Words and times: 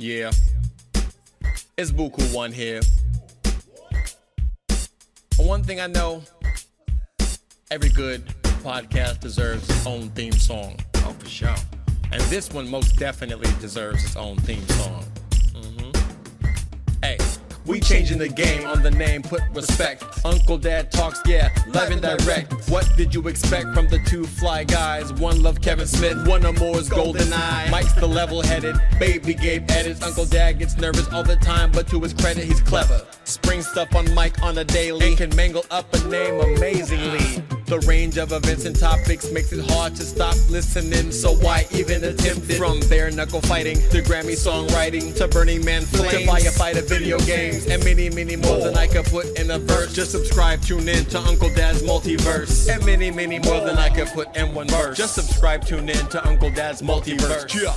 Yeah. 0.00 0.30
It's 1.76 1.90
Bukue 1.90 2.32
One 2.32 2.52
here. 2.52 2.80
One 5.38 5.64
thing 5.64 5.80
I 5.80 5.88
know 5.88 6.22
every 7.72 7.88
good 7.88 8.24
podcast 8.62 9.18
deserves 9.18 9.68
its 9.68 9.84
own 9.88 10.10
theme 10.10 10.30
song. 10.34 10.78
Oh, 10.98 11.16
for 11.18 11.26
sure. 11.26 11.54
And 12.12 12.22
this 12.30 12.48
one 12.52 12.70
most 12.70 12.96
definitely 12.96 13.50
deserves 13.60 14.04
its 14.04 14.14
own 14.14 14.36
theme 14.36 14.64
song. 14.68 14.97
We 17.68 17.80
changing 17.80 18.16
the 18.16 18.30
game 18.30 18.66
on 18.66 18.82
the 18.82 18.90
name, 18.90 19.20
put 19.20 19.42
respect. 19.52 20.02
Uncle 20.24 20.56
Dad 20.56 20.90
talks, 20.90 21.20
yeah, 21.26 21.50
live 21.68 21.90
and 21.90 22.00
direct. 22.00 22.50
What 22.70 22.90
did 22.96 23.14
you 23.14 23.28
expect 23.28 23.74
from 23.74 23.88
the 23.88 23.98
two 24.06 24.24
fly 24.24 24.64
guys? 24.64 25.12
One 25.12 25.42
love 25.42 25.60
Kevin 25.60 25.86
Smith, 25.86 26.26
one 26.26 26.46
or 26.46 26.54
more 26.54 26.78
is 26.78 26.88
Golden 26.88 27.30
Eye. 27.30 27.68
Mike's 27.70 27.92
the 27.92 28.08
level 28.08 28.40
headed, 28.40 28.80
baby 28.98 29.34
Gabe 29.34 29.70
edits. 29.70 30.02
Uncle 30.02 30.24
Dad 30.24 30.58
gets 30.58 30.78
nervous 30.78 31.12
all 31.12 31.22
the 31.22 31.36
time, 31.36 31.70
but 31.70 31.86
to 31.88 32.00
his 32.00 32.14
credit, 32.14 32.44
he's 32.44 32.62
clever. 32.62 33.06
Spring 33.24 33.60
stuff 33.60 33.94
on 33.94 34.14
Mike 34.14 34.42
on 34.42 34.56
a 34.56 34.64
daily, 34.64 35.14
can 35.14 35.34
mangle 35.36 35.66
up 35.70 35.92
a 35.92 36.08
name 36.08 36.40
amazingly. 36.40 37.44
The 37.68 37.80
range 37.80 38.16
of 38.16 38.32
events 38.32 38.64
and 38.64 38.74
topics 38.74 39.30
makes 39.30 39.52
it 39.52 39.70
hard 39.70 39.94
to 39.96 40.02
stop 40.02 40.34
listening, 40.48 41.12
so 41.12 41.34
why 41.34 41.66
even 41.70 42.02
attempt 42.02 42.48
it? 42.48 42.56
From 42.56 42.80
bare 42.88 43.10
knuckle 43.10 43.42
fighting 43.42 43.76
to 43.90 44.00
Grammy 44.00 44.32
songwriting 44.32 45.14
to 45.16 45.28
Burning 45.28 45.62
Man 45.66 45.82
flames 45.82 46.12
to 46.12 46.18
firefighter 46.20 46.88
video 46.88 47.18
games 47.18 47.66
and 47.66 47.84
many, 47.84 48.08
many 48.08 48.36
more 48.36 48.58
than 48.60 48.74
I 48.74 48.86
could 48.86 49.04
put 49.04 49.38
in 49.38 49.50
a 49.50 49.58
verse. 49.58 49.92
Just 49.92 50.12
subscribe, 50.12 50.62
tune 50.62 50.88
in 50.88 51.04
to 51.06 51.20
Uncle 51.20 51.52
Dad's 51.54 51.82
multiverse, 51.82 52.74
and 52.74 52.82
many, 52.86 53.10
many 53.10 53.38
more 53.38 53.60
than 53.60 53.76
I 53.76 53.90
could 53.90 54.08
put 54.08 54.34
in 54.34 54.54
one 54.54 54.68
verse. 54.68 54.96
Just 54.96 55.14
subscribe, 55.14 55.62
tune 55.62 55.90
in 55.90 56.06
to 56.06 56.26
Uncle 56.26 56.50
Dad's 56.50 56.80
multiverse. 56.80 57.52
Yeah. 57.54 57.74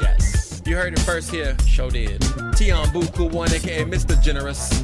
Yes, 0.00 0.62
you 0.64 0.74
heard 0.74 0.94
it 0.94 1.00
first 1.00 1.30
here. 1.30 1.54
Show 1.66 1.90
did. 1.90 2.24
Tion 2.56 2.86
Bukue 2.94 3.30
One, 3.30 3.52
aka 3.52 3.84
Mr. 3.84 4.20
Generous. 4.22 4.82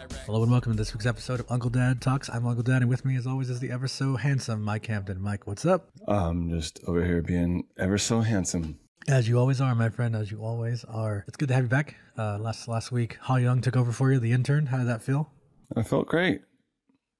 Live 0.00 0.04
and 0.04 0.10
direct. 0.12 0.26
Hello 0.26 0.42
and 0.42 0.50
welcome 0.50 0.72
to 0.72 0.78
this 0.78 0.94
week's 0.94 1.04
episode 1.04 1.40
of 1.40 1.46
Uncle 1.50 1.68
Dad 1.68 2.00
Talks. 2.00 2.30
I'm 2.30 2.46
Uncle 2.46 2.62
Dad, 2.62 2.80
and 2.80 2.88
with 2.88 3.04
me, 3.04 3.16
as 3.16 3.26
always, 3.26 3.50
is 3.50 3.60
the 3.60 3.70
ever 3.70 3.86
so 3.86 4.16
handsome 4.16 4.62
Mike 4.62 4.86
Hampton. 4.86 5.20
Mike, 5.20 5.46
what's 5.46 5.66
up? 5.66 5.90
I'm 6.08 6.48
just 6.48 6.80
over 6.86 7.04
here 7.04 7.20
being 7.20 7.64
ever 7.78 7.98
so 7.98 8.20
handsome. 8.22 8.78
As 9.08 9.28
you 9.28 9.38
always 9.38 9.60
are, 9.60 9.74
my 9.74 9.90
friend. 9.90 10.16
As 10.16 10.30
you 10.30 10.42
always 10.42 10.84
are. 10.84 11.24
It's 11.28 11.36
good 11.36 11.48
to 11.48 11.54
have 11.54 11.64
you 11.64 11.68
back. 11.68 11.96
Uh, 12.16 12.38
last 12.38 12.66
last 12.66 12.90
week, 12.92 13.18
Ha 13.22 13.36
Young 13.36 13.60
took 13.60 13.76
over 13.76 13.92
for 13.92 14.10
you, 14.10 14.18
the 14.18 14.32
intern. 14.32 14.66
How 14.66 14.78
did 14.78 14.86
that 14.86 15.02
feel? 15.02 15.30
I 15.76 15.82
felt 15.82 16.06
great. 16.06 16.40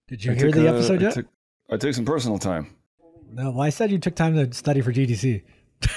Did 0.09 0.25
you 0.25 0.33
I 0.33 0.35
hear 0.37 0.51
the 0.51 0.69
uh, 0.69 0.73
episode 0.73 1.01
I 1.01 1.03
yet? 1.07 1.13
Took, 1.15 1.27
I 1.71 1.77
took 1.77 1.95
some 1.95 2.07
personal 2.07 2.39
time. 2.39 2.75
no. 3.31 3.51
Well, 3.51 3.61
I 3.61 3.71
said 3.71 3.91
you 3.91 3.99
took 3.99 4.15
time 4.15 4.35
to 4.37 4.55
study 4.57 4.81
for 4.81 4.93
GDC. 4.93 5.43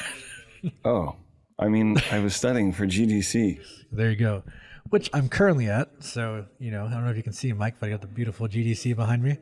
Oh, 0.85 1.17
I 1.59 1.67
mean, 1.67 1.97
I 2.09 2.19
was 2.19 2.33
studying 2.37 2.71
for 2.71 2.85
GDC. 2.87 3.59
There 3.91 4.09
you 4.09 4.15
go. 4.15 4.43
Which 4.89 5.09
I'm 5.13 5.27
currently 5.29 5.69
at. 5.69 5.89
So 6.03 6.45
you 6.59 6.71
know, 6.71 6.85
I 6.85 6.91
don't 6.91 7.05
know 7.05 7.11
if 7.11 7.17
you 7.17 7.23
can 7.23 7.33
see 7.33 7.51
Mike, 7.53 7.75
but 7.79 7.87
I 7.87 7.89
got 7.91 8.01
the 8.01 8.07
beautiful 8.07 8.47
GDC 8.47 8.95
behind 8.95 9.23
me. 9.23 9.37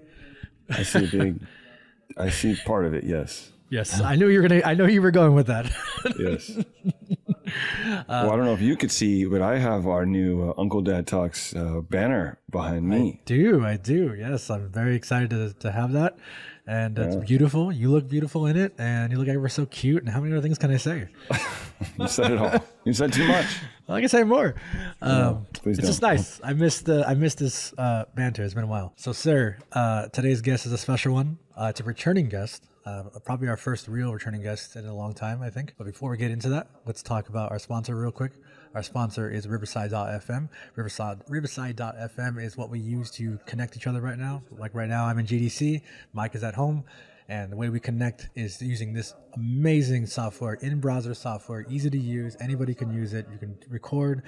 I 0.69 0.83
see 0.83 1.05
a 1.05 1.07
big. 1.11 1.45
I 2.17 2.29
see 2.29 2.55
part 2.65 2.85
of 2.85 2.93
it. 2.93 3.03
Yes. 3.03 3.51
Yes, 3.69 4.01
I 4.01 4.17
knew 4.17 4.27
you 4.27 4.41
were 4.41 4.47
gonna. 4.49 4.61
I 4.65 4.73
know 4.73 4.85
you 4.85 5.01
were 5.01 5.11
going 5.11 5.33
with 5.33 5.47
that. 5.47 5.71
Yes. 6.19 6.51
well, 8.09 8.31
I 8.31 8.35
don't 8.35 8.43
know 8.43 8.53
if 8.53 8.59
you 8.61 8.75
could 8.75 8.91
see, 8.91 9.23
but 9.23 9.41
I 9.41 9.59
have 9.59 9.87
our 9.87 10.05
new 10.05 10.49
uh, 10.49 10.53
Uncle 10.57 10.81
Dad 10.81 11.07
Talks 11.07 11.55
uh, 11.55 11.79
banner 11.89 12.37
behind 12.49 12.89
me. 12.89 13.21
do 13.23 13.65
I 13.65 13.77
do? 13.77 14.13
Yes, 14.13 14.49
I'm 14.49 14.69
very 14.69 14.95
excited 14.95 15.29
to, 15.29 15.53
to 15.59 15.71
have 15.71 15.93
that, 15.93 16.17
and 16.67 16.99
it's 16.99 17.15
beautiful. 17.15 17.71
You 17.71 17.91
look 17.91 18.09
beautiful 18.09 18.45
in 18.45 18.57
it, 18.57 18.73
and 18.77 19.09
you 19.09 19.17
look 19.17 19.29
like 19.29 19.37
we're 19.37 19.47
so 19.47 19.65
cute. 19.65 20.03
And 20.03 20.11
how 20.11 20.19
many 20.19 20.33
other 20.33 20.41
things 20.41 20.57
can 20.57 20.71
I 20.71 20.77
say? 20.77 21.07
You 21.97 22.07
said 22.07 22.31
it 22.33 22.37
all. 22.37 22.63
You 22.83 22.93
said 22.93 23.11
too 23.11 23.27
much. 23.27 23.47
I 23.93 23.99
can 23.99 24.09
say 24.09 24.23
more. 24.23 24.55
Um, 25.01 25.45
please 25.53 25.79
it's 25.79 25.87
just 25.87 26.01
don't. 26.01 26.11
nice. 26.11 26.39
I 26.43 26.53
missed 26.53 26.85
the 26.85 27.07
I 27.07 27.13
missed 27.13 27.39
this 27.39 27.73
uh, 27.77 28.05
banter. 28.15 28.43
It's 28.43 28.53
been 28.53 28.63
a 28.63 28.67
while. 28.67 28.93
So, 28.95 29.11
sir, 29.11 29.57
uh, 29.71 30.07
today's 30.07 30.41
guest 30.41 30.65
is 30.65 30.71
a 30.71 30.77
special 30.77 31.13
one. 31.13 31.37
Uh, 31.55 31.67
it's 31.69 31.79
a 31.79 31.83
returning 31.83 32.29
guest. 32.29 32.67
Uh, 32.85 33.03
probably 33.23 33.47
our 33.47 33.57
first 33.57 33.87
real 33.87 34.11
returning 34.11 34.41
guest 34.41 34.75
in 34.75 34.85
a 34.87 34.95
long 34.95 35.13
time, 35.13 35.41
I 35.43 35.49
think. 35.51 35.73
But 35.77 35.85
before 35.85 36.09
we 36.09 36.17
get 36.17 36.31
into 36.31 36.49
that, 36.49 36.67
let's 36.85 37.03
talk 37.03 37.29
about 37.29 37.51
our 37.51 37.59
sponsor 37.59 37.95
real 37.95 38.11
quick. 38.11 38.31
Our 38.73 38.81
sponsor 38.81 39.29
is 39.29 39.47
Riverside.fm. 39.47 40.49
Riverside 40.75 41.19
Riverside.fm 41.27 42.43
is 42.43 42.57
what 42.57 42.69
we 42.69 42.79
use 42.79 43.11
to 43.11 43.37
connect 43.45 43.75
each 43.75 43.85
other 43.85 44.01
right 44.01 44.17
now. 44.17 44.41
Like 44.51 44.73
right 44.73 44.89
now, 44.89 45.05
I'm 45.05 45.19
in 45.19 45.27
GDC. 45.27 45.81
Mike 46.13 46.35
is 46.35 46.43
at 46.43 46.55
home. 46.55 46.85
And 47.31 47.49
the 47.49 47.55
way 47.55 47.69
we 47.69 47.79
connect 47.79 48.27
is 48.35 48.61
using 48.61 48.91
this 48.91 49.13
amazing 49.35 50.05
software, 50.05 50.55
in 50.55 50.81
browser 50.81 51.13
software, 51.13 51.65
easy 51.69 51.89
to 51.89 51.97
use. 51.97 52.35
Anybody 52.41 52.73
can 52.73 52.93
use 52.93 53.13
it. 53.13 53.25
You 53.31 53.37
can 53.37 53.57
record, 53.69 54.23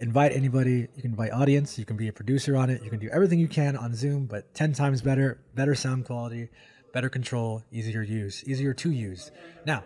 invite 0.00 0.32
anybody. 0.32 0.86
You 0.94 1.00
can 1.00 1.12
invite 1.12 1.32
audience. 1.32 1.78
You 1.78 1.86
can 1.86 1.96
be 1.96 2.08
a 2.08 2.12
producer 2.12 2.54
on 2.54 2.68
it. 2.68 2.82
You 2.84 2.90
can 2.90 2.98
do 2.98 3.08
everything 3.10 3.38
you 3.38 3.48
can 3.48 3.74
on 3.74 3.94
Zoom, 3.94 4.26
but 4.26 4.52
10 4.52 4.74
times 4.74 5.00
better, 5.00 5.40
better 5.54 5.74
sound 5.74 6.04
quality, 6.04 6.50
better 6.92 7.08
control, 7.08 7.62
easier 7.72 8.02
use, 8.02 8.46
easier 8.46 8.74
to 8.74 8.90
use. 8.90 9.30
Now, 9.64 9.82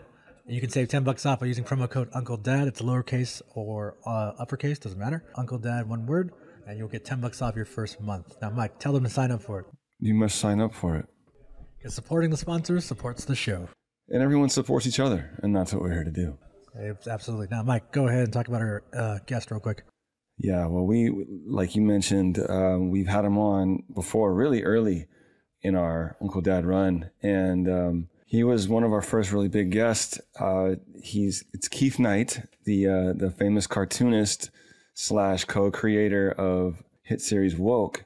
you 0.49 0.61
can 0.61 0.71
save 0.71 0.89
10 0.89 1.05
bucks 1.05 1.25
off 1.25 1.39
by 1.39 1.47
using 1.47 1.63
promo 1.63 1.89
code 1.89 2.09
Uncle 2.15 2.37
Dad. 2.37 2.67
It's 2.67 2.83
lowercase 2.83 3.43
or 3.55 3.97
uh, 4.05 4.33
uppercase, 4.41 4.81
doesn't 4.81 4.99
matter. 4.99 5.23
Uncle 5.37 5.59
Dad, 5.59 5.89
one 5.89 6.05
word, 6.05 6.33
and 6.67 6.77
you'll 6.77 6.89
get 6.89 7.05
10 7.05 7.21
bucks 7.21 7.41
off 7.41 7.55
your 7.55 7.65
first 7.65 8.01
month. 8.01 8.35
Now, 8.43 8.51
Mike, 8.51 8.81
tell 8.81 8.93
them 8.93 9.05
to 9.05 9.11
sign 9.11 9.31
up 9.31 9.41
for 9.41 9.61
it. 9.61 9.67
You 10.01 10.15
must 10.15 10.41
sign 10.41 10.61
up 10.61 10.75
for 10.75 10.97
it. 10.97 11.07
Because 11.79 11.95
supporting 11.95 12.31
the 12.31 12.37
sponsors 12.37 12.85
supports 12.85 13.25
the 13.25 13.37
show. 13.37 13.69
And 14.09 14.23
everyone 14.23 14.49
supports 14.49 14.87
each 14.87 15.01
other, 15.01 15.31
and 15.43 15.55
that's 15.55 15.73
what 15.73 15.83
we're 15.83 15.93
here 15.93 16.05
to 16.05 16.11
do. 16.11 16.39
It's 16.79 17.09
absolutely. 17.09 17.49
Now, 17.51 17.63
Mike, 17.63 17.91
go 17.93 18.07
ahead 18.07 18.25
and 18.25 18.33
talk 18.33 18.49
about 18.49 18.61
our 18.61 18.83
uh, 18.95 19.19
guest 19.27 19.51
real 19.51 19.61
quick. 19.61 19.85
Yeah, 20.39 20.67
well, 20.67 20.85
we 20.85 21.11
like 21.47 21.75
you 21.75 21.83
mentioned, 21.83 22.39
um, 22.49 22.91
we've 22.91 23.09
had 23.09 23.25
him 23.25 23.39
on 23.39 23.85
before, 23.95 24.35
really 24.35 24.63
early 24.63 25.07
in 25.63 25.75
our 25.75 26.17
Uncle 26.21 26.43
Dad 26.43 26.67
run, 26.67 27.11
and 27.23 27.69
um, 27.69 28.09
he 28.27 28.45
was 28.45 28.69
one 28.69 28.85
of 28.85 28.93
our 28.93 29.01
first 29.01 29.33
really 29.33 29.49
big 29.49 29.71
guests. 29.71 30.21
Uh, 30.39 30.75
he's 31.03 31.45
it's 31.55 31.69
Keith 31.69 31.99
Knight, 31.99 32.43
the 32.65 32.87
uh, 32.87 33.13
the 33.15 33.31
famous 33.31 33.67
cartoonist 33.67 34.51
slash 34.93 35.45
co-creator 35.45 36.33
of 36.33 36.83
hit 37.03 37.21
series 37.21 37.57
Woke, 37.57 38.05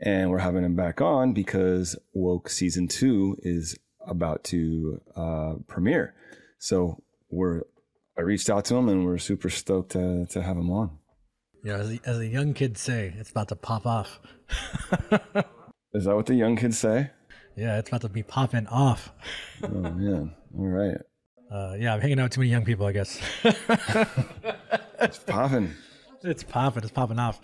and 0.00 0.30
we're 0.30 0.38
having 0.38 0.64
him 0.64 0.76
back 0.76 1.00
on 1.00 1.32
because 1.32 1.96
Woke 2.12 2.48
season 2.50 2.88
two 2.88 3.36
is 3.42 3.78
about 4.06 4.44
to 4.44 5.00
uh, 5.16 5.54
premiere. 5.66 6.14
So 6.58 7.02
we're 7.30 7.62
I 8.18 8.22
reached 8.22 8.48
out 8.48 8.64
to 8.66 8.76
him, 8.76 8.88
and 8.88 9.04
we're 9.04 9.18
super 9.18 9.50
stoked 9.50 9.92
to 9.92 10.26
to 10.30 10.42
have 10.42 10.56
him 10.56 10.70
on. 10.70 10.98
Yeah, 11.64 11.76
as 11.78 11.88
the, 11.90 12.00
as 12.04 12.18
the 12.18 12.28
young 12.28 12.54
kids 12.54 12.80
say, 12.80 13.12
it's 13.18 13.30
about 13.30 13.48
to 13.48 13.56
pop 13.56 13.86
off. 13.86 14.20
Is 15.92 16.04
that 16.04 16.14
what 16.14 16.26
the 16.26 16.34
young 16.34 16.56
kids 16.56 16.78
say? 16.78 17.10
Yeah, 17.56 17.78
it's 17.78 17.88
about 17.88 18.02
to 18.02 18.08
be 18.08 18.22
popping 18.22 18.66
off. 18.68 19.12
Oh 19.62 19.68
man! 19.68 20.34
All 20.56 20.66
right, 20.66 20.98
Uh, 21.50 21.74
yeah, 21.78 21.94
I'm 21.94 22.00
hanging 22.00 22.20
out 22.20 22.24
with 22.24 22.32
too 22.32 22.40
many 22.40 22.50
young 22.50 22.64
people, 22.64 22.86
I 22.86 22.92
guess. 22.92 23.20
it's 25.00 25.18
popping. 25.18 25.72
it's 26.22 26.42
popping. 26.42 26.82
It's 26.82 26.92
popping 26.92 27.18
off. 27.18 27.40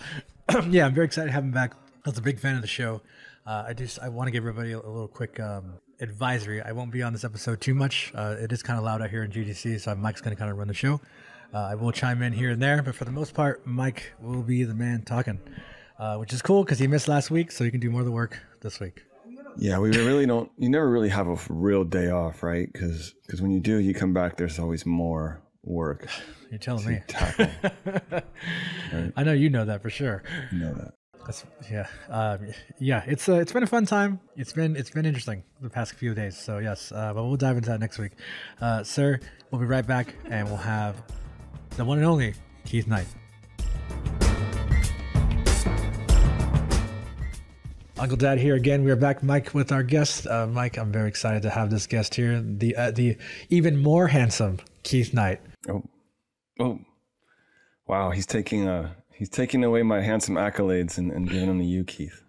yeah, 0.69 0.87
I'm 0.87 0.95
very 0.95 1.07
excited 1.07 1.29
to 1.29 1.33
have 1.33 1.45
him 1.45 1.51
back. 1.51 1.73
I 2.05 2.09
was 2.09 2.19
a 2.19 2.23
big 2.23 2.41
fan 2.41 2.57
of 2.57 2.63
the 2.63 2.69
show. 2.69 3.01
Uh, 3.47 3.65
I 3.69 3.73
just 3.75 3.99
I 4.01 4.09
want 4.09 4.27
to 4.27 4.33
give 4.33 4.43
everybody 4.43 4.73
a, 4.73 4.79
a 4.79 4.91
little 4.91 5.09
quick 5.09 5.39
um, 5.39 5.75
advisory. 6.01 6.61
I 6.61 6.73
won't 6.73 6.91
be 6.91 7.03
on 7.03 7.13
this 7.13 7.25
episode 7.25 7.61
too 7.61 7.75
much. 7.75 8.13
Uh, 8.15 8.37
it 8.41 8.51
is 8.51 8.63
kind 8.63 8.79
of 8.79 8.85
loud 8.85 9.03
out 9.03 9.11
here 9.11 9.23
in 9.23 9.31
GDC, 9.31 9.81
so 9.81 9.95
Mike's 9.95 10.21
going 10.21 10.35
to 10.35 10.39
kind 10.39 10.51
of 10.51 10.59
run 10.59 10.69
the 10.69 10.75
show. 10.75 11.01
Uh, 11.55 11.59
I 11.59 11.75
will 11.75 11.93
chime 11.93 12.23
in 12.23 12.33
here 12.33 12.51
and 12.51 12.61
there, 12.61 12.83
but 12.83 12.95
for 12.95 13.05
the 13.05 13.13
most 13.13 13.35
part, 13.35 13.67
Mike 13.67 14.13
will 14.21 14.43
be 14.43 14.65
the 14.65 14.75
man 14.75 15.03
talking, 15.03 15.39
uh, 15.99 16.17
which 16.17 16.33
is 16.33 16.43
cool 16.43 16.65
because 16.65 16.79
he 16.79 16.87
missed 16.87 17.09
last 17.09 17.31
week, 17.31 17.53
so 17.53 17.63
he 17.63 17.71
can 17.71 17.79
do 17.79 17.91
more 17.91 18.01
of 18.01 18.07
the 18.07 18.13
work 18.13 18.41
this 18.63 18.81
week. 18.81 19.03
Yeah, 19.57 19.79
we 19.79 19.91
really 19.91 20.27
don't. 20.27 20.51
You 20.57 20.71
never 20.71 20.89
really 20.89 21.11
have 21.11 21.29
a 21.29 21.37
real 21.51 21.85
day 21.85 22.11
off, 22.11 22.43
right? 22.43 22.73
Because 22.73 23.15
because 23.27 23.43
when 23.43 23.51
you 23.51 23.61
do, 23.61 23.77
you 23.77 23.95
come 23.95 24.13
back. 24.15 24.37
There's 24.37 24.59
always 24.59 24.87
more 24.87 25.43
work 25.63 26.09
You're 26.51 26.59
telling 26.59 26.87
me. 26.87 27.03
tackle. 27.07 27.49
I 29.17 29.23
know 29.23 29.33
you 29.33 29.51
know 29.51 29.67
that 29.67 29.83
for 29.83 29.91
sure. 29.91 30.23
You 30.51 30.59
know 30.59 30.75
that. 30.75 30.95
That's, 31.25 31.45
yeah, 31.71 31.87
um, 32.09 32.49
yeah. 32.79 33.05
It's 33.07 33.29
uh, 33.29 33.35
it's 33.35 33.53
been 33.53 33.63
a 33.63 33.67
fun 33.67 33.87
time. 33.87 34.19
It's 34.37 34.53
been 34.53 34.75
it's 34.75 34.91
been 34.91 35.07
interesting 35.07 35.45
the 35.61 35.71
past 35.71 35.95
few 35.95 36.15
days. 36.15 36.37
So 36.37 36.59
yes, 36.59 36.91
uh, 36.91 37.15
but 37.15 37.25
we'll 37.25 37.37
dive 37.37 37.57
into 37.57 37.71
that 37.71 37.79
next 37.79 37.99
week, 37.99 38.13
uh, 38.61 38.83
sir. 38.83 39.21
We'll 39.51 39.61
be 39.61 39.67
right 39.67 39.87
back, 39.87 40.17
and 40.29 40.49
we'll 40.49 40.57
have 40.57 41.03
the 41.77 41.85
one 41.85 41.99
and 41.99 42.07
only 42.07 42.35
Keith 42.65 42.89
Knight. 42.89 43.07
Uncle 47.99 48.17
Dad 48.17 48.39
here 48.39 48.57
again. 48.57 48.83
We 48.83 48.91
are 48.91 48.97
back, 48.97 49.23
Mike, 49.23 49.55
with 49.55 49.71
our 49.71 49.85
guest. 49.85 50.27
Uh, 50.27 50.49
Mike, 50.49 50.77
I'm 50.77 50.91
very 50.91 51.09
excited 51.09 51.43
to 51.43 51.51
have 51.51 51.71
this 51.71 51.87
guest 51.87 52.17
here, 52.17 52.43
the 52.43 52.75
uh, 52.75 52.91
the 52.91 53.17
even 53.49 53.81
more 53.81 54.09
handsome 54.09 54.59
Keith 54.83 55.15
Knight. 55.15 55.41
Oh, 55.69 55.85
oh, 56.59 56.81
wow! 57.87 58.11
He's 58.11 58.27
taking 58.27 58.67
uh 58.67 58.93
he's 59.15 59.29
taking 59.29 59.65
away 59.65 59.83
my 59.83 60.01
handsome 60.01 60.35
accolades 60.37 60.99
and, 60.99 61.11
and 61.13 61.29
giving 61.29 61.49
them 61.49 61.59
to 61.59 61.65
you, 61.65 61.85
Keith. 61.85 62.23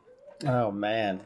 Oh 0.45 0.71
man, 0.71 1.19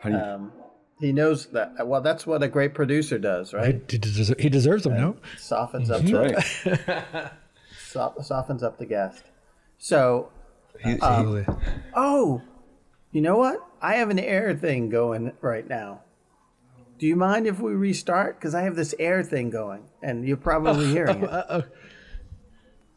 How 0.00 0.08
do 0.10 0.16
you, 0.16 0.22
um, 0.22 0.52
he 1.00 1.12
knows 1.12 1.46
that. 1.46 1.86
Well, 1.86 2.00
that's 2.00 2.26
what 2.26 2.42
a 2.42 2.48
great 2.48 2.74
producer 2.74 3.18
does, 3.18 3.52
right? 3.52 3.82
He, 3.90 3.98
deserves, 3.98 4.40
he 4.40 4.48
deserves 4.48 4.84
them, 4.84 4.94
no? 4.94 5.16
Softens 5.36 5.90
up. 5.90 6.02
that's 6.02 6.62
the- 6.64 6.80
right. 6.86 7.30
so- 7.88 8.14
softens 8.22 8.62
up 8.62 8.78
the 8.78 8.86
guest. 8.86 9.24
So, 9.78 10.30
Absolutely. 10.84 11.46
oh, 11.94 12.40
you 13.10 13.20
know 13.20 13.36
what? 13.36 13.58
I 13.80 13.96
have 13.96 14.10
an 14.10 14.18
air 14.20 14.54
thing 14.56 14.88
going 14.90 15.32
right 15.40 15.68
now. 15.68 16.02
Do 16.98 17.06
you 17.08 17.16
mind 17.16 17.48
if 17.48 17.58
we 17.58 17.72
restart? 17.74 18.38
Because 18.38 18.54
I 18.54 18.62
have 18.62 18.76
this 18.76 18.94
air 19.00 19.24
thing 19.24 19.50
going, 19.50 19.82
and 20.02 20.24
you're 20.26 20.36
probably 20.36 20.86
hearing 20.92 21.24
it. 21.24 21.28
Uh-oh. 21.30 21.64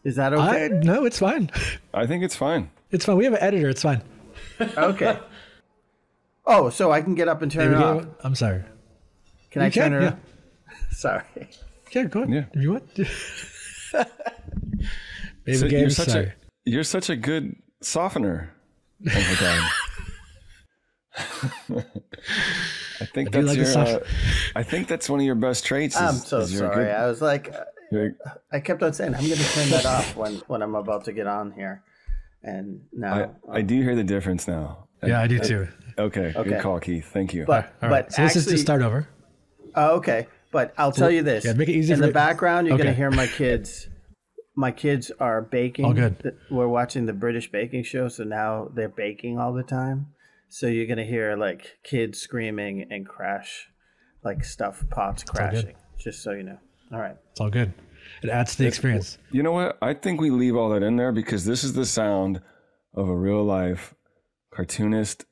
Is 0.05 0.15
that 0.15 0.33
I 0.33 0.65
okay? 0.67 0.79
no, 0.83 1.03
it's 1.05 1.19
fine. 1.19 1.49
I 1.93 2.05
think 2.05 2.23
it's 2.23 2.35
fine. 2.35 2.69
It's 2.91 3.03
fine. 3.05 3.17
We 3.17 3.25
have 3.25 3.33
an 3.33 3.41
editor. 3.41 3.67
It's 3.69 3.81
fine. 3.81 4.01
Okay. 4.61 5.19
Oh, 6.47 6.69
so 6.69 6.91
I 6.91 7.01
can 7.01 7.15
get 7.15 7.27
up 7.27 7.41
and 7.41 7.51
turn 7.51 7.73
it 7.73 7.77
off. 7.81 8.03
gave- 8.03 8.11
I'm 8.23 8.35
sorry. 8.35 8.63
Can 9.49 9.63
I 9.63 9.71
can, 9.71 9.89
turn 9.91 10.03
it 10.03 10.05
yeah. 10.05 10.11
off? 10.11 10.19
Sorry. 10.91 11.23
Yeah, 11.91 12.03
go 12.03 12.21
ahead. 12.21 12.31
Yeah. 12.35 12.45
If 12.53 12.61
you 12.61 12.71
want. 12.73 12.93
Baby 15.43 15.57
So 15.57 15.67
Gabe, 15.67 15.79
you're 15.79 15.89
such 15.89 16.09
sorry. 16.09 16.25
a 16.27 16.33
you're 16.65 16.83
such 16.83 17.09
a 17.09 17.15
good 17.15 17.55
softener. 17.81 18.53
Uncle 19.07 19.35
Dad. 19.39 19.71
I 23.01 23.05
think 23.05 23.31
do 23.31 23.41
that's 23.43 23.57
like 23.75 23.87
your. 23.87 23.97
Uh, 23.97 23.99
I 24.55 24.61
think 24.61 24.87
that's 24.87 25.09
one 25.09 25.19
of 25.19 25.25
your 25.25 25.33
best 25.33 25.65
traits. 25.65 25.95
Is, 25.95 26.01
I'm 26.01 26.15
so 26.15 26.39
is 26.41 26.53
you're 26.53 26.65
a 26.69 26.73
sorry. 26.73 26.85
good- 26.85 26.93
I 26.95 27.07
was 27.07 27.21
like, 27.23 27.53
you're- 27.91 28.13
I 28.51 28.59
kept 28.59 28.81
on 28.83 28.93
saying 28.93 29.15
I'm 29.15 29.25
going 29.25 29.37
to 29.37 29.53
turn 29.53 29.69
that 29.69 29.85
off 29.85 30.15
when 30.15 30.35
when 30.47 30.61
I'm 30.61 30.75
about 30.75 31.05
to 31.05 31.13
get 31.13 31.27
on 31.27 31.51
here, 31.51 31.83
and 32.43 32.81
I, 32.95 32.97
now. 32.97 33.35
I 33.51 33.61
do 33.61 33.81
hear 33.81 33.95
the 33.95 34.03
difference 34.03 34.47
now. 34.47 34.87
Yeah, 35.03 35.21
I 35.21 35.27
do 35.27 35.39
too. 35.39 35.67
Okay, 35.97 36.33
Okay. 36.35 36.49
good 36.49 36.61
call, 36.61 36.79
Keith. 36.79 37.05
Thank 37.13 37.33
you. 37.33 37.45
but 37.45 37.65
All 37.81 37.89
but 37.89 37.91
right. 37.91 38.11
So 38.11 38.23
this 38.23 38.35
is 38.35 38.45
to 38.47 38.57
start 38.57 38.81
over. 38.81 39.07
Oh, 39.75 39.95
okay. 39.97 40.27
But 40.51 40.73
I'll 40.77 40.91
tell 40.91 41.11
you 41.11 41.21
this. 41.21 41.43
yeah, 41.45 41.53
make 41.53 41.67
it 41.69 41.73
easy 41.73 41.93
In 41.93 41.99
for- 41.99 42.07
the 42.07 42.11
background, 42.13 42.65
you're 42.67 42.75
Okay. 42.75 42.83
going 42.83 42.93
to 42.95 42.97
hear 42.97 43.11
my 43.11 43.27
kids. 43.27 43.89
My 44.55 44.71
kids 44.71 45.11
are 45.19 45.41
baking. 45.41 45.85
Oh, 45.85 45.91
good. 45.93 46.37
We're 46.49 46.69
watching 46.69 47.05
the 47.07 47.13
British 47.13 47.51
baking 47.51 47.83
show, 47.83 48.07
so 48.07 48.23
now 48.23 48.69
they're 48.73 48.87
baking 48.87 49.37
all 49.37 49.53
the 49.53 49.63
time. 49.63 50.07
So 50.47 50.67
you're 50.67 50.85
going 50.85 50.97
to 50.97 51.03
hear 51.05 51.35
like 51.35 51.77
kids 51.83 52.19
screaming 52.19 52.87
and 52.89 53.05
crash, 53.05 53.67
like 54.23 54.45
stuff 54.45 54.85
pots 54.89 55.23
crashing. 55.25 55.75
Just 55.99 56.23
so 56.23 56.31
you 56.31 56.43
know. 56.43 56.59
All 56.95 57.01
right. 57.01 57.17
It's 57.31 57.41
all 57.41 57.49
good. 57.49 57.73
It 58.23 58.29
adds 58.29 58.53
to 58.53 58.59
the 58.59 58.67
experience. 58.67 59.17
You 59.29 59.43
know 59.43 59.51
what? 59.51 59.77
I 59.81 59.93
think 59.93 60.21
we 60.21 60.29
leave 60.29 60.55
all 60.55 60.69
that 60.69 60.81
in 60.81 60.95
there 60.95 61.11
because 61.11 61.43
this 61.43 61.65
is 61.65 61.73
the 61.73 61.85
sound 61.85 62.41
of 62.93 63.09
a 63.09 63.15
real 63.15 63.43
life 63.43 63.93
cartoonist 64.53 65.25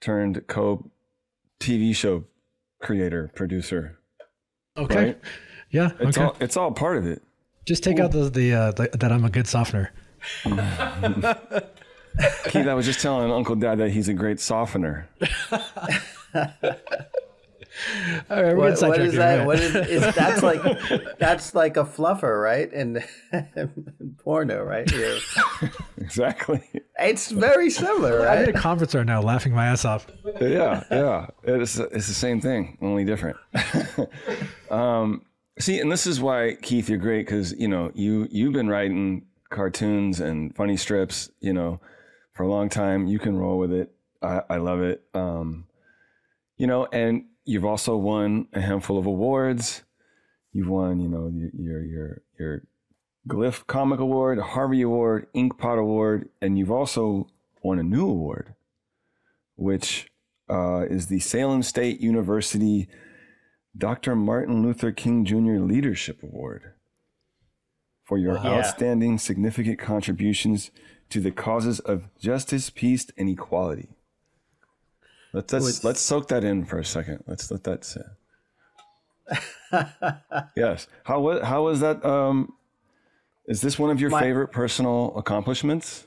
turned 0.00 0.46
co 0.46 0.90
TV 1.60 1.94
show 1.94 2.24
creator, 2.80 3.30
producer. 3.34 3.98
Okay. 4.78 4.96
Right? 4.96 5.20
Yeah. 5.70 5.90
It's 6.00 6.16
okay. 6.16 6.24
all 6.24 6.36
it's 6.40 6.56
all 6.56 6.72
part 6.72 6.96
of 6.96 7.06
it. 7.06 7.22
Just 7.66 7.84
take 7.84 8.00
out 8.00 8.12
the 8.12 8.30
the, 8.30 8.54
uh, 8.54 8.72
the 8.72 8.88
that 8.94 9.12
I'm 9.12 9.26
a 9.26 9.30
good 9.30 9.46
softener. 9.46 9.92
Keith, 10.44 10.56
I 12.66 12.74
was 12.74 12.86
just 12.86 13.00
telling 13.00 13.30
Uncle 13.30 13.56
Dad 13.56 13.80
that 13.80 13.90
he's 13.90 14.08
a 14.08 14.14
great 14.14 14.40
softener. 14.40 15.10
All 18.30 18.42
right, 18.42 18.54
we're 18.56 18.56
What, 18.56 18.80
getting 18.80 18.88
what 18.88 18.98
sidetracked 18.98 19.00
is 19.02 19.12
here. 19.12 19.20
that? 19.20 19.36
Right. 19.38 19.46
What 19.46 19.60
is, 19.60 19.74
is 19.74 20.14
that's 20.14 20.42
like 20.42 21.18
that's 21.18 21.54
like 21.54 21.76
a 21.76 21.84
fluffer, 21.84 22.42
right? 22.42 22.70
And 22.72 23.04
porno, 24.18 24.62
right? 24.62 24.90
Yeah. 24.92 25.18
Exactly. 25.98 26.60
It's 26.98 27.30
very 27.30 27.70
similar, 27.70 28.28
I'm 28.28 28.42
in 28.44 28.50
a 28.50 28.58
conference 28.58 28.92
right 28.94 29.06
now, 29.06 29.22
laughing 29.22 29.54
my 29.54 29.66
ass 29.66 29.84
off. 29.84 30.06
yeah, 30.40 30.82
yeah. 30.90 31.26
It's 31.44 31.78
it's 31.78 32.08
the 32.08 32.14
same 32.14 32.40
thing, 32.40 32.76
only 32.82 33.04
different. 33.04 33.36
um, 34.70 35.22
see, 35.58 35.78
and 35.80 35.90
this 35.90 36.06
is 36.06 36.20
why 36.20 36.56
Keith, 36.60 36.88
you're 36.88 36.98
great 36.98 37.24
because 37.26 37.52
you 37.52 37.68
know 37.68 37.90
you 37.94 38.26
you've 38.30 38.52
been 38.52 38.68
writing 38.68 39.26
cartoons 39.50 40.20
and 40.20 40.54
funny 40.56 40.76
strips, 40.76 41.30
you 41.40 41.52
know, 41.52 41.80
for 42.32 42.42
a 42.42 42.48
long 42.48 42.68
time. 42.68 43.06
You 43.06 43.18
can 43.18 43.36
roll 43.36 43.58
with 43.58 43.72
it. 43.72 43.92
I, 44.20 44.42
I 44.50 44.56
love 44.56 44.80
it. 44.82 45.02
Um, 45.14 45.66
you 46.56 46.66
know, 46.66 46.86
and 46.92 47.26
you've 47.44 47.64
also 47.64 47.96
won 47.96 48.48
a 48.52 48.60
handful 48.60 48.98
of 48.98 49.06
awards. 49.06 49.84
You've 50.52 50.68
won, 50.68 51.00
you 51.00 51.08
know, 51.08 51.32
your 51.56 51.82
your 51.82 52.22
your, 52.38 52.62
Glyph 53.28 53.66
Comic 53.66 54.00
Award, 54.00 54.38
Harvey 54.40 54.82
Award, 54.82 55.28
Inkpot 55.34 55.78
Award, 55.78 56.28
and 56.40 56.58
you've 56.58 56.72
also 56.72 57.28
won 57.62 57.78
a 57.78 57.82
new 57.82 58.08
award 58.08 58.54
which 59.62 60.10
uh, 60.50 60.84
is 60.90 61.06
the 61.06 61.20
Salem 61.20 61.62
State 61.62 62.00
University 62.00 62.88
Dr. 63.76 64.14
Martin 64.14 64.62
Luther 64.62 64.92
King 64.92 65.24
Jr. 65.24 65.58
Leadership 65.60 66.22
Award 66.22 66.72
for 68.04 68.18
your 68.18 68.36
outstanding, 68.38 69.18
significant 69.18 69.78
contributions 69.78 70.70
to 71.08 71.20
the 71.20 71.30
causes 71.30 71.80
of 71.80 72.10
justice, 72.18 72.68
peace, 72.68 73.06
and 73.16 73.30
equality. 73.30 73.88
Let's 75.32 75.52
let's, 75.52 75.84
let's 75.84 76.00
soak 76.00 76.28
that 76.28 76.44
in 76.44 76.64
for 76.64 76.78
a 76.78 76.84
second. 76.84 77.24
Let's 77.26 77.50
let 77.50 77.64
that 77.64 77.84
sit. 77.84 78.02
yes. 80.56 80.86
How 81.04 81.20
was 81.20 81.42
how 81.42 81.64
was 81.64 81.80
that? 81.80 82.04
Um, 82.04 82.52
is 83.46 83.60
this 83.60 83.78
one 83.78 83.90
of 83.90 84.00
your 84.00 84.10
My- 84.10 84.20
favorite 84.20 84.48
personal 84.48 85.16
accomplishments? 85.16 86.06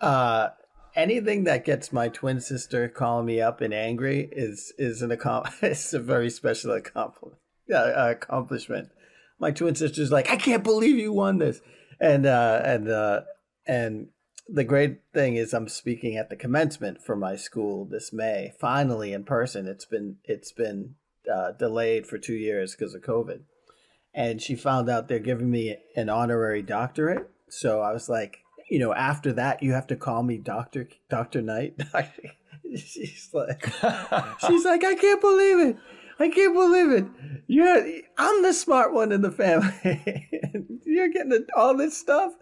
Uh, 0.00 0.48
anything 0.96 1.44
that 1.44 1.64
gets 1.64 1.92
my 1.92 2.08
twin 2.08 2.40
sister 2.40 2.88
calling 2.88 3.26
me 3.26 3.40
up 3.40 3.60
and 3.60 3.72
angry 3.72 4.28
is 4.32 4.72
is 4.78 5.00
an 5.02 5.10
accom- 5.10 5.50
it's 5.62 5.92
a 5.94 6.00
very 6.00 6.30
special 6.30 6.72
accomplishment. 6.72 7.38
Uh, 7.72 7.92
accomplishment. 8.10 8.90
My 9.38 9.50
twin 9.50 9.74
sister's 9.74 10.12
like, 10.12 10.30
I 10.30 10.36
can't 10.36 10.62
believe 10.62 10.96
you 10.96 11.12
won 11.12 11.38
this, 11.38 11.60
and 12.00 12.26
uh, 12.26 12.60
and 12.64 12.88
uh, 12.88 13.20
and 13.66 14.08
the 14.48 14.64
great 14.64 14.98
thing 15.12 15.36
is 15.36 15.54
I'm 15.54 15.68
speaking 15.68 16.16
at 16.16 16.28
the 16.28 16.36
commencement 16.36 17.02
for 17.02 17.16
my 17.16 17.36
school 17.36 17.84
this 17.84 18.12
May. 18.12 18.52
Finally 18.58 19.12
in 19.12 19.24
person. 19.24 19.66
It's 19.66 19.84
been 19.84 20.16
it's 20.24 20.52
been 20.52 20.96
uh, 21.32 21.52
delayed 21.52 22.06
for 22.06 22.18
two 22.18 22.34
years 22.34 22.74
because 22.74 22.94
of 22.94 23.02
COVID, 23.02 23.40
and 24.14 24.42
she 24.42 24.54
found 24.54 24.90
out 24.90 25.08
they're 25.08 25.18
giving 25.18 25.50
me 25.50 25.76
an 25.96 26.08
honorary 26.08 26.62
doctorate. 26.62 27.30
So 27.48 27.80
I 27.80 27.92
was 27.92 28.08
like, 28.08 28.38
you 28.70 28.78
know, 28.78 28.92
after 28.94 29.32
that 29.32 29.62
you 29.62 29.72
have 29.72 29.86
to 29.88 29.96
call 29.96 30.22
me 30.22 30.38
Doctor 30.38 30.88
Doctor 31.08 31.40
Knight. 31.40 31.80
she's 32.76 33.30
like, 33.32 33.64
she's 34.46 34.64
like, 34.64 34.84
I 34.84 34.94
can't 34.94 35.20
believe 35.20 35.58
it. 35.60 35.76
I 36.18 36.28
can't 36.28 36.54
believe 36.54 36.90
it. 36.90 37.06
You're 37.46 37.82
I'm 38.18 38.42
the 38.42 38.52
smart 38.52 38.92
one 38.92 39.10
in 39.10 39.22
the 39.22 39.32
family. 39.32 40.28
You're 40.84 41.08
getting 41.08 41.46
all 41.56 41.76
this 41.76 41.96
stuff. 41.96 42.34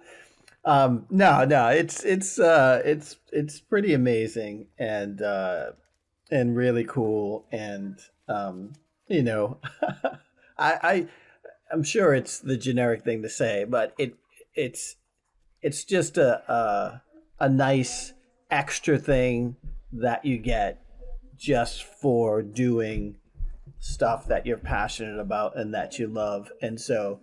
Um, 0.64 1.06
no, 1.10 1.44
no, 1.44 1.68
it's 1.68 2.04
it's 2.04 2.38
uh, 2.38 2.82
it's 2.84 3.16
it's 3.32 3.60
pretty 3.60 3.94
amazing 3.94 4.68
and 4.78 5.20
uh, 5.20 5.72
and 6.30 6.56
really 6.56 6.84
cool 6.84 7.46
and 7.50 7.98
um, 8.28 8.72
you 9.08 9.22
know, 9.22 9.58
I, 10.58 10.78
I 10.82 11.06
I'm 11.72 11.82
sure 11.82 12.14
it's 12.14 12.38
the 12.38 12.56
generic 12.56 13.02
thing 13.02 13.22
to 13.22 13.28
say, 13.28 13.64
but 13.64 13.94
it 13.98 14.14
it's 14.54 14.96
it's 15.60 15.84
just 15.84 16.16
a 16.16 16.50
a, 16.50 17.02
a 17.40 17.48
nice 17.48 18.12
extra 18.50 18.98
thing 18.98 19.56
that 19.92 20.24
you 20.24 20.38
get 20.38 20.84
just 21.36 21.82
for 21.82 22.42
doing 22.42 23.16
stuff 23.80 24.26
that 24.28 24.46
you're 24.46 24.56
passionate 24.56 25.18
about 25.18 25.56
and 25.58 25.74
that 25.74 25.98
you 25.98 26.06
love, 26.06 26.50
and 26.62 26.80
so 26.80 27.20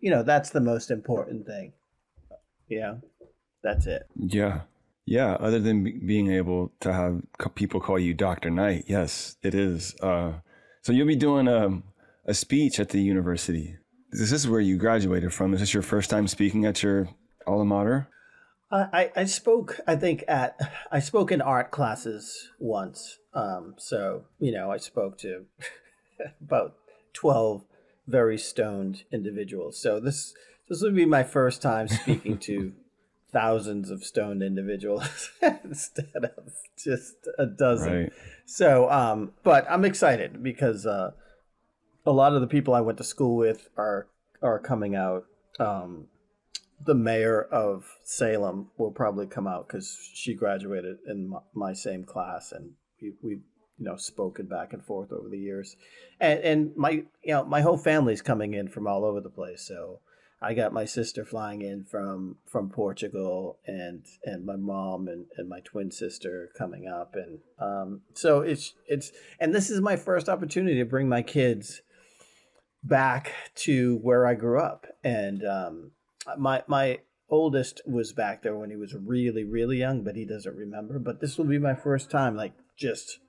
you 0.00 0.10
know 0.10 0.22
that's 0.22 0.50
the 0.50 0.60
most 0.60 0.90
important 0.90 1.46
thing. 1.46 1.72
Yeah, 2.72 2.94
that's 3.62 3.86
it. 3.86 4.06
Yeah. 4.16 4.62
Yeah. 5.04 5.32
Other 5.34 5.58
than 5.58 5.84
be- 5.84 5.98
being 5.98 6.30
able 6.32 6.72
to 6.80 6.92
have 6.92 7.20
co- 7.38 7.50
people 7.50 7.80
call 7.80 7.98
you 7.98 8.14
Dr. 8.14 8.50
Knight. 8.50 8.84
Yes, 8.86 9.36
it 9.42 9.54
is. 9.54 9.94
Uh, 10.00 10.32
so 10.80 10.92
you'll 10.92 11.06
be 11.06 11.16
doing 11.16 11.48
a, 11.48 11.82
a 12.24 12.32
speech 12.32 12.80
at 12.80 12.88
the 12.88 13.00
university. 13.00 13.76
This 14.10 14.32
is 14.32 14.48
where 14.48 14.60
you 14.60 14.78
graduated 14.78 15.34
from. 15.34 15.52
Is 15.52 15.60
this 15.60 15.74
your 15.74 15.82
first 15.82 16.08
time 16.08 16.26
speaking 16.26 16.64
at 16.64 16.82
your 16.82 17.08
alma 17.46 17.64
mater? 17.64 18.08
I, 18.70 18.86
I 18.92 19.10
I 19.16 19.24
spoke, 19.24 19.80
I 19.86 19.96
think, 19.96 20.24
at 20.28 20.58
I 20.90 21.00
spoke 21.00 21.30
in 21.30 21.42
art 21.42 21.70
classes 21.70 22.50
once. 22.58 23.18
Um, 23.34 23.74
so 23.76 24.24
you 24.38 24.52
know, 24.52 24.70
I 24.70 24.78
spoke 24.78 25.18
to 25.18 25.44
about 26.40 26.74
twelve 27.12 27.64
very 28.06 28.38
stoned 28.38 29.04
individuals. 29.12 29.80
So 29.80 30.00
this 30.00 30.34
this 30.72 30.80
would 30.80 30.96
be 30.96 31.04
my 31.04 31.22
first 31.22 31.60
time 31.60 31.86
speaking 31.86 32.38
to 32.38 32.72
thousands 33.30 33.90
of 33.90 34.02
stoned 34.02 34.42
individuals 34.42 35.30
instead 35.64 36.14
of 36.14 36.54
just 36.82 37.28
a 37.38 37.44
dozen. 37.44 38.04
Right. 38.04 38.12
So, 38.46 38.90
um, 38.90 39.32
but 39.42 39.70
I'm 39.70 39.84
excited 39.84 40.42
because 40.42 40.86
uh, 40.86 41.10
a 42.06 42.10
lot 42.10 42.32
of 42.32 42.40
the 42.40 42.46
people 42.46 42.72
I 42.72 42.80
went 42.80 42.96
to 42.98 43.04
school 43.04 43.36
with 43.36 43.68
are 43.76 44.06
are 44.40 44.58
coming 44.58 44.96
out. 44.96 45.26
Um, 45.60 46.06
the 46.82 46.94
mayor 46.94 47.42
of 47.42 47.84
Salem 48.02 48.70
will 48.78 48.92
probably 48.92 49.26
come 49.26 49.46
out 49.46 49.68
because 49.68 49.94
she 50.14 50.32
graduated 50.32 50.96
in 51.06 51.28
my, 51.28 51.40
my 51.52 51.72
same 51.74 52.02
class, 52.02 52.50
and 52.50 52.70
we 53.02 53.12
we 53.22 53.30
you 53.32 53.84
know 53.84 53.96
spoken 53.96 54.46
back 54.46 54.72
and 54.72 54.82
forth 54.82 55.12
over 55.12 55.28
the 55.28 55.38
years, 55.38 55.76
and 56.18 56.40
and 56.40 56.76
my 56.76 56.90
you 57.22 57.34
know 57.34 57.44
my 57.44 57.60
whole 57.60 57.76
family's 57.76 58.22
coming 58.22 58.54
in 58.54 58.68
from 58.68 58.86
all 58.86 59.04
over 59.04 59.20
the 59.20 59.28
place. 59.28 59.68
So 59.68 60.00
I 60.42 60.54
got 60.54 60.72
my 60.72 60.84
sister 60.84 61.24
flying 61.24 61.62
in 61.62 61.84
from 61.84 62.36
from 62.46 62.68
Portugal, 62.68 63.58
and 63.66 64.04
and 64.24 64.44
my 64.44 64.56
mom 64.56 65.06
and, 65.06 65.26
and 65.36 65.48
my 65.48 65.60
twin 65.60 65.92
sister 65.92 66.50
coming 66.58 66.88
up, 66.88 67.14
and 67.14 67.38
um, 67.60 68.00
so 68.14 68.40
it's 68.40 68.74
it's 68.88 69.12
and 69.38 69.54
this 69.54 69.70
is 69.70 69.80
my 69.80 69.94
first 69.96 70.28
opportunity 70.28 70.78
to 70.78 70.84
bring 70.84 71.08
my 71.08 71.22
kids 71.22 71.82
back 72.82 73.32
to 73.54 73.98
where 73.98 74.26
I 74.26 74.34
grew 74.34 74.60
up, 74.60 74.86
and 75.04 75.44
um, 75.44 75.92
my 76.36 76.64
my 76.66 76.98
oldest 77.30 77.80
was 77.86 78.12
back 78.12 78.42
there 78.42 78.56
when 78.56 78.70
he 78.70 78.76
was 78.76 78.94
really 78.94 79.44
really 79.44 79.78
young, 79.78 80.02
but 80.02 80.16
he 80.16 80.24
doesn't 80.24 80.56
remember. 80.56 80.98
But 80.98 81.20
this 81.20 81.38
will 81.38 81.44
be 81.44 81.58
my 81.58 81.74
first 81.74 82.10
time, 82.10 82.34
like 82.36 82.54
just 82.76 83.20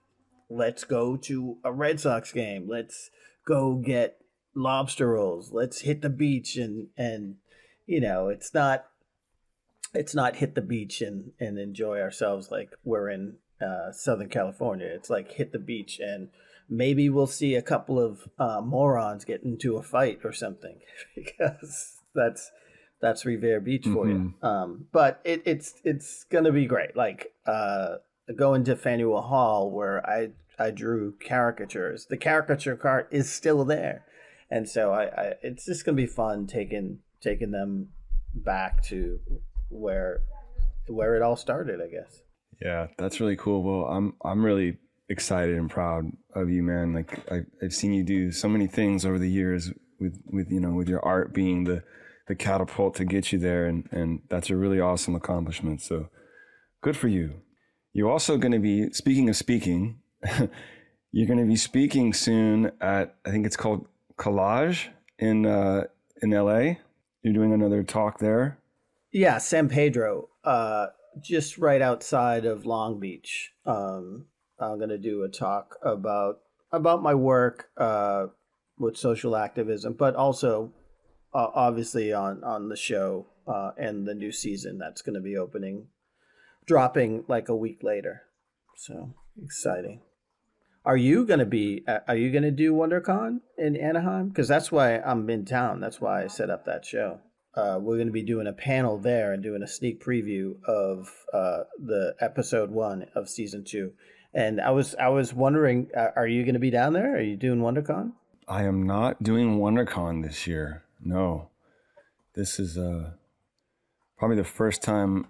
let's 0.50 0.84
go 0.84 1.16
to 1.18 1.58
a 1.64 1.72
Red 1.72 2.00
Sox 2.00 2.32
game, 2.32 2.68
let's 2.68 3.12
go 3.46 3.76
get 3.76 4.23
lobster 4.56 5.10
rolls. 5.10 5.52
Let's 5.52 5.82
hit 5.82 6.02
the 6.02 6.10
beach 6.10 6.56
and 6.56 6.88
and 6.98 7.36
you 7.86 8.00
know, 8.00 8.30
it's 8.30 8.54
not 8.54 8.86
it's 9.94 10.16
not 10.16 10.38
hit 10.38 10.56
the 10.56 10.62
beach 10.62 11.02
and 11.02 11.32
and 11.40 11.58
enjoy 11.58 12.00
ourselves 12.00 12.52
like 12.52 12.72
we're 12.84 13.10
in 13.10 13.36
uh, 13.62 13.92
Southern 13.92 14.30
California. 14.30 14.88
It's 14.88 15.10
like 15.10 15.32
hit 15.32 15.52
the 15.52 15.60
beach 15.60 16.00
and 16.00 16.30
maybe 16.70 17.10
we'll 17.10 17.28
see 17.28 17.56
a 17.56 17.62
couple 17.62 18.00
of 18.00 18.28
uh, 18.40 18.62
morons 18.62 19.26
get 19.26 19.44
into 19.44 19.78
a 19.78 19.84
fight 19.84 20.20
or 20.24 20.34
something 20.34 20.80
because 21.16 22.02
that's 22.16 22.52
that's 23.02 23.26
Revere 23.26 23.60
Beach 23.60 23.86
for 23.86 24.06
mm-hmm. 24.06 24.30
you. 24.42 24.48
Um, 24.48 24.86
but 24.92 25.20
it, 25.24 25.42
it's 25.46 25.74
it's 25.84 26.24
gonna 26.26 26.52
be 26.52 26.66
great. 26.66 26.96
Like 26.96 27.34
uh, 27.46 27.96
going 28.36 28.64
to 28.66 28.76
Faneuil 28.76 29.22
Hall 29.22 29.70
where 29.70 30.08
I 30.10 30.30
I 30.58 30.72
drew 30.72 31.14
caricatures. 31.26 32.06
The 32.10 32.18
caricature 32.18 32.78
cart 32.78 33.10
is 33.12 33.32
still 33.32 33.66
there 33.66 34.06
and 34.54 34.70
so 34.70 34.92
I, 34.92 35.04
I 35.06 35.34
it's 35.42 35.66
just 35.66 35.84
gonna 35.84 35.96
be 35.96 36.06
fun 36.06 36.46
taking 36.46 37.00
taking 37.22 37.50
them 37.50 37.90
back 38.36 38.84
to 38.84 39.20
where 39.70 40.22
where 40.88 41.16
it 41.16 41.24
all 41.24 41.36
started, 41.36 41.80
I 41.82 41.88
guess. 41.88 42.22
Yeah, 42.62 42.88
that's 42.98 43.20
really 43.20 43.36
cool. 43.36 43.64
Well, 43.64 43.92
I'm 43.92 44.14
I'm 44.24 44.46
really 44.46 44.78
excited 45.10 45.58
and 45.58 45.72
proud 45.72 46.06
of 46.36 46.52
you, 46.52 46.62
man. 46.62 46.94
Like 46.94 47.20
I, 47.32 47.42
I've 47.64 47.74
seen 47.74 47.94
you 47.94 48.04
do 48.04 48.32
so 48.32 48.48
many 48.48 48.68
things 48.68 49.06
over 49.06 49.18
the 49.18 49.30
years 49.30 49.72
with 50.00 50.22
with 50.28 50.52
you 50.52 50.60
know 50.60 50.72
with 50.72 50.88
your 50.88 51.04
art 51.04 51.34
being 51.34 51.64
the 51.64 51.84
the 52.28 52.36
catapult 52.36 52.96
to 52.98 53.06
get 53.06 53.32
you 53.32 53.40
there, 53.40 53.66
and 53.66 53.90
and 53.92 54.22
that's 54.30 54.52
a 54.52 54.56
really 54.56 54.80
awesome 54.80 55.16
accomplishment. 55.16 55.82
So 55.82 56.10
good 56.82 56.96
for 56.96 57.08
you. 57.08 57.42
You're 57.92 58.12
also 58.12 58.38
going 58.38 58.52
to 58.52 58.60
be 58.60 58.92
speaking 58.92 59.30
of 59.30 59.36
speaking. 59.36 60.00
you're 61.12 61.28
going 61.28 61.40
to 61.40 61.46
be 61.46 61.56
speaking 61.56 62.14
soon 62.14 62.72
at 62.80 63.16
I 63.26 63.32
think 63.32 63.48
it's 63.48 63.58
called 63.58 63.88
Collage 64.18 64.88
in 65.20 65.46
uh, 65.46 65.84
in 66.22 66.32
LA. 66.32 66.76
You're 67.22 67.34
doing 67.34 67.54
another 67.54 67.84
talk 67.84 68.20
there. 68.20 68.60
Yeah, 69.12 69.38
San 69.38 69.70
Pedro, 69.70 70.30
uh, 70.44 70.88
just 71.22 71.58
right 71.58 71.82
outside 71.82 72.46
of 72.46 72.66
Long 72.66 73.00
Beach. 73.00 73.52
Um, 73.66 74.26
I'm 74.60 74.78
going 74.78 74.90
to 74.90 74.98
do 74.98 75.24
a 75.24 75.30
talk 75.30 75.78
about 75.84 76.40
about 76.72 77.04
my 77.04 77.14
work 77.14 77.70
uh, 77.78 78.28
with 78.78 78.98
social 78.98 79.36
activism, 79.36 79.94
but 79.94 80.16
also 80.16 80.74
uh, 81.34 81.48
obviously 81.54 82.12
on 82.14 82.44
on 82.44 82.70
the 82.70 82.76
show 82.76 83.28
uh, 83.48 83.72
and 83.78 84.08
the 84.08 84.16
new 84.16 84.32
season 84.32 84.78
that's 84.78 85.02
going 85.02 85.16
to 85.16 85.22
be 85.22 85.38
opening, 85.38 85.88
dropping 86.66 87.24
like 87.28 87.50
a 87.50 87.56
week 87.56 87.84
later. 87.84 88.24
So 88.76 89.14
exciting. 89.42 90.02
Are 90.86 90.98
you 90.98 91.26
going 91.26 91.40
to 91.40 91.46
be? 91.46 91.84
Uh, 91.88 92.00
are 92.08 92.16
you 92.16 92.32
going 92.32 92.44
to 92.44 92.52
do 92.52 92.74
WonderCon 92.74 93.40
in 93.58 93.78
Anaheim? 93.78 94.30
Because 94.30 94.48
that's 94.48 94.72
why 94.72 94.98
I'm 95.00 95.30
in 95.30 95.46
town. 95.46 95.80
That's 95.80 96.02
why 96.02 96.24
I 96.24 96.28
set 96.28 96.50
up 96.50 96.66
that 96.66 96.86
show. 96.86 97.20
Uh, 97.56 97.78
we're 97.80 97.96
going 97.96 98.08
to 98.08 98.14
be 98.14 98.24
doing 98.24 98.48
a 98.48 98.54
panel 98.54 98.98
there 98.98 99.32
and 99.32 99.42
doing 99.42 99.64
a 99.64 99.68
sneak 99.68 100.04
preview 100.04 100.56
of 100.68 101.10
uh, 101.34 101.64
the 101.80 102.16
episode 102.20 102.72
one 102.72 103.06
of 103.16 103.30
season 103.30 103.64
two. 103.64 103.94
And 104.34 104.60
I 104.60 104.72
was 104.72 104.96
I 104.96 105.10
was 105.10 105.34
wondering, 105.34 105.90
uh, 105.96 106.10
are 106.16 106.28
you 106.28 106.44
going 106.44 106.56
to 106.56 106.60
be 106.60 106.72
down 106.72 106.94
there? 106.94 107.16
Are 107.16 107.22
you 107.22 107.38
doing 107.38 107.60
WonderCon? 107.60 108.14
I 108.48 108.64
am 108.64 108.84
not 108.84 109.24
doing 109.24 109.60
WonderCon 109.60 110.24
this 110.24 110.48
year. 110.48 110.84
No, 111.02 111.50
this 112.34 112.60
is 112.60 112.78
uh, 112.78 113.12
probably 114.18 114.38
the 114.38 114.44
first 114.44 114.82
time 114.82 115.28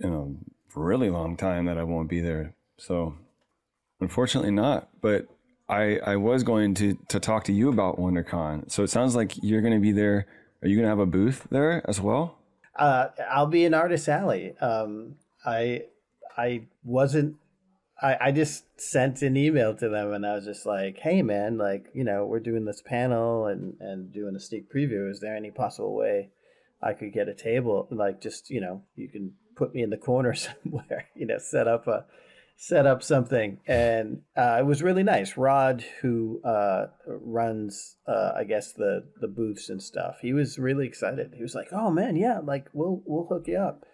in 0.00 0.12
a 0.12 0.78
really 0.78 1.08
long 1.08 1.36
time 1.36 1.64
that 1.66 1.78
I 1.78 1.84
won't 1.84 2.10
be 2.10 2.20
there. 2.20 2.54
So 2.76 3.14
Unfortunately, 4.00 4.50
not. 4.50 4.88
But 5.00 5.26
I 5.68 5.98
I 5.98 6.16
was 6.16 6.42
going 6.42 6.74
to 6.74 6.94
to 7.08 7.20
talk 7.20 7.44
to 7.44 7.52
you 7.52 7.68
about 7.68 7.98
WonderCon. 7.98 8.70
So 8.70 8.82
it 8.82 8.90
sounds 8.90 9.16
like 9.16 9.42
you're 9.42 9.62
going 9.62 9.74
to 9.74 9.80
be 9.80 9.92
there. 9.92 10.26
Are 10.62 10.68
you 10.68 10.76
going 10.76 10.84
to 10.84 10.90
have 10.90 10.98
a 10.98 11.06
booth 11.06 11.46
there 11.50 11.82
as 11.88 12.00
well? 12.00 12.38
Uh, 12.74 13.08
I'll 13.30 13.46
be 13.46 13.64
in 13.64 13.74
Artist 13.74 14.08
Alley. 14.08 14.56
Um, 14.58 15.16
I 15.44 15.84
I 16.36 16.66
wasn't. 16.84 17.36
I, 18.00 18.16
I 18.20 18.32
just 18.32 18.64
sent 18.78 19.22
an 19.22 19.38
email 19.38 19.74
to 19.74 19.88
them 19.88 20.12
and 20.12 20.26
I 20.26 20.34
was 20.34 20.44
just 20.44 20.66
like, 20.66 20.98
"Hey, 20.98 21.22
man, 21.22 21.56
like 21.56 21.86
you 21.94 22.04
know, 22.04 22.26
we're 22.26 22.40
doing 22.40 22.64
this 22.64 22.82
panel 22.82 23.46
and 23.46 23.74
and 23.80 24.12
doing 24.12 24.36
a 24.36 24.40
sneak 24.40 24.70
preview. 24.72 25.10
Is 25.10 25.20
there 25.20 25.34
any 25.34 25.50
possible 25.50 25.96
way 25.96 26.28
I 26.82 26.92
could 26.92 27.12
get 27.12 27.28
a 27.28 27.34
table? 27.34 27.88
Like, 27.90 28.20
just 28.20 28.50
you 28.50 28.60
know, 28.60 28.82
you 28.94 29.08
can 29.08 29.32
put 29.56 29.74
me 29.74 29.82
in 29.82 29.90
the 29.90 29.96
corner 29.96 30.34
somewhere. 30.34 31.08
You 31.14 31.26
know, 31.26 31.38
set 31.38 31.66
up 31.66 31.86
a 31.86 32.04
set 32.56 32.86
up 32.86 33.02
something, 33.02 33.60
and 33.66 34.22
uh, 34.36 34.56
it 34.58 34.66
was 34.66 34.82
really 34.82 35.02
nice. 35.02 35.36
Rod, 35.36 35.84
who 36.00 36.40
uh, 36.42 36.86
runs, 37.06 37.96
uh, 38.08 38.32
I 38.34 38.44
guess 38.44 38.72
the 38.72 39.04
the 39.20 39.28
booths 39.28 39.68
and 39.68 39.82
stuff, 39.82 40.16
he 40.22 40.32
was 40.32 40.58
really 40.58 40.86
excited. 40.86 41.34
He 41.36 41.42
was 41.42 41.54
like, 41.54 41.68
"Oh 41.70 41.90
man, 41.90 42.16
yeah, 42.16 42.40
like 42.42 42.68
we'll 42.72 43.02
we'll 43.04 43.26
hook 43.26 43.44
you 43.46 43.58
up." 43.58 43.84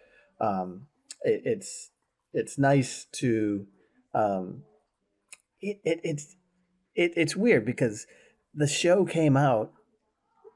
Um, 0.40 0.86
it, 1.22 1.42
it's 1.44 1.90
it's 2.32 2.56
nice 2.56 3.06
to, 3.12 3.66
um, 4.14 4.62
it, 5.60 5.80
it 5.84 6.00
it's 6.04 6.36
it, 6.94 7.12
it's 7.16 7.36
weird 7.36 7.66
because 7.66 8.06
the 8.54 8.68
show 8.68 9.04
came 9.04 9.36
out 9.36 9.72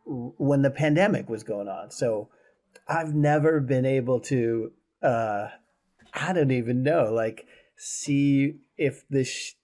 when 0.07 0.63
the 0.63 0.71
pandemic 0.71 1.29
was 1.29 1.43
going 1.43 1.67
on, 1.67 1.91
so 1.91 2.29
I've 2.87 3.15
never 3.15 3.59
been 3.61 3.85
able 3.85 4.21
to. 4.21 4.71
Uh, 5.03 5.49
I 6.15 6.33
don't 6.33 6.53
even 6.53 6.83
know, 6.83 7.13
like 7.13 7.45
see 7.77 8.57
if 8.77 9.07
this 9.09 9.55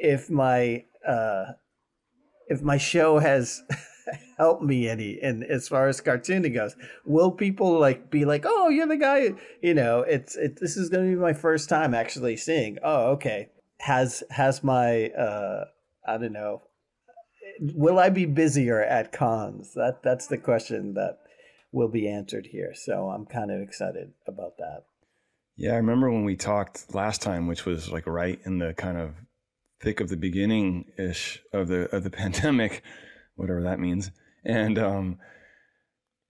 if 0.00 0.30
my 0.30 0.84
uh 1.06 1.52
if 2.48 2.62
my 2.62 2.76
show 2.76 3.18
has 3.18 3.62
helped 4.38 4.62
me 4.62 4.88
any 4.88 5.18
and 5.20 5.44
as 5.44 5.68
far 5.68 5.88
as 5.88 6.00
cartooning 6.00 6.54
goes. 6.54 6.76
Will 7.04 7.30
people 7.30 7.78
like 7.78 8.10
be 8.10 8.24
like 8.24 8.44
oh 8.46 8.68
you're 8.68 8.86
the 8.86 8.96
guy 8.96 9.32
you 9.60 9.74
know 9.74 10.00
it's 10.00 10.36
it 10.36 10.60
this 10.60 10.76
is 10.76 10.88
going 10.88 11.10
to 11.10 11.16
be 11.16 11.20
my 11.20 11.32
first 11.32 11.68
time 11.68 11.94
actually 11.94 12.36
seeing 12.36 12.78
oh 12.82 13.12
okay. 13.12 13.48
Has 13.80 14.22
has 14.30 14.62
my 14.62 15.08
uh 15.08 15.64
i 16.06 16.16
don't 16.18 16.32
know 16.32 16.62
will 17.60 17.98
i 17.98 18.08
be 18.08 18.26
busier 18.26 18.82
at 18.82 19.12
cons? 19.12 19.74
That 19.74 20.02
that's 20.02 20.26
the 20.28 20.38
question 20.38 20.94
that 20.94 21.18
will 21.72 21.88
be 21.88 22.08
answered 22.08 22.46
here. 22.46 22.72
So 22.74 23.10
i'm 23.10 23.26
kind 23.26 23.50
of 23.50 23.60
excited 23.60 24.12
about 24.26 24.58
that 24.58 24.84
yeah, 25.56 25.72
I 25.72 25.76
remember 25.76 26.10
when 26.10 26.24
we 26.24 26.36
talked 26.36 26.94
last 26.94 27.22
time, 27.22 27.46
which 27.46 27.66
was 27.66 27.90
like 27.90 28.06
right 28.06 28.40
in 28.44 28.58
the 28.58 28.74
kind 28.74 28.96
of 28.96 29.14
thick 29.80 30.00
of 30.00 30.08
the 30.08 30.16
beginning 30.16 30.86
ish 30.98 31.40
of 31.52 31.68
the 31.68 31.94
of 31.94 32.04
the 32.04 32.10
pandemic, 32.22 32.82
whatever 33.36 33.62
that 33.62 33.78
means. 33.78 34.10
And 34.44 34.78
um, 34.78 35.18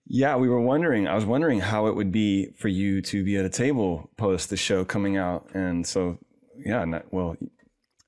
yeah, 0.07 0.37
we 0.37 0.49
were 0.49 0.61
wondering. 0.61 1.07
I 1.07 1.14
was 1.14 1.25
wondering 1.25 1.61
how 1.61 1.87
it 1.87 1.95
would 1.95 2.12
be 2.12 2.50
for 2.59 2.69
you 2.69 3.00
to 3.02 3.25
be 3.25 3.37
at 3.37 3.45
a 3.45 3.50
table 3.50 4.11
post 4.17 4.50
the 4.50 4.57
show 4.57 4.85
coming 4.85 5.17
out, 5.17 5.49
and 5.55 5.87
so 5.87 6.19
yeah, 6.64 6.85
not, 6.85 7.12
well, 7.12 7.37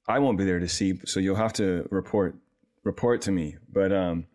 I 0.09 0.19
won't 0.19 0.39
be 0.39 0.45
there 0.45 0.59
to 0.59 0.69
see, 0.69 1.01
so 1.07 1.21
you'll 1.21 1.37
have 1.37 1.53
to 1.55 1.87
report 1.91 2.37
report 2.83 3.23
to 3.23 3.33
me. 3.33 3.57
But 3.73 3.93
um, 3.93 4.27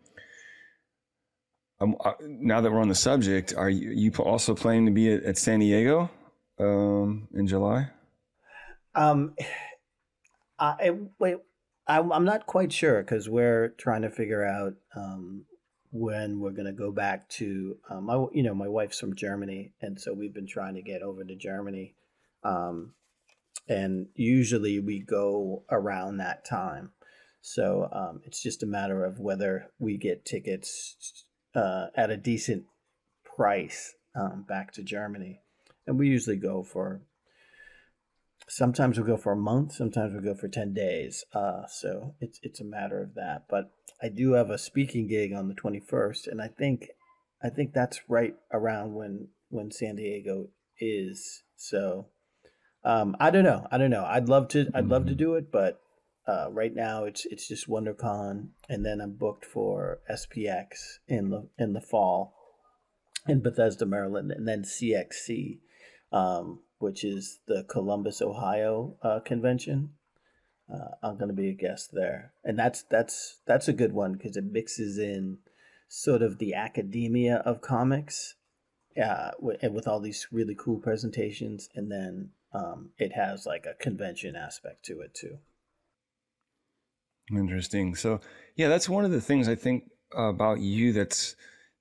um 1.80 1.96
now 2.20 2.60
that 2.60 2.72
we're 2.72 2.80
on 2.80 2.88
the 2.88 2.94
subject, 2.94 3.54
are 3.54 3.70
you, 3.70 3.90
you 3.90 4.10
also 4.12 4.54
planning 4.54 4.86
to 4.86 4.92
be 4.92 5.12
at, 5.12 5.22
at 5.24 5.38
San 5.38 5.60
Diego? 5.60 6.10
Um, 6.60 7.28
in 7.34 7.46
July? 7.46 7.90
Um, 8.94 9.34
I 10.58 10.90
wait. 11.18 11.36
I'm 11.86 12.24
not 12.24 12.46
quite 12.46 12.72
sure 12.72 13.02
because 13.02 13.28
we're 13.28 13.70
trying 13.70 14.02
to 14.02 14.10
figure 14.10 14.44
out 14.44 14.74
um, 14.94 15.44
when 15.90 16.38
we're 16.38 16.52
going 16.52 16.66
to 16.66 16.72
go 16.72 16.92
back 16.92 17.28
to 17.30 17.78
um, 17.88 18.04
my. 18.04 18.26
You 18.32 18.42
know, 18.42 18.54
my 18.54 18.68
wife's 18.68 19.00
from 19.00 19.16
Germany, 19.16 19.72
and 19.80 20.00
so 20.00 20.12
we've 20.12 20.34
been 20.34 20.46
trying 20.46 20.74
to 20.74 20.82
get 20.82 21.02
over 21.02 21.24
to 21.24 21.34
Germany. 21.34 21.94
Um, 22.44 22.92
and 23.68 24.06
usually 24.14 24.80
we 24.80 25.00
go 25.00 25.64
around 25.70 26.18
that 26.18 26.44
time. 26.44 26.90
So 27.40 27.88
um, 27.92 28.20
it's 28.24 28.42
just 28.42 28.62
a 28.62 28.66
matter 28.66 29.04
of 29.04 29.18
whether 29.18 29.70
we 29.78 29.96
get 29.96 30.24
tickets 30.24 31.24
uh, 31.54 31.86
at 31.96 32.10
a 32.10 32.16
decent 32.16 32.64
price 33.24 33.94
um, 34.14 34.44
back 34.46 34.72
to 34.72 34.82
Germany 34.82 35.40
and 35.90 35.98
we 35.98 36.08
usually 36.08 36.36
go 36.36 36.62
for 36.62 37.02
sometimes 38.48 38.98
we 38.98 39.04
go 39.04 39.18
for 39.18 39.32
a 39.32 39.36
month 39.36 39.72
sometimes 39.72 40.14
we 40.14 40.20
go 40.20 40.34
for 40.34 40.48
10 40.48 40.72
days 40.72 41.24
uh, 41.34 41.66
so 41.66 42.14
it's 42.20 42.40
it's 42.42 42.60
a 42.60 42.64
matter 42.64 43.02
of 43.02 43.14
that 43.14 43.44
but 43.50 43.70
i 44.02 44.08
do 44.08 44.32
have 44.32 44.48
a 44.48 44.58
speaking 44.58 45.06
gig 45.06 45.32
on 45.34 45.48
the 45.48 45.54
21st 45.54 46.26
and 46.26 46.40
i 46.40 46.48
think 46.48 46.88
I 47.42 47.48
think 47.48 47.72
that's 47.72 48.00
right 48.08 48.34
around 48.52 48.94
when 48.94 49.28
when 49.48 49.70
San 49.70 49.96
Diego 49.96 50.48
is. 50.78 51.42
So 51.56 52.08
um, 52.84 53.16
I 53.18 53.30
don't 53.30 53.44
know. 53.44 53.66
I 53.70 53.78
don't 53.78 53.90
know. 53.90 54.04
I'd 54.04 54.28
love 54.28 54.48
to. 54.48 54.70
I'd 54.74 54.86
love 54.86 55.06
to 55.06 55.12
mm-hmm. 55.12 55.18
do 55.18 55.34
it, 55.34 55.50
but 55.50 55.80
uh, 56.26 56.48
right 56.50 56.74
now 56.74 57.04
it's 57.04 57.24
it's 57.26 57.48
just 57.48 57.68
WonderCon, 57.68 58.48
and 58.68 58.84
then 58.84 59.00
I'm 59.00 59.16
booked 59.16 59.44
for 59.44 60.00
SPX 60.10 60.98
in 61.08 61.30
the 61.30 61.48
in 61.58 61.72
the 61.72 61.80
fall 61.80 62.34
in 63.26 63.42
Bethesda, 63.42 63.86
Maryland, 63.86 64.32
and 64.32 64.46
then 64.46 64.62
CXC, 64.62 65.60
um, 66.12 66.60
which 66.78 67.04
is 67.04 67.40
the 67.46 67.64
Columbus, 67.68 68.22
Ohio 68.22 68.96
uh, 69.02 69.20
convention. 69.20 69.90
Uh, 70.72 70.94
I'm 71.02 71.16
going 71.16 71.28
to 71.28 71.34
be 71.34 71.48
a 71.48 71.54
guest 71.54 71.90
there, 71.92 72.32
and 72.44 72.58
that's 72.58 72.84
that's 72.84 73.38
that's 73.46 73.68
a 73.68 73.72
good 73.72 73.92
one 73.92 74.12
because 74.12 74.36
it 74.36 74.44
mixes 74.44 74.98
in 74.98 75.38
sort 75.88 76.22
of 76.22 76.38
the 76.38 76.54
academia 76.54 77.36
of 77.44 77.60
comics, 77.60 78.36
uh, 79.02 79.32
with, 79.40 79.60
with 79.72 79.88
all 79.88 80.00
these 80.00 80.28
really 80.30 80.54
cool 80.56 80.78
presentations, 80.78 81.68
and 81.74 81.90
then 81.90 82.30
um, 82.52 82.90
it 82.98 83.12
has 83.12 83.46
like 83.46 83.66
a 83.66 83.82
convention 83.82 84.36
aspect 84.36 84.84
to 84.84 85.00
it 85.00 85.12
too. 85.14 85.38
Interesting. 87.32 87.94
So, 87.94 88.20
yeah, 88.56 88.68
that's 88.68 88.88
one 88.88 89.04
of 89.04 89.10
the 89.10 89.20
things 89.20 89.48
I 89.48 89.54
think 89.54 89.90
about 90.16 90.60
you 90.60 90.92
that's 90.92 91.36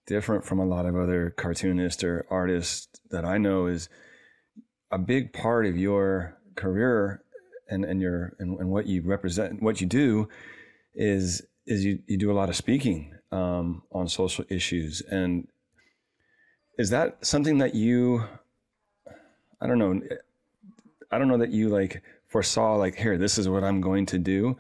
different 0.05 0.43
from 0.43 0.59
a 0.59 0.65
lot 0.65 0.85
of 0.85 0.95
other 0.95 1.31
cartoonists 1.31 2.03
or 2.03 2.25
artists 2.29 2.99
that 3.11 3.25
I 3.25 3.37
know 3.37 3.67
is 3.67 3.89
a 4.91 4.97
big 4.97 5.33
part 5.33 5.65
of 5.65 5.77
your 5.77 6.37
career 6.55 7.23
and, 7.69 7.85
and 7.85 8.01
your 8.01 8.35
and, 8.39 8.59
and 8.59 8.69
what 8.69 8.87
you 8.87 9.01
represent, 9.01 9.61
what 9.61 9.81
you 9.81 9.87
do 9.87 10.29
is 10.95 11.41
is 11.65 11.85
you, 11.85 11.99
you 12.07 12.17
do 12.17 12.31
a 12.31 12.33
lot 12.33 12.49
of 12.49 12.55
speaking 12.55 13.13
um, 13.31 13.83
on 13.91 14.07
social 14.07 14.43
issues. 14.49 15.01
And 15.01 15.47
is 16.77 16.89
that 16.89 17.23
something 17.25 17.59
that 17.59 17.75
you 17.75 18.23
I 19.61 19.67
don't 19.67 19.79
know 19.79 20.01
I 21.11 21.17
don't 21.17 21.27
know 21.27 21.37
that 21.37 21.51
you 21.51 21.69
like 21.69 22.01
foresaw 22.27 22.75
like 22.75 22.95
here 22.95 23.17
this 23.17 23.37
is 23.37 23.49
what 23.49 23.63
I'm 23.63 23.81
going 23.81 24.05
to 24.07 24.17
do 24.17 24.57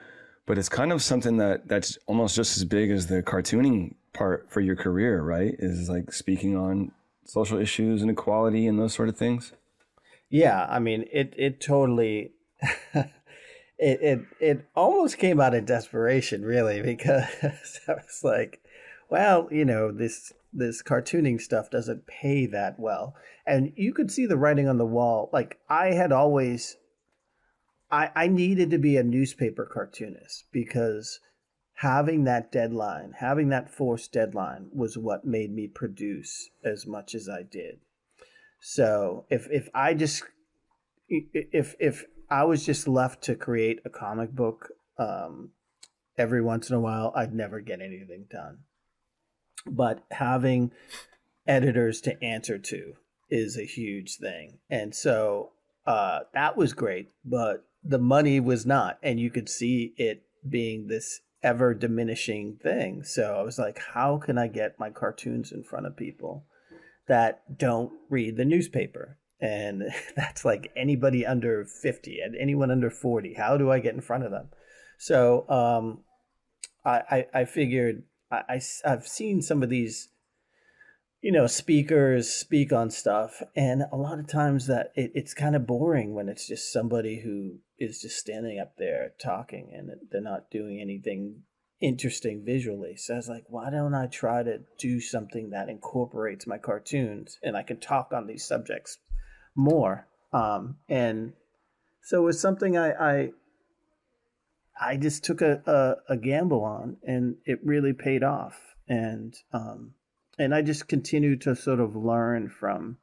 but 0.49 0.57
it's 0.57 0.67
kind 0.67 0.91
of 0.91 1.03
something 1.03 1.37
that 1.37 1.67
that's 1.67 1.95
almost 2.07 2.35
just 2.35 2.57
as 2.57 2.65
big 2.65 2.89
as 2.89 3.05
the 3.05 3.21
cartooning 3.21 3.93
part 4.13 4.49
for 4.49 4.61
your 4.61 4.75
career, 4.75 5.21
right? 5.21 5.53
Is 5.59 5.89
like 5.89 6.11
speaking 6.11 6.57
on 6.57 6.91
social 7.23 7.59
issues 7.59 8.01
and 8.01 8.09
equality 8.09 8.65
and 8.65 8.79
those 8.79 8.95
sort 8.95 9.09
of 9.09 9.15
things. 9.15 9.53
Yeah, 10.29 10.67
I 10.69 10.79
mean, 10.79 11.05
it 11.11 11.33
it 11.37 11.59
totally 11.59 12.33
it 12.93 13.09
it 13.79 14.21
it 14.39 14.65
almost 14.75 15.17
came 15.17 15.39
out 15.39 15.55
of 15.55 15.65
desperation, 15.65 16.43
really, 16.43 16.81
because 16.83 17.79
I 17.87 17.93
was 17.93 18.21
like, 18.23 18.61
well, 19.09 19.47
you 19.51 19.65
know, 19.65 19.91
this 19.91 20.31
this 20.53 20.81
cartooning 20.81 21.39
stuff 21.41 21.69
doesn't 21.69 22.07
pay 22.07 22.45
that 22.47 22.79
well, 22.79 23.15
and 23.45 23.73
you 23.75 23.93
could 23.93 24.11
see 24.11 24.25
the 24.25 24.37
writing 24.37 24.67
on 24.67 24.77
the 24.77 24.85
wall. 24.85 25.29
Like 25.33 25.59
I 25.69 25.93
had 25.93 26.11
always 26.11 26.77
I, 27.91 28.11
I 28.15 28.27
needed 28.27 28.69
to 28.71 28.77
be 28.77 28.97
a 28.97 29.03
newspaper 29.03 29.65
cartoonist 29.65 30.45
because 30.51 31.19
having 31.75 32.25
that 32.25 32.51
deadline, 32.51 33.13
having 33.19 33.49
that 33.49 33.69
forced 33.69 34.11
deadline 34.11 34.69
was 34.73 34.97
what 34.97 35.25
made 35.25 35.51
me 35.51 35.67
produce 35.67 36.49
as 36.63 36.85
much 36.85 37.15
as 37.15 37.27
I 37.27 37.43
did. 37.43 37.79
So 38.59 39.25
if 39.29 39.47
if 39.49 39.69
I 39.73 39.93
just 39.93 40.23
if 41.07 41.75
if 41.79 42.05
I 42.29 42.43
was 42.43 42.65
just 42.65 42.87
left 42.87 43.23
to 43.23 43.35
create 43.35 43.79
a 43.85 43.89
comic 43.89 44.31
book 44.31 44.69
um, 44.97 45.51
every 46.17 46.41
once 46.41 46.69
in 46.69 46.75
a 46.75 46.79
while, 46.79 47.11
I'd 47.15 47.33
never 47.33 47.59
get 47.59 47.81
anything 47.81 48.25
done. 48.29 48.59
But 49.65 50.03
having 50.11 50.71
editors 51.47 52.01
to 52.01 52.23
answer 52.23 52.57
to 52.57 52.93
is 53.29 53.57
a 53.57 53.65
huge 53.65 54.17
thing, 54.17 54.59
and 54.69 54.93
so 54.93 55.51
uh, 55.85 56.19
that 56.33 56.57
was 56.57 56.73
great. 56.73 57.09
But 57.25 57.65
the 57.83 57.99
money 57.99 58.39
was 58.39 58.65
not 58.65 58.97
and 59.01 59.19
you 59.19 59.29
could 59.29 59.49
see 59.49 59.93
it 59.97 60.23
being 60.47 60.87
this 60.87 61.21
ever 61.41 61.73
diminishing 61.73 62.57
thing 62.61 63.01
so 63.03 63.35
i 63.37 63.41
was 63.41 63.57
like 63.57 63.79
how 63.93 64.17
can 64.17 64.37
i 64.37 64.47
get 64.47 64.79
my 64.79 64.89
cartoons 64.89 65.51
in 65.51 65.63
front 65.63 65.85
of 65.85 65.95
people 65.95 66.45
that 67.09 67.57
don't 67.57 67.91
read 68.09 68.37
the 68.37 68.45
newspaper. 68.45 69.17
And 69.41 69.83
that's 70.15 70.45
like 70.45 70.71
anybody 70.75 71.25
under 71.25 71.65
50 71.65 72.19
and 72.21 72.35
anyone 72.35 72.71
under 72.71 72.89
40 72.89 73.33
how 73.33 73.57
do 73.57 73.71
i 73.71 73.79
get 73.79 73.93
in 73.93 74.01
front 74.01 74.23
of 74.23 74.31
them? 74.31 74.49
So 74.97 75.49
um, 75.49 75.99
I, 76.85 77.01
I, 77.33 77.41
I 77.41 77.45
figured 77.45 78.03
I, 78.31 78.41
I, 78.49 78.61
i've 78.85 79.07
seen 79.07 79.41
some 79.41 79.63
of 79.63 79.69
these 79.69 80.09
you 81.21 81.31
know 81.31 81.47
speakers 81.47 82.29
speak 82.29 82.71
on 82.71 82.89
stuff 82.89 83.41
and 83.55 83.83
a 83.91 83.97
lot 83.97 84.19
of 84.19 84.27
times 84.27 84.67
that 84.67 84.91
it, 84.95 85.11
it's 85.15 85.33
kind 85.33 85.55
of 85.55 85.67
boring 85.67 86.13
when 86.13 86.29
it's 86.29 86.47
just 86.47 86.71
somebody 86.71 87.21
who 87.21 87.59
is 87.77 88.01
just 88.01 88.17
standing 88.17 88.59
up 88.59 88.73
there 88.77 89.13
talking 89.21 89.71
and 89.73 89.89
they're 90.11 90.21
not 90.21 90.51
doing 90.51 90.79
anything 90.79 91.43
interesting 91.81 92.43
visually. 92.45 92.95
So 92.97 93.13
i 93.13 93.17
was 93.17 93.29
like 93.29 93.45
why 93.47 93.69
don't 93.69 93.93
i 93.93 94.07
try 94.07 94.43
to 94.43 94.59
do 94.77 94.99
something 94.99 95.51
that 95.51 95.69
incorporates 95.69 96.45
my 96.45 96.57
cartoons 96.57 97.39
and 97.41 97.55
i 97.55 97.63
can 97.63 97.79
talk 97.79 98.11
on 98.13 98.27
these 98.27 98.45
subjects 98.45 98.97
more? 99.55 100.07
Um, 100.31 100.77
and 100.87 101.33
so 102.03 102.21
it 102.21 102.25
was 102.25 102.41
something 102.41 102.77
i 102.77 102.91
i, 102.91 103.31
I 104.79 104.97
just 104.97 105.23
took 105.23 105.41
a, 105.41 105.61
a, 105.65 106.13
a 106.13 106.17
gamble 106.17 106.63
on 106.63 106.97
and 107.03 107.35
it 107.45 107.59
really 107.63 107.93
paid 107.93 108.23
off. 108.23 108.57
And 108.87 109.35
um, 109.53 109.93
and 110.39 110.55
I 110.55 110.61
just 110.61 110.87
continue 110.87 111.35
to 111.37 111.55
sort 111.55 111.81
of 111.81 111.95
learn 111.95 112.49
from 112.49 112.97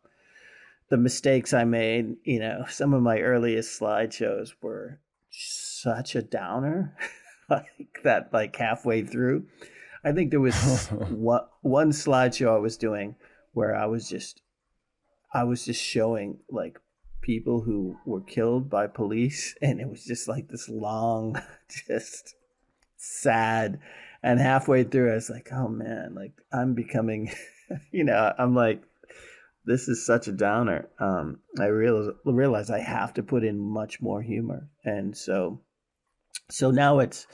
the 0.88 0.96
mistakes 0.96 1.52
I 1.52 1.64
made. 1.64 2.16
You 2.24 2.40
know, 2.40 2.64
some 2.68 2.94
of 2.94 3.02
my 3.02 3.20
earliest 3.20 3.78
slideshows 3.78 4.50
were 4.62 5.00
such 5.30 6.16
a 6.16 6.22
downer, 6.22 6.96
like 7.50 8.00
that, 8.04 8.32
like 8.32 8.56
halfway 8.56 9.02
through. 9.02 9.46
I 10.04 10.12
think 10.12 10.30
there 10.30 10.40
was 10.40 10.88
one, 11.10 11.42
one 11.62 11.90
slideshow 11.90 12.54
I 12.54 12.58
was 12.58 12.76
doing 12.76 13.16
where 13.52 13.74
I 13.74 13.86
was 13.86 14.08
just, 14.08 14.42
I 15.32 15.44
was 15.44 15.64
just 15.64 15.82
showing 15.82 16.38
like 16.50 16.78
people 17.22 17.62
who 17.62 17.96
were 18.04 18.20
killed 18.20 18.70
by 18.70 18.86
police, 18.86 19.56
and 19.62 19.80
it 19.80 19.88
was 19.88 20.04
just 20.04 20.28
like 20.28 20.48
this 20.48 20.68
long, 20.68 21.40
just 21.68 22.34
sad 22.96 23.80
and 24.26 24.40
halfway 24.40 24.82
through, 24.82 25.12
I 25.12 25.14
was 25.14 25.30
like, 25.30 25.50
oh 25.52 25.68
man, 25.68 26.14
like 26.16 26.32
I'm 26.52 26.74
becoming, 26.74 27.30
you 27.92 28.02
know, 28.02 28.32
I'm 28.36 28.56
like, 28.56 28.82
this 29.64 29.86
is 29.86 30.04
such 30.04 30.26
a 30.26 30.32
downer. 30.32 30.88
Um, 30.98 31.38
I 31.60 31.66
realize 31.66 32.12
realize 32.24 32.68
I 32.68 32.80
have 32.80 33.14
to 33.14 33.22
put 33.22 33.44
in 33.44 33.56
much 33.56 34.02
more 34.02 34.20
humor, 34.22 34.68
and 34.84 35.16
so, 35.16 35.60
so 36.48 36.70
now 36.70 37.00
it's, 37.00 37.26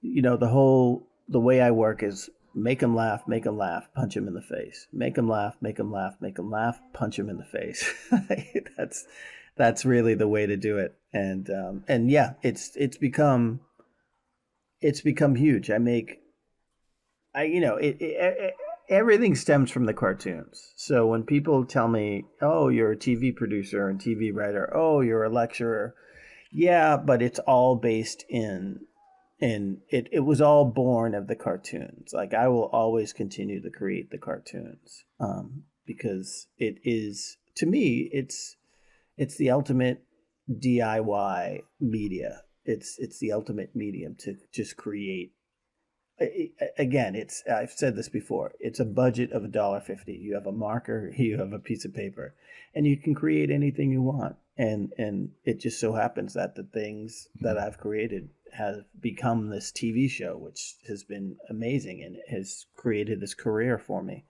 you 0.00 0.22
know, 0.22 0.36
the 0.36 0.48
whole 0.48 1.06
the 1.28 1.40
way 1.40 1.60
I 1.60 1.70
work 1.70 2.02
is 2.02 2.30
make 2.54 2.80
them 2.80 2.96
laugh, 2.96 3.22
make 3.28 3.44
them 3.44 3.58
laugh, 3.58 3.88
punch 3.94 4.14
them 4.14 4.26
in 4.26 4.34
the 4.34 4.42
face, 4.42 4.86
make 4.92 5.14
them 5.14 5.28
laugh, 5.28 5.56
make 5.60 5.76
them 5.76 5.92
laugh, 5.92 6.14
make 6.20 6.36
them 6.36 6.50
laugh, 6.50 6.80
punch 6.92 7.16
them 7.16 7.28
in 7.28 7.36
the 7.36 7.44
face. 7.44 7.92
that's 8.76 9.06
that's 9.56 9.84
really 9.84 10.14
the 10.14 10.28
way 10.28 10.46
to 10.46 10.56
do 10.56 10.78
it, 10.78 10.96
and 11.12 11.48
um, 11.50 11.84
and 11.88 12.10
yeah, 12.10 12.34
it's 12.42 12.74
it's 12.76 12.96
become 12.96 13.60
it's 14.80 15.00
become 15.00 15.34
huge. 15.34 15.70
I 15.70 15.78
make, 15.78 16.20
I 17.34 17.44
you 17.44 17.60
know, 17.60 17.76
it, 17.76 17.96
it, 18.00 18.16
it, 18.20 18.54
everything 18.88 19.34
stems 19.34 19.70
from 19.70 19.86
the 19.86 19.94
cartoons. 19.94 20.72
So 20.76 21.06
when 21.06 21.24
people 21.24 21.64
tell 21.64 21.88
me, 21.88 22.24
"Oh, 22.40 22.68
you're 22.68 22.92
a 22.92 22.96
TV 22.96 23.34
producer 23.34 23.88
and 23.88 24.00
TV 24.00 24.34
writer," 24.34 24.70
"Oh, 24.74 25.00
you're 25.00 25.24
a 25.24 25.30
lecturer," 25.30 25.94
yeah, 26.50 26.96
but 26.96 27.22
it's 27.22 27.38
all 27.40 27.76
based 27.76 28.24
in 28.28 28.80
and 29.40 29.78
it, 29.90 30.08
it 30.12 30.20
was 30.20 30.40
all 30.40 30.64
born 30.64 31.14
of 31.14 31.26
the 31.26 31.36
cartoons. 31.36 32.12
Like 32.12 32.32
I 32.32 32.48
will 32.48 32.70
always 32.72 33.12
continue 33.12 33.60
to 33.62 33.70
create 33.70 34.10
the 34.10 34.18
cartoons 34.18 35.04
um, 35.20 35.64
because 35.86 36.48
it 36.58 36.76
is 36.84 37.36
to 37.56 37.66
me 37.66 38.08
it's 38.12 38.56
it's 39.16 39.36
the 39.36 39.50
ultimate 39.50 40.04
DIY 40.50 41.62
media. 41.80 42.42
It's 42.64 42.96
it's 42.98 43.18
the 43.18 43.32
ultimate 43.32 43.74
medium 43.74 44.16
to 44.20 44.36
just 44.52 44.76
create. 44.76 45.32
Again 46.78 47.14
it's 47.14 47.42
i've 47.46 47.72
said 47.72 47.94
this 47.94 48.08
before 48.08 48.52
it's 48.58 48.80
a 48.80 48.86
budget 48.86 49.32
of 49.32 49.44
a 49.44 49.48
dollar 49.48 49.80
fifty. 49.80 50.14
You 50.14 50.34
have 50.34 50.46
a 50.46 50.52
marker 50.52 51.12
you 51.16 51.38
have 51.38 51.52
a 51.52 51.58
piece 51.58 51.84
of 51.84 51.94
paper 51.94 52.34
and 52.74 52.86
you 52.86 52.96
can 52.96 53.14
create 53.14 53.50
anything 53.50 53.90
you 53.90 54.00
want 54.00 54.36
and 54.58 54.92
and 54.98 55.30
it 55.44 55.60
just 55.60 55.78
so 55.78 55.92
happens 55.92 56.34
that 56.34 56.54
the 56.54 56.62
things 56.62 57.28
that 57.40 57.58
i've 57.58 57.78
created 57.78 58.28
have 58.52 58.84
become 59.00 59.50
this 59.50 59.70
tv 59.70 60.08
show 60.08 60.36
which 60.36 60.76
has 60.88 61.04
been 61.04 61.36
amazing 61.50 62.02
and 62.02 62.16
has 62.28 62.66
created 62.74 63.20
this 63.20 63.34
career 63.34 63.76
for 63.78 64.02
me 64.02 64.24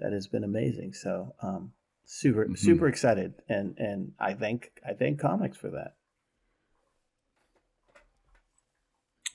that 0.00 0.12
has 0.12 0.26
been 0.26 0.44
amazing. 0.44 0.94
So 0.94 1.34
um 1.42 1.72
super 2.04 2.44
mm-hmm. 2.44 2.54
super 2.54 2.88
excited 2.88 3.34
and 3.48 3.78
and 3.78 4.10
i 4.18 4.34
thank 4.34 4.72
i 4.84 4.92
thank 4.92 5.20
comics 5.20 5.56
for 5.56 5.70
that. 5.70 5.94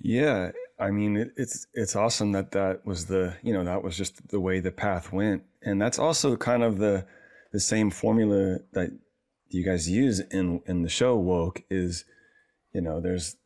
Yeah, 0.02 0.52
I 0.78 0.92
mean, 0.92 1.16
it, 1.16 1.32
it's 1.38 1.68
it's 1.74 1.96
awesome 1.96 2.34
that 2.34 2.52
that 2.52 2.86
was 2.86 3.06
the 3.06 3.36
you 3.42 3.54
know 3.54 3.64
that 3.64 3.82
was 3.82 3.96
just 3.96 4.28
the 4.28 4.42
way 4.42 4.60
the 4.60 4.72
path 4.72 5.14
went, 5.14 5.44
and 5.62 5.82
that's 5.82 5.98
also 5.98 6.36
kind 6.36 6.64
of 6.64 6.80
the 6.80 7.06
the 7.54 7.62
same 7.62 7.90
formula 7.90 8.60
that 8.74 8.90
you 9.56 9.64
guys 9.64 9.90
use 9.90 10.20
in 10.20 10.62
in 10.66 10.82
the 10.82 10.90
show 10.90 11.16
woke 11.16 11.64
is 11.70 12.06
you 12.74 12.82
know 12.82 13.00
there's 13.00 13.38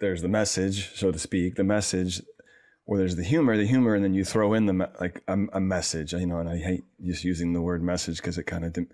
there's 0.00 0.22
the 0.22 0.28
message 0.28 0.94
so 0.94 1.10
to 1.10 1.18
speak 1.18 1.54
the 1.54 1.64
message 1.64 2.20
or 2.86 2.98
there's 2.98 3.16
the 3.16 3.24
humor 3.24 3.56
the 3.56 3.66
humor 3.66 3.94
and 3.94 4.04
then 4.04 4.14
you 4.14 4.24
throw 4.24 4.52
in 4.54 4.66
the 4.66 4.90
like 5.00 5.22
a, 5.28 5.38
a 5.52 5.60
message 5.60 6.12
you 6.12 6.26
know 6.26 6.38
and 6.38 6.48
i 6.48 6.58
hate 6.58 6.84
just 7.04 7.24
using 7.24 7.52
the 7.52 7.62
word 7.62 7.82
message 7.82 8.16
because 8.16 8.38
it 8.38 8.44
kind 8.44 8.64
of 8.64 8.72
de- 8.72 8.86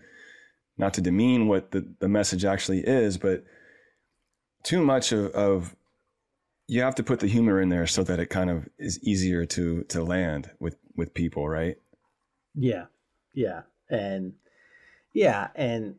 not 0.79 0.95
to 0.95 1.01
demean 1.01 1.49
what 1.49 1.71
the, 1.73 1.87
the 2.01 2.09
message 2.09 2.45
actually 2.45 2.81
is 2.81 3.19
but 3.19 3.45
too 4.65 4.85
much 4.85 5.13
of, 5.13 5.27
of 5.33 5.75
you 6.69 6.81
have 6.83 6.95
to 6.95 7.03
put 7.03 7.21
the 7.21 7.27
humor 7.27 7.61
in 7.61 7.69
there 7.69 7.87
so 7.87 8.03
that 8.03 8.21
it 8.21 8.31
kind 8.31 8.49
of 8.49 8.69
is 8.79 9.03
easier 9.03 9.45
to 9.45 9.83
to 9.85 10.03
land 10.03 10.51
with 10.59 10.77
with 10.97 11.13
people 11.15 11.49
right? 11.49 11.77
Yeah. 12.55 12.87
Yeah. 13.35 13.63
And 13.91 14.35
yeah, 15.13 15.49
and 15.55 15.97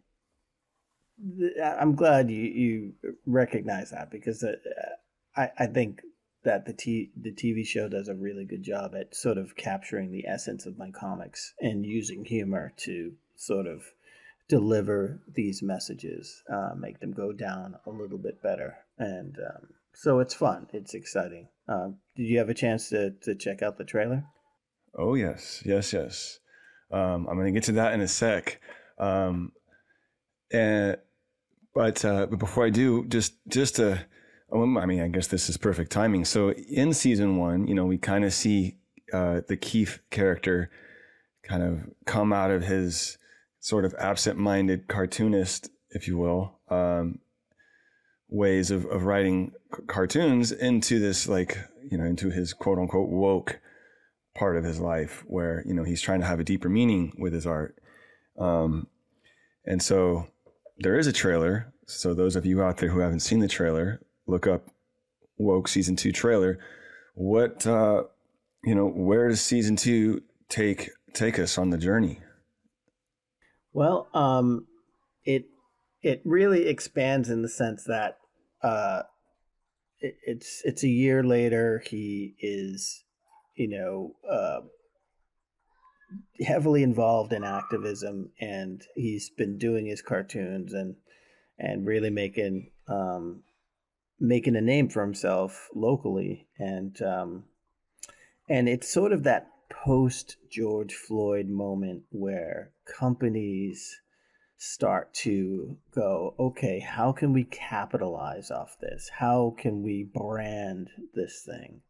th- 1.37 1.53
I'm 1.61 1.95
glad 1.95 2.29
you 2.29 2.43
you 2.43 2.93
recognize 3.25 3.91
that 3.91 4.11
because 4.11 4.43
uh, 4.43 4.55
I 5.35 5.49
I 5.57 5.65
think 5.67 6.01
that 6.43 6.65
the 6.65 6.73
t- 6.73 7.11
the 7.15 7.31
TV 7.31 7.65
show 7.65 7.87
does 7.87 8.07
a 8.07 8.15
really 8.15 8.45
good 8.45 8.63
job 8.63 8.93
at 8.95 9.15
sort 9.15 9.37
of 9.37 9.55
capturing 9.55 10.11
the 10.11 10.27
essence 10.27 10.65
of 10.65 10.77
my 10.77 10.91
comics 10.91 11.53
and 11.59 11.85
using 11.85 12.25
humor 12.25 12.73
to 12.77 13.13
sort 13.35 13.65
of 13.65 13.83
deliver 14.49 15.21
these 15.33 15.63
messages, 15.63 16.43
uh, 16.51 16.71
make 16.75 16.99
them 16.99 17.13
go 17.13 17.31
down 17.31 17.75
a 17.85 17.89
little 17.89 18.17
bit 18.17 18.41
better, 18.43 18.77
and 18.97 19.37
um, 19.37 19.67
so 19.93 20.19
it's 20.19 20.33
fun, 20.33 20.67
it's 20.73 20.93
exciting. 20.93 21.47
Um, 21.67 21.97
did 22.15 22.23
you 22.23 22.39
have 22.39 22.49
a 22.49 22.53
chance 22.53 22.89
to 22.89 23.11
to 23.21 23.35
check 23.35 23.61
out 23.61 23.77
the 23.77 23.85
trailer? 23.85 24.25
Oh 24.97 25.15
yes, 25.15 25.63
yes, 25.65 25.93
yes. 25.93 26.39
Um, 26.91 27.27
I'm 27.27 27.35
going 27.35 27.47
to 27.47 27.51
get 27.51 27.63
to 27.63 27.71
that 27.73 27.93
in 27.93 28.01
a 28.01 28.07
sec. 28.07 28.59
Um, 29.03 29.51
and 30.51 30.97
but 31.73 32.05
uh, 32.05 32.27
but 32.27 32.39
before 32.39 32.65
I 32.65 32.69
do, 32.69 33.05
just 33.05 33.33
just 33.47 33.75
to, 33.77 34.05
um, 34.51 34.77
I 34.77 34.85
mean, 34.85 35.01
I 35.01 35.07
guess 35.07 35.27
this 35.27 35.49
is 35.49 35.57
perfect 35.57 35.91
timing. 35.91 36.25
So 36.25 36.51
in 36.51 36.93
season 36.93 37.37
one, 37.37 37.67
you 37.67 37.75
know, 37.75 37.85
we 37.85 37.97
kind 37.97 38.23
of 38.23 38.33
see 38.33 38.77
uh, 39.11 39.41
the 39.47 39.57
Keith 39.57 39.99
character 40.11 40.69
kind 41.43 41.63
of 41.63 41.81
come 42.05 42.31
out 42.31 42.51
of 42.51 42.63
his 42.63 43.17
sort 43.59 43.85
of 43.85 43.95
absent-minded 43.97 44.87
cartoonist, 44.87 45.69
if 45.89 46.07
you 46.07 46.17
will, 46.17 46.59
um, 46.69 47.19
ways 48.29 48.71
of, 48.71 48.85
of 48.85 49.03
writing 49.03 49.51
c- 49.75 49.83
cartoons 49.87 50.51
into 50.51 50.99
this 50.99 51.27
like 51.27 51.57
you 51.89 51.97
know 51.97 52.05
into 52.05 52.29
his 52.29 52.53
quote 52.53 52.77
unquote 52.77 53.09
woke 53.09 53.59
part 54.35 54.57
of 54.57 54.63
his 54.63 54.79
life 54.79 55.23
where 55.27 55.63
you 55.65 55.73
know 55.73 55.83
he's 55.83 56.01
trying 56.01 56.19
to 56.19 56.25
have 56.25 56.39
a 56.39 56.43
deeper 56.43 56.69
meaning 56.69 57.13
with 57.17 57.33
his 57.33 57.45
art 57.45 57.77
um, 58.39 58.87
and 59.65 59.81
so 59.81 60.27
there 60.77 60.97
is 60.97 61.07
a 61.07 61.13
trailer. 61.13 61.73
So 61.85 62.13
those 62.13 62.35
of 62.35 62.45
you 62.45 62.63
out 62.63 62.77
there 62.77 62.89
who 62.89 62.99
haven't 62.99 63.19
seen 63.19 63.39
the 63.39 63.47
trailer, 63.47 64.01
look 64.27 64.47
up 64.47 64.67
Woke 65.37 65.67
season 65.67 65.95
two 65.95 66.11
trailer. 66.11 66.59
What 67.15 67.65
uh, 67.67 68.03
you 68.63 68.75
know, 68.75 68.87
where 68.87 69.27
does 69.27 69.41
season 69.41 69.75
two 69.75 70.23
take 70.49 70.89
take 71.13 71.39
us 71.39 71.57
on 71.57 71.69
the 71.69 71.77
journey? 71.77 72.19
Well, 73.73 74.07
um, 74.13 74.67
it 75.25 75.45
it 76.01 76.21
really 76.23 76.67
expands 76.67 77.29
in 77.29 77.41
the 77.41 77.49
sense 77.49 77.83
that 77.85 78.19
uh, 78.61 79.03
it, 79.99 80.15
it's 80.25 80.61
it's 80.63 80.83
a 80.83 80.89
year 80.89 81.23
later. 81.23 81.83
He 81.85 82.35
is, 82.39 83.03
you 83.55 83.67
know, 83.67 84.15
uh, 84.29 84.61
heavily 86.45 86.83
involved 86.83 87.33
in 87.33 87.43
activism, 87.43 88.31
and 88.39 88.81
he's 88.95 89.29
been 89.29 89.57
doing 89.57 89.85
his 89.85 90.01
cartoons 90.01 90.73
and 90.73 90.95
and 91.59 91.85
really 91.85 92.09
making 92.09 92.71
um, 92.87 93.43
making 94.19 94.55
a 94.55 94.61
name 94.61 94.89
for 94.89 95.01
himself 95.01 95.69
locally, 95.73 96.47
and 96.57 97.01
um, 97.01 97.43
and 98.49 98.67
it's 98.67 98.91
sort 98.91 99.13
of 99.13 99.23
that 99.23 99.47
post 99.69 100.37
George 100.51 100.93
Floyd 100.93 101.47
moment 101.47 102.03
where 102.11 102.71
companies 102.85 103.99
start 104.57 105.13
to 105.13 105.77
go, 105.93 106.33
okay, 106.39 106.79
how 106.79 107.11
can 107.11 107.33
we 107.33 107.43
capitalize 107.43 108.49
off 108.49 108.77
this? 108.79 109.09
How 109.13 109.53
can 109.57 109.83
we 109.83 110.03
brand 110.03 110.89
this 111.13 111.43
thing? 111.45 111.81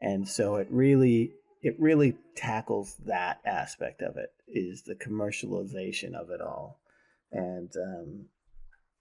And 0.00 0.26
so 0.26 0.56
it 0.56 0.68
really 0.70 1.32
it 1.62 1.78
really 1.78 2.16
tackles 2.36 2.96
that 3.06 3.40
aspect 3.44 4.02
of 4.02 4.16
it 4.16 4.32
is 4.46 4.82
the 4.82 4.94
commercialization 4.94 6.14
of 6.14 6.30
it 6.30 6.40
all 6.40 6.80
and 7.32 7.70
um, 7.76 8.24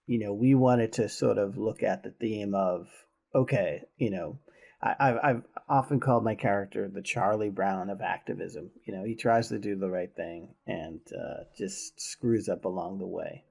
you 0.06 0.20
know 0.20 0.34
we 0.34 0.56
wanted 0.56 0.93
to 0.93 1.08
sort 1.10 1.38
of 1.38 1.58
look 1.58 1.84
at 1.84 2.04
the 2.04 2.12
theme 2.12 2.56
of 2.56 2.88
okay 3.36 3.84
you 3.98 4.10
know 4.10 4.38
I, 4.82 5.17
I've 5.24 5.43
often 5.67 6.00
called 6.00 6.24
my 6.24 6.36
character 6.36 6.88
the 6.88 7.02
Charlie 7.02 7.50
Brown 7.50 7.89
of 7.89 8.02
activism. 8.02 8.70
You 8.86 8.93
know, 8.93 9.04
he 9.04 9.15
tries 9.15 9.50
to 9.50 9.58
do 9.58 9.76
the 9.76 9.89
right 9.89 10.15
thing 10.15 10.50
and 10.67 11.00
uh, 11.12 11.46
just 11.58 12.00
screws 12.00 12.48
up 12.48 12.65
along 12.65 13.00
the 13.00 13.08
way. 13.08 13.43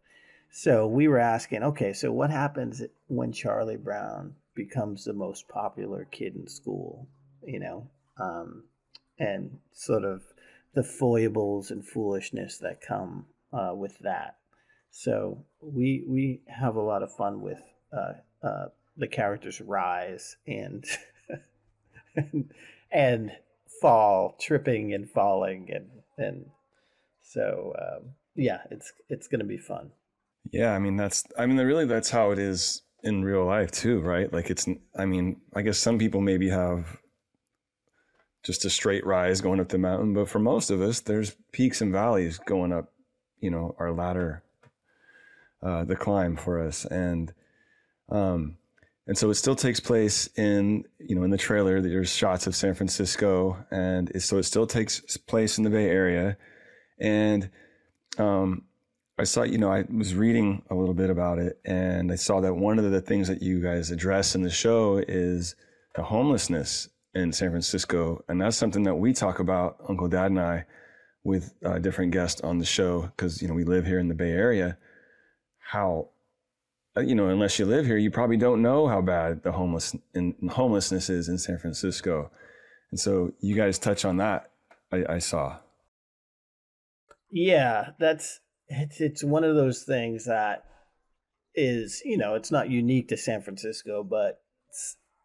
So 0.50 0.86
we 0.86 1.08
were 1.08 1.18
asking, 1.18 1.64
okay, 1.64 1.92
so 1.92 2.12
what 2.12 2.30
happens 2.30 2.82
when 3.08 3.32
Charlie 3.32 3.76
Brown 3.76 4.36
becomes 4.54 5.04
the 5.04 5.12
most 5.12 5.48
popular 5.48 6.06
kid 6.10 6.36
in 6.36 6.46
school? 6.46 7.08
You 7.44 7.58
know, 7.58 7.90
um, 8.18 8.64
and 9.18 9.58
sort 9.72 10.04
of 10.04 10.22
the 10.74 10.82
foibles 10.82 11.70
and 11.70 11.86
foolishness 11.86 12.58
that 12.58 12.80
come 12.80 13.26
uh, 13.52 13.72
with 13.74 13.98
that. 14.00 14.36
So 14.90 15.44
we 15.60 16.04
we 16.06 16.42
have 16.46 16.76
a 16.76 16.82
lot 16.82 17.02
of 17.02 17.14
fun 17.14 17.40
with 17.40 17.62
uh, 17.92 18.46
uh, 18.46 18.66
the 18.96 19.08
characters 19.08 19.60
rise 19.60 20.36
and, 20.46 20.84
and 22.14 22.50
and 22.90 23.32
fall, 23.80 24.36
tripping 24.40 24.94
and 24.94 25.08
falling, 25.08 25.70
and 25.72 25.88
and 26.18 26.46
so 27.22 27.74
um, 27.78 28.10
yeah, 28.34 28.60
it's 28.70 28.92
it's 29.08 29.28
gonna 29.28 29.44
be 29.44 29.58
fun. 29.58 29.90
Yeah, 30.50 30.72
I 30.72 30.78
mean 30.78 30.96
that's 30.96 31.24
I 31.38 31.46
mean 31.46 31.58
really 31.58 31.86
that's 31.86 32.10
how 32.10 32.30
it 32.30 32.38
is 32.38 32.82
in 33.02 33.24
real 33.24 33.44
life 33.44 33.70
too, 33.70 34.00
right? 34.00 34.32
Like 34.32 34.50
it's 34.50 34.66
I 34.96 35.04
mean 35.06 35.40
I 35.54 35.62
guess 35.62 35.78
some 35.78 35.98
people 35.98 36.20
maybe 36.20 36.48
have 36.48 36.98
just 38.46 38.64
a 38.64 38.70
straight 38.70 39.04
rise 39.04 39.40
going 39.40 39.58
up 39.58 39.68
the 39.68 39.78
mountain. 39.78 40.14
But 40.14 40.28
for 40.28 40.38
most 40.38 40.70
of 40.70 40.80
us, 40.80 41.00
there's 41.00 41.36
peaks 41.50 41.80
and 41.80 41.92
valleys 41.92 42.38
going 42.38 42.72
up, 42.72 42.92
you 43.40 43.50
know, 43.50 43.74
our 43.78 43.92
ladder, 43.92 44.44
uh, 45.62 45.84
the 45.84 45.96
climb 45.96 46.36
for 46.36 46.64
us. 46.64 46.84
And, 46.84 47.34
um, 48.08 48.56
and 49.08 49.18
so 49.18 49.30
it 49.30 49.34
still 49.34 49.56
takes 49.56 49.80
place 49.80 50.28
in, 50.36 50.84
you 50.98 51.16
know, 51.16 51.24
in 51.24 51.30
the 51.30 51.36
trailer, 51.36 51.80
there's 51.80 52.08
shots 52.08 52.46
of 52.46 52.54
San 52.54 52.74
Francisco. 52.74 53.58
And 53.72 54.10
it, 54.10 54.20
so 54.20 54.38
it 54.38 54.44
still 54.44 54.66
takes 54.66 55.16
place 55.16 55.58
in 55.58 55.64
the 55.64 55.70
Bay 55.70 55.90
Area. 55.90 56.36
And, 57.00 57.50
um, 58.16 58.62
I 59.18 59.24
saw, 59.24 59.42
you 59.42 59.58
know, 59.58 59.72
I 59.72 59.84
was 59.90 60.14
reading 60.14 60.62
a 60.70 60.74
little 60.74 60.94
bit 60.94 61.08
about 61.08 61.38
it 61.38 61.58
and 61.64 62.12
I 62.12 62.16
saw 62.16 62.42
that 62.42 62.54
one 62.54 62.78
of 62.78 62.90
the 62.90 63.00
things 63.00 63.28
that 63.28 63.42
you 63.42 63.62
guys 63.62 63.90
address 63.90 64.34
in 64.34 64.42
the 64.42 64.50
show 64.50 65.02
is 65.08 65.56
the 65.94 66.02
homelessness 66.02 66.90
in 67.16 67.32
San 67.32 67.50
Francisco, 67.50 68.22
and 68.28 68.40
that's 68.40 68.56
something 68.56 68.82
that 68.82 68.94
we 68.94 69.12
talk 69.12 69.38
about, 69.38 69.78
Uncle 69.88 70.06
Dad 70.06 70.30
and 70.30 70.40
I, 70.40 70.66
with 71.24 71.54
uh, 71.64 71.78
different 71.78 72.12
guests 72.12 72.42
on 72.42 72.58
the 72.58 72.64
show, 72.64 73.10
because 73.16 73.40
you 73.40 73.48
know 73.48 73.54
we 73.54 73.64
live 73.64 73.86
here 73.86 73.98
in 73.98 74.08
the 74.08 74.14
Bay 74.14 74.30
Area. 74.30 74.76
How, 75.58 76.10
uh, 76.96 77.00
you 77.00 77.14
know, 77.14 77.28
unless 77.28 77.58
you 77.58 77.64
live 77.64 77.86
here, 77.86 77.96
you 77.96 78.10
probably 78.10 78.36
don't 78.36 78.60
know 78.60 78.86
how 78.86 79.00
bad 79.00 79.42
the 79.42 79.52
homeless 79.52 79.96
in, 80.14 80.34
homelessness 80.50 81.08
is 81.08 81.28
in 81.28 81.38
San 81.38 81.58
Francisco, 81.58 82.30
and 82.90 83.00
so 83.00 83.32
you 83.40 83.56
guys 83.56 83.78
touch 83.78 84.04
on 84.04 84.18
that. 84.18 84.50
I, 84.92 85.04
I 85.14 85.18
saw. 85.18 85.56
Yeah, 87.30 87.92
that's 87.98 88.40
it's 88.68 89.00
it's 89.00 89.24
one 89.24 89.42
of 89.42 89.56
those 89.56 89.84
things 89.84 90.26
that 90.26 90.64
is 91.54 92.02
you 92.04 92.18
know 92.18 92.34
it's 92.34 92.50
not 92.50 92.68
unique 92.68 93.08
to 93.08 93.16
San 93.16 93.40
Francisco, 93.40 94.04
but 94.04 94.42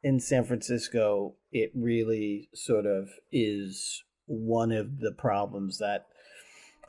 in 0.03 0.19
San 0.19 0.43
Francisco, 0.43 1.35
it 1.51 1.71
really 1.75 2.49
sort 2.53 2.85
of 2.85 3.09
is 3.31 4.03
one 4.25 4.71
of 4.71 4.99
the 4.99 5.11
problems 5.11 5.77
that, 5.79 6.07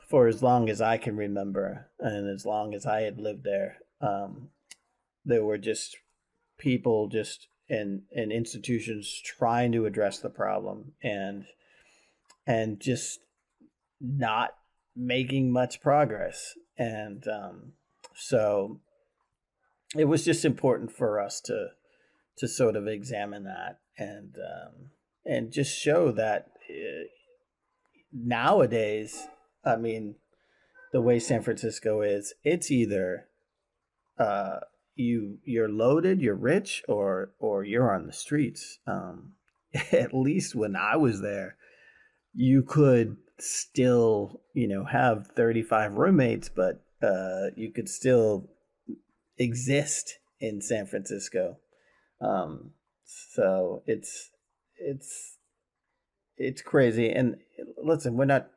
for 0.09 0.27
as 0.27 0.41
long 0.41 0.69
as 0.69 0.81
I 0.81 0.97
can 0.97 1.15
remember, 1.15 1.89
and 1.99 2.29
as 2.29 2.45
long 2.45 2.73
as 2.73 2.85
I 2.85 3.01
had 3.01 3.19
lived 3.19 3.43
there, 3.43 3.77
um, 4.01 4.49
there 5.25 5.43
were 5.43 5.57
just 5.57 5.97
people 6.57 7.07
just 7.07 7.47
and 7.69 8.03
and 8.15 8.31
institutions 8.31 9.21
trying 9.23 9.71
to 9.71 9.85
address 9.85 10.19
the 10.19 10.29
problem 10.29 10.93
and 11.01 11.45
and 12.45 12.79
just 12.79 13.19
not 14.01 14.51
making 14.95 15.51
much 15.51 15.81
progress. 15.81 16.53
And 16.77 17.25
um, 17.27 17.73
so 18.15 18.81
it 19.95 20.05
was 20.05 20.25
just 20.25 20.43
important 20.43 20.91
for 20.91 21.19
us 21.19 21.39
to 21.41 21.69
to 22.37 22.47
sort 22.47 22.75
of 22.75 22.87
examine 22.87 23.43
that 23.43 23.79
and 23.97 24.35
um, 24.37 24.89
and 25.25 25.51
just 25.51 25.77
show 25.77 26.11
that 26.11 26.47
uh, 26.69 27.05
nowadays, 28.11 29.27
I 29.65 29.75
mean, 29.77 30.15
the 30.91 31.01
way 31.01 31.19
San 31.19 31.41
Francisco 31.41 32.01
is, 32.01 32.33
it's 32.43 32.69
either 32.69 33.27
uh, 34.17 34.59
you 34.95 35.39
you're 35.43 35.69
loaded, 35.69 36.21
you're 36.21 36.35
rich, 36.35 36.83
or 36.87 37.31
or 37.39 37.63
you're 37.63 37.93
on 37.93 38.05
the 38.05 38.13
streets. 38.13 38.79
Um, 38.87 39.33
at 39.91 40.13
least 40.13 40.55
when 40.55 40.75
I 40.75 40.97
was 40.97 41.21
there, 41.21 41.57
you 42.33 42.61
could 42.61 43.17
still 43.39 44.41
you 44.53 44.67
know 44.67 44.85
have 44.85 45.27
35 45.35 45.95
roommates, 45.95 46.49
but 46.49 46.83
uh, 47.01 47.47
you 47.55 47.71
could 47.71 47.89
still 47.89 48.49
exist 49.37 50.19
in 50.39 50.61
San 50.61 50.85
Francisco. 50.85 51.57
Um, 52.23 52.71
so 53.05 53.83
it's 53.85 54.31
it's 54.77 55.37
it's 56.37 56.61
crazy. 56.61 57.09
And 57.09 57.37
listen, 57.77 58.15
we're 58.15 58.25
not 58.25 58.49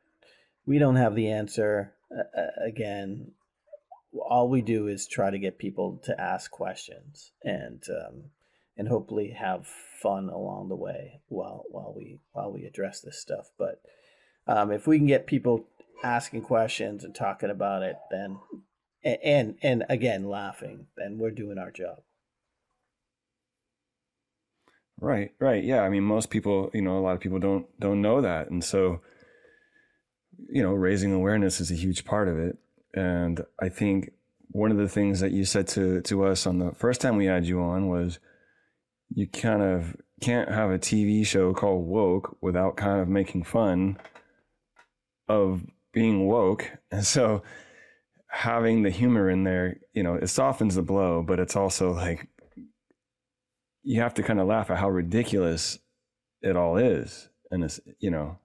we 0.67 0.79
don't 0.79 0.97
have 0.97 1.15
the 1.15 1.31
answer. 1.31 1.95
Uh, 2.11 2.65
again, 2.65 3.33
all 4.13 4.49
we 4.49 4.63
do 4.63 4.87
is 4.87 5.07
try 5.07 5.31
to 5.31 5.39
get 5.39 5.59
people 5.59 6.01
to 6.05 6.21
ask 6.21 6.51
questions 6.51 7.33
and 7.43 7.83
um, 7.91 8.25
and 8.77 8.89
hopefully 8.89 9.31
have 9.39 9.67
fun 9.67 10.29
along 10.29 10.69
the 10.69 10.77
way 10.77 11.21
while 11.29 11.65
while 11.71 11.93
we 11.97 12.21
while 12.33 12.53
we 12.53 12.65
address 12.65 13.01
this 13.01 13.21
stuff. 13.21 13.51
But 13.59 13.83
um, 14.47 14.71
if 14.71 14.87
we 14.87 14.99
can 14.99 15.07
get 15.07 15.27
people 15.27 15.67
asking 16.05 16.43
questions 16.43 17.05
and 17.05 17.15
talking 17.15 17.51
about 17.51 17.83
it, 17.83 17.97
then 18.11 18.39
and, 19.03 19.19
and 19.23 19.59
and 19.63 19.85
again 19.89 20.25
laughing, 20.25 20.87
then 20.97 21.19
we're 21.19 21.31
doing 21.31 21.59
our 21.59 21.71
job. 21.71 21.99
Right, 25.01 25.33
right. 25.39 25.63
Yeah, 25.63 25.83
I 25.83 25.91
mean 25.91 26.05
most 26.05 26.31
people, 26.31 26.71
you 26.73 26.83
know, 26.83 26.99
a 26.99 27.01
lot 27.01 27.15
of 27.15 27.21
people 27.21 27.39
don't 27.39 27.67
don't 27.79 28.01
know 28.01 28.21
that. 28.23 28.51
And 28.51 28.65
so 28.65 29.01
you 30.49 30.63
know, 30.63 30.73
raising 30.73 31.13
awareness 31.13 31.61
is 31.61 31.71
a 31.71 31.75
huge 31.75 32.05
part 32.05 32.29
of 32.29 32.39
it. 32.39 32.59
And 32.95 33.41
I 33.61 33.69
think 33.69 34.13
one 34.51 34.71
of 34.71 34.77
the 34.79 34.89
things 34.89 35.21
that 35.21 35.33
you 35.33 35.45
said 35.45 35.69
to 35.69 36.01
to 36.03 36.25
us 36.25 36.47
on 36.47 36.59
the 36.59 36.73
first 36.73 37.01
time 37.01 37.17
we 37.17 37.27
had 37.27 37.47
you 37.47 37.61
on 37.61 37.89
was 37.89 38.19
you 39.15 39.27
kind 39.27 39.63
of 39.63 39.97
can't 40.21 40.51
have 40.51 40.71
a 40.71 40.79
TV 40.79 41.27
show 41.27 41.53
called 41.53 41.87
woke 41.87 42.37
without 42.41 42.77
kind 42.77 43.01
of 43.01 43.09
making 43.09 43.45
fun 43.45 43.99
of 45.29 45.65
being 45.93 46.27
woke. 46.27 46.71
And 46.91 47.05
so 47.05 47.43
having 48.29 48.83
the 48.83 48.91
humor 48.91 49.29
in 49.31 49.45
there, 49.45 49.79
you 49.93 50.03
know, 50.03 50.15
it 50.15 50.29
softens 50.29 50.75
the 50.75 50.83
blow, 50.83 51.23
but 51.23 51.39
it's 51.39 51.57
also 51.57 51.93
like 51.93 52.29
you 53.87 54.01
have 54.01 54.15
to 54.15 54.23
kind 54.23 54.41
of 54.41 54.49
laugh 54.49 54.69
at 54.69 54.79
how 54.79 54.91
ridiculous 54.91 55.79
it 56.43 56.57
all 56.57 56.77
is. 56.77 57.29
And 57.53 57.63
it's, 57.63 57.79
you 58.01 58.11
know, 58.11 58.37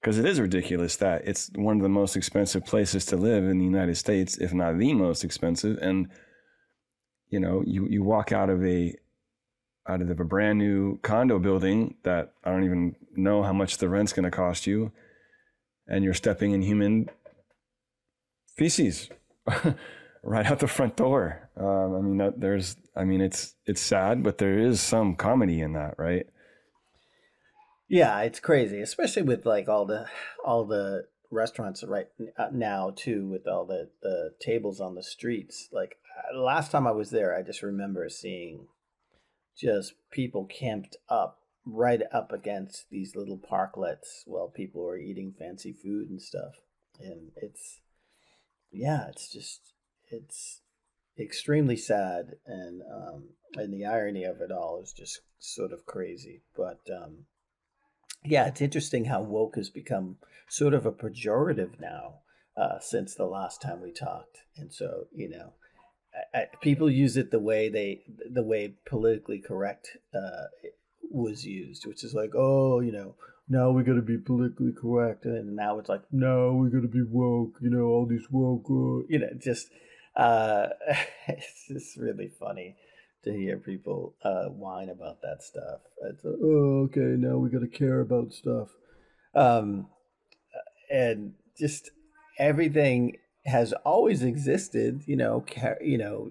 because 0.00 0.18
it 0.18 0.24
is 0.24 0.40
ridiculous 0.40 0.94
that 0.98 1.26
it's 1.26 1.50
one 1.56 1.78
of 1.78 1.82
the 1.82 1.88
most 1.88 2.16
expensive 2.16 2.64
places 2.64 3.04
to 3.06 3.16
live 3.16 3.42
in 3.42 3.58
the 3.58 3.64
United 3.64 3.96
States, 3.96 4.38
if 4.38 4.54
not 4.54 4.78
the 4.78 4.94
most 4.94 5.24
expensive. 5.24 5.78
And, 5.78 6.08
you 7.28 7.40
know, 7.40 7.64
you, 7.66 7.88
you 7.88 8.04
walk 8.04 8.30
out 8.30 8.48
of 8.48 8.64
a, 8.64 8.94
out 9.88 10.00
of 10.00 10.08
a 10.20 10.24
brand 10.24 10.58
new 10.58 11.00
condo 11.02 11.40
building 11.40 11.96
that 12.04 12.32
I 12.44 12.52
don't 12.52 12.64
even 12.64 12.94
know 13.16 13.42
how 13.42 13.52
much 13.52 13.78
the 13.78 13.88
rent's 13.88 14.12
going 14.12 14.30
to 14.30 14.30
cost 14.30 14.64
you. 14.64 14.92
And 15.88 16.04
you're 16.04 16.14
stepping 16.14 16.52
in 16.52 16.62
human 16.62 17.10
feces 18.56 19.08
right 20.22 20.46
out 20.46 20.60
the 20.60 20.68
front 20.68 20.94
door. 20.94 21.45
Um, 21.58 21.94
I 21.94 22.00
mean, 22.00 22.16
that, 22.18 22.40
there's, 22.40 22.76
I 22.94 23.04
mean, 23.04 23.20
it's 23.20 23.54
it's 23.64 23.80
sad, 23.80 24.22
but 24.22 24.38
there 24.38 24.58
is 24.58 24.80
some 24.80 25.16
comedy 25.16 25.60
in 25.60 25.72
that, 25.72 25.94
right? 25.98 26.26
Yeah, 27.88 28.20
it's 28.22 28.40
crazy, 28.40 28.80
especially 28.80 29.22
with 29.22 29.46
like 29.46 29.68
all 29.68 29.86
the 29.86 30.06
all 30.44 30.64
the 30.64 31.06
restaurants 31.30 31.82
right 31.84 32.08
uh, 32.38 32.48
now 32.52 32.92
too, 32.94 33.26
with 33.26 33.46
all 33.46 33.64
the 33.64 33.90
the 34.02 34.34
tables 34.40 34.80
on 34.80 34.94
the 34.94 35.02
streets. 35.02 35.68
Like 35.72 35.96
uh, 36.34 36.38
last 36.38 36.70
time 36.70 36.86
I 36.86 36.92
was 36.92 37.10
there, 37.10 37.36
I 37.36 37.42
just 37.42 37.62
remember 37.62 38.08
seeing 38.08 38.66
just 39.56 39.94
people 40.10 40.44
camped 40.46 40.96
up 41.08 41.40
right 41.64 42.02
up 42.12 42.32
against 42.32 42.90
these 42.90 43.16
little 43.16 43.38
parklets 43.38 44.22
while 44.26 44.48
people 44.48 44.82
were 44.82 44.98
eating 44.98 45.34
fancy 45.38 45.72
food 45.72 46.10
and 46.10 46.20
stuff. 46.20 46.54
And 47.00 47.30
it's 47.36 47.80
yeah, 48.72 49.06
it's 49.08 49.30
just 49.30 49.72
it's 50.10 50.60
extremely 51.18 51.76
sad 51.76 52.36
and 52.46 52.82
um 52.82 53.24
and 53.54 53.72
the 53.72 53.84
irony 53.84 54.24
of 54.24 54.40
it 54.40 54.52
all 54.52 54.80
is 54.82 54.92
just 54.92 55.20
sort 55.38 55.72
of 55.72 55.86
crazy. 55.86 56.42
But 56.56 56.80
um 56.90 57.24
yeah 58.24 58.46
it's 58.46 58.60
interesting 58.60 59.06
how 59.06 59.22
woke 59.22 59.56
has 59.56 59.70
become 59.70 60.16
sort 60.48 60.74
of 60.74 60.86
a 60.86 60.92
pejorative 60.92 61.80
now 61.80 62.20
uh 62.56 62.78
since 62.80 63.14
the 63.14 63.24
last 63.24 63.62
time 63.62 63.80
we 63.82 63.92
talked. 63.92 64.38
And 64.56 64.72
so 64.72 65.06
you 65.14 65.28
know 65.28 65.52
I, 66.34 66.38
I, 66.38 66.46
people 66.60 66.90
use 66.90 67.16
it 67.16 67.30
the 67.30 67.40
way 67.40 67.68
they 67.68 68.02
the 68.30 68.42
way 68.42 68.74
politically 68.86 69.38
correct 69.38 69.96
uh 70.14 70.44
was 71.08 71.46
used 71.46 71.86
which 71.86 72.02
is 72.02 72.14
like 72.14 72.32
oh 72.36 72.80
you 72.80 72.92
know 72.92 73.14
now 73.48 73.70
we 73.70 73.84
got 73.84 73.94
to 73.94 74.02
be 74.02 74.18
politically 74.18 74.72
correct. 74.72 75.24
And 75.24 75.54
now 75.54 75.78
it's 75.78 75.88
like 75.88 76.02
no 76.10 76.54
we 76.54 76.70
got 76.70 76.82
to 76.82 76.88
be 76.88 77.04
woke 77.08 77.58
you 77.60 77.70
know 77.70 77.84
all 77.84 78.06
these 78.06 78.26
woke 78.30 78.66
uh, 78.68 79.06
you 79.08 79.20
know 79.20 79.28
just 79.38 79.70
uh, 80.16 80.68
it's 81.28 81.66
just 81.68 81.96
really 81.96 82.28
funny 82.28 82.76
to 83.24 83.32
hear 83.32 83.58
people 83.58 84.14
uh, 84.22 84.44
whine 84.46 84.88
about 84.88 85.20
that 85.22 85.42
stuff. 85.42 85.80
It's 86.04 86.24
uh, 86.24 86.30
oh, 86.42 86.84
okay, 86.84 87.16
now 87.18 87.36
we 87.36 87.50
got 87.50 87.60
to 87.60 87.68
care 87.68 88.00
about 88.00 88.32
stuff, 88.32 88.68
um, 89.34 89.88
and 90.90 91.34
just 91.58 91.90
everything 92.38 93.16
has 93.44 93.72
always 93.84 94.22
existed. 94.22 95.02
You 95.06 95.16
know, 95.16 95.40
care, 95.40 95.78
you 95.82 95.98
know, 95.98 96.30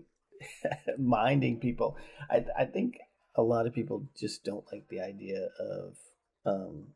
minding 0.98 1.60
people. 1.60 1.98
I 2.30 2.45
I 2.58 2.65
think 2.65 2.98
a 3.36 3.43
lot 3.43 3.67
of 3.67 3.74
people 3.74 4.08
just 4.17 4.43
don't 4.43 4.65
like 4.71 4.88
the 4.89 5.02
idea 5.02 5.50
of 5.60 5.98
um, 6.45 6.88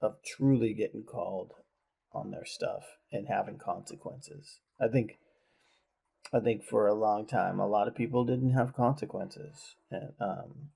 of 0.00 0.16
truly 0.24 0.74
getting 0.74 1.02
called 1.02 1.52
on 2.12 2.30
their 2.30 2.44
stuff 2.44 2.84
and 3.10 3.26
having 3.26 3.58
consequences. 3.58 4.60
I 4.80 4.88
think 4.88 5.18
I 6.34 6.40
think 6.40 6.64
for 6.64 6.88
a 6.88 6.94
long 6.94 7.26
time, 7.26 7.60
a 7.60 7.66
lot 7.66 7.86
of 7.86 7.94
people 7.94 8.24
didn't 8.24 8.54
have 8.54 8.74
consequences 8.74 9.76
and, 9.90 10.12
um, 10.20 10.70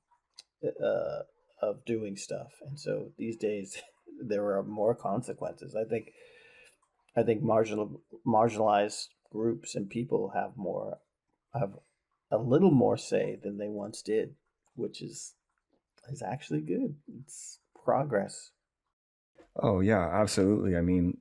uh, 0.65 1.23
of 1.61 1.85
doing 1.85 2.17
stuff, 2.17 2.53
and 2.65 2.79
so 2.79 3.13
these 3.19 3.37
days 3.37 3.83
there 4.23 4.57
are 4.57 4.63
more 4.63 4.95
consequences. 4.95 5.75
I 5.75 5.85
think, 5.85 6.13
I 7.17 7.23
think 7.25 7.43
marginal 7.43 8.01
marginalized 8.27 9.09
groups 9.33 9.75
and 9.75 9.91
people 9.91 10.33
have 10.35 10.57
more, 10.57 10.99
have 11.53 11.73
a 12.31 12.39
little 12.39 12.71
more 12.71 12.97
say 12.97 13.39
than 13.43 13.59
they 13.59 13.69
once 13.69 14.03
did, 14.03 14.35
which 14.77 15.03
is 15.03 15.35
is 16.11 16.23
actually 16.23 16.61
good. 16.61 16.95
It's 17.21 17.59
progress. 17.85 18.51
Oh 19.57 19.81
yeah, 19.81 20.09
absolutely. 20.09 20.77
I 20.77 20.83
mean, 20.83 21.19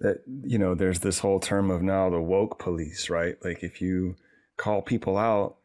that 0.00 0.22
you 0.44 0.58
know 0.58 0.74
there's 0.74 1.00
this 1.00 1.20
whole 1.20 1.40
term 1.40 1.70
of 1.70 1.82
now 1.82 2.10
the 2.10 2.20
woke 2.20 2.58
police 2.58 3.08
right? 3.08 3.36
Like 3.42 3.62
if 3.62 3.80
you 3.80 4.16
call 4.56 4.82
people 4.82 5.16
out 5.16 5.56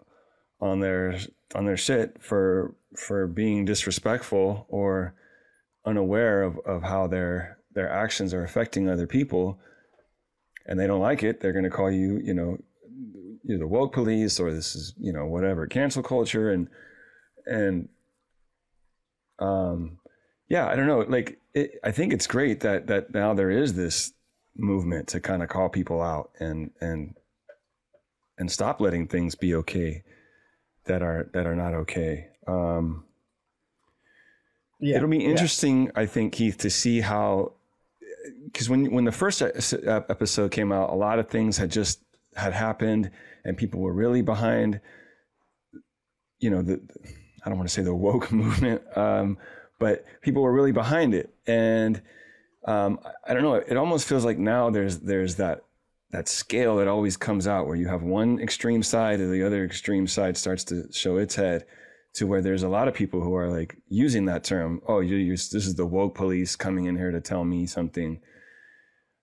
on 0.60 0.80
their 0.80 1.18
on 1.56 1.66
their 1.66 1.78
shit 1.78 2.22
for 2.22 2.76
for 2.96 3.28
being 3.28 3.66
disrespectful 3.66 4.66
or 4.70 5.14
unaware 5.86 6.44
of, 6.44 6.60
of 6.66 6.84
how 6.84 7.08
their 7.08 7.58
their 7.74 7.90
actions 7.90 8.34
are 8.34 8.44
affecting 8.44 8.90
other 8.90 9.08
people 9.08 9.60
and 10.66 10.80
they 10.80 10.86
don't 10.86 11.00
like 11.00 11.24
it 11.24 11.40
they're 11.40 11.54
going 11.54 11.64
to 11.64 11.70
call 11.70 11.90
you 11.90 12.20
you 12.24 12.34
know 12.34 12.58
you're 13.44 13.58
the 13.58 13.68
woke 13.68 13.94
police 13.94 14.40
or 14.40 14.54
this 14.54 14.76
is 14.76 14.94
you 15.00 15.12
know 15.12 15.26
whatever 15.26 15.66
cancel 15.66 16.04
culture 16.04 16.52
and 16.52 16.68
and 17.46 17.90
um 19.40 19.98
yeah 20.48 20.68
i 20.68 20.76
don't 20.76 20.88
know. 20.88 21.00
Like 21.00 21.40
it, 21.54 21.80
i 21.84 21.92
think 21.92 22.14
it's 22.14 22.28
great 22.28 22.60
that 22.60 22.88
that 22.88 23.14
now 23.14 23.34
there 23.34 23.50
is 23.50 23.74
this 23.74 24.14
movement 24.56 25.08
to 25.10 25.20
kind 25.20 25.42
of 25.42 25.50
call 25.50 25.70
people 25.70 26.02
out 26.02 26.32
and 26.40 26.72
and 26.82 27.16
and 28.38 28.52
stop 28.52 28.82
letting 28.82 29.08
things 29.08 29.36
be 29.36 29.56
okay 29.56 30.04
that 30.86 31.02
are 31.02 31.30
that 31.34 31.46
are 31.46 31.56
not 31.56 31.74
okay. 31.74 32.28
Um, 32.48 33.06
yeah, 34.80 34.98
it'll 34.98 35.10
be 35.10 35.24
interesting, 35.24 35.86
yeah. 35.86 35.92
I 35.96 36.06
think, 36.08 36.34
Keith, 36.34 36.58
to 36.60 36.70
see 36.70 37.02
how 37.02 37.54
because 38.46 38.70
when 38.70 38.92
when 38.92 39.06
the 39.06 39.12
first 39.12 39.42
episode 39.42 40.52
came 40.52 40.72
out, 40.72 40.90
a 40.90 40.96
lot 40.96 41.20
of 41.20 41.30
things 41.30 41.58
had 41.58 41.70
just 41.70 42.02
had 42.36 42.54
happened, 42.54 43.12
and 43.46 43.58
people 43.58 43.80
were 43.80 43.94
really 43.94 44.22
behind. 44.22 44.82
You 46.40 46.50
know, 46.50 46.62
the 46.64 46.82
I 47.46 47.50
don't 47.50 47.58
want 47.58 47.70
to 47.70 47.74
say 47.74 47.84
the 47.84 47.94
woke 47.94 48.32
movement, 48.32 48.82
um, 48.98 49.38
but 49.80 50.06
people 50.22 50.42
were 50.42 50.54
really 50.54 50.72
behind 50.72 51.14
it, 51.14 51.34
and 51.46 52.02
um, 52.66 53.00
I 53.28 53.34
don't 53.34 53.44
know. 53.44 53.56
It 53.56 53.78
almost 53.78 54.08
feels 54.08 54.26
like 54.26 54.38
now 54.38 54.70
there's 54.70 55.00
there's 55.00 55.36
that 55.36 55.64
that 56.12 56.28
scale 56.28 56.78
that 56.78 56.88
always 56.88 57.18
comes 57.18 57.48
out 57.48 57.68
where 57.68 57.76
you 57.76 57.88
have 57.88 58.04
one 58.04 58.40
extreme 58.40 58.84
side 58.84 59.20
and 59.20 59.34
the 59.34 59.44
other 59.44 59.64
extreme 59.64 60.08
side 60.08 60.38
starts 60.38 60.64
to 60.66 60.92
show 60.92 61.18
its 61.18 61.36
head, 61.36 61.66
to 62.14 62.28
where 62.28 62.42
there's 62.42 62.64
a 62.64 62.70
lot 62.70 62.88
of 62.88 62.94
people 62.94 63.22
who 63.22 63.34
are 63.36 63.50
like 63.50 63.78
using 63.88 64.26
that 64.26 64.44
term. 64.44 64.82
Oh, 64.88 65.00
you're, 65.00 65.20
you're, 65.20 65.38
this 65.38 65.54
is 65.54 65.76
the 65.76 65.86
woke 65.86 66.16
police 66.16 66.56
coming 66.56 66.86
in 66.86 66.98
here 66.98 67.12
to 67.12 67.22
tell 67.22 67.46
me 67.46 67.66
something. 67.66 68.20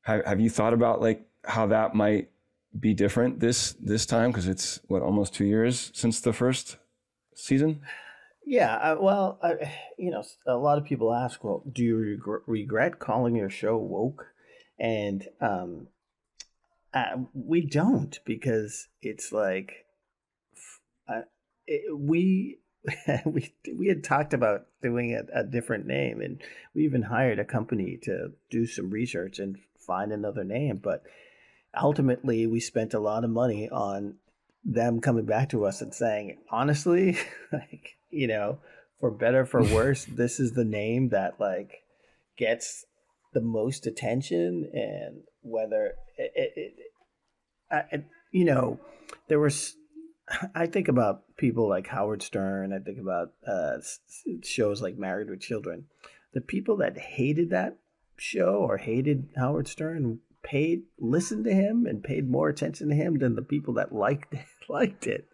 Have, 0.03 0.25
have 0.25 0.41
you 0.41 0.51
thought 0.51 0.73
about 0.73 1.01
like 1.01 1.27
how 1.45 1.67
that 1.67 1.95
might 1.95 2.31
be 2.79 2.95
different 2.95 3.41
this 3.41 3.75
this 3.75 4.07
time? 4.07 4.31
Because 4.31 4.49
it's 4.49 4.81
what 4.89 5.03
almost 5.03 5.35
two 5.35 5.45
years 5.45 5.91
since 5.95 6.21
the 6.21 6.33
first 6.33 6.79
season. 7.35 7.83
Yeah, 8.49 8.77
uh, 8.77 8.97
well, 8.99 9.39
uh, 9.43 9.57
you 9.99 10.11
know, 10.11 10.25
a 10.47 10.57
lot 10.57 10.79
of 10.79 10.85
people 10.85 11.13
ask, 11.13 11.45
well, 11.45 11.63
do 11.71 11.85
you 11.85 11.97
regret, 11.97 12.43
regret 12.47 12.99
calling 12.99 13.37
your 13.37 13.51
show 13.51 13.77
woke? 13.77 14.27
And 14.79 15.27
um, 15.41 15.89
uh, 16.95 17.19
we 17.35 17.61
don't 17.61 18.19
because 18.25 18.89
it's 19.03 19.33
like 19.33 19.85
uh, 21.07 21.23
it, 21.67 21.95
we 21.95 22.61
we 23.27 23.53
we 23.77 23.89
had 23.89 24.03
talked 24.03 24.33
about 24.33 24.67
doing 24.83 25.13
a, 25.15 25.41
a 25.41 25.45
different 25.45 25.87
name, 25.87 26.23
and 26.23 26.41
we 26.75 26.85
even 26.85 27.03
hired 27.03 27.39
a 27.39 27.45
company 27.45 27.99
to 28.05 28.33
do 28.51 28.65
some 28.65 28.89
research 28.89 29.39
and 29.39 29.59
find 29.79 30.11
another 30.11 30.45
name. 30.45 30.81
But 30.83 31.03
ultimately, 31.79 32.47
we 32.47 32.61
spent 32.61 32.95
a 32.95 33.01
lot 33.01 33.25
of 33.25 33.31
money 33.31 33.69
on 33.69 34.15
them 34.65 35.03
coming 35.03 35.27
back 35.27 35.51
to 35.51 35.67
us 35.67 35.83
and 35.83 35.93
saying, 35.93 36.39
honestly, 36.51 37.19
like 37.53 37.98
you 38.11 38.27
know, 38.27 38.59
for 39.01 39.11
better 39.11 39.45
for 39.45 39.63
worse, 39.75 40.05
this 40.05 40.41
is 40.41 40.53
the 40.53 40.65
name 40.65 41.11
that 41.11 41.41
like 41.41 41.83
gets 42.37 42.85
the 43.35 43.41
most 43.41 43.87
attention, 43.87 44.69
and 44.73 45.23
whether 45.43 45.95
it, 46.17 46.33
it, 46.35 46.53
it 46.57 46.75
I, 47.71 48.05
you 48.33 48.45
know, 48.45 48.81
there 49.29 49.41
was 49.41 49.77
I 50.55 50.67
think 50.67 50.89
about 50.89 51.23
people 51.37 51.69
like 51.69 51.87
Howard 51.87 52.23
Stern. 52.23 52.73
I 52.73 52.79
think 52.79 52.99
about 52.99 53.33
uh, 53.47 53.79
shows 54.43 54.83
like 54.83 54.99
Married 54.99 55.31
with 55.31 55.41
Children. 55.41 55.85
The 56.35 56.41
people 56.41 56.77
that 56.79 56.99
hated 56.99 57.51
that 57.51 57.79
show 58.17 58.57
or 58.57 58.77
hated 58.77 59.31
Howard 59.37 59.69
Stern 59.69 60.21
paid 60.43 60.83
listened 60.99 61.45
to 61.45 61.55
him 61.55 61.87
and 61.87 62.03
paid 62.03 62.31
more 62.31 62.49
attention 62.49 62.89
to 62.89 62.95
him 62.95 63.19
than 63.19 63.37
the 63.37 63.43
people 63.43 63.75
that 63.75 63.95
liked 63.95 64.35
liked 64.69 65.07
it. 65.07 65.29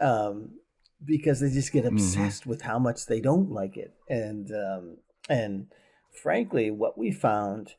Um, 0.00 0.58
because 1.04 1.40
they 1.40 1.50
just 1.50 1.72
get 1.72 1.84
mm-hmm. 1.84 1.96
obsessed 1.96 2.42
mm-hmm. 2.42 2.50
with 2.50 2.62
how 2.62 2.78
much 2.78 3.06
they 3.06 3.20
don't 3.20 3.50
like 3.50 3.76
it, 3.76 3.94
and 4.08 4.50
um, 4.50 4.96
and 5.28 5.66
frankly, 6.12 6.70
what 6.70 6.98
we 6.98 7.10
found 7.10 7.74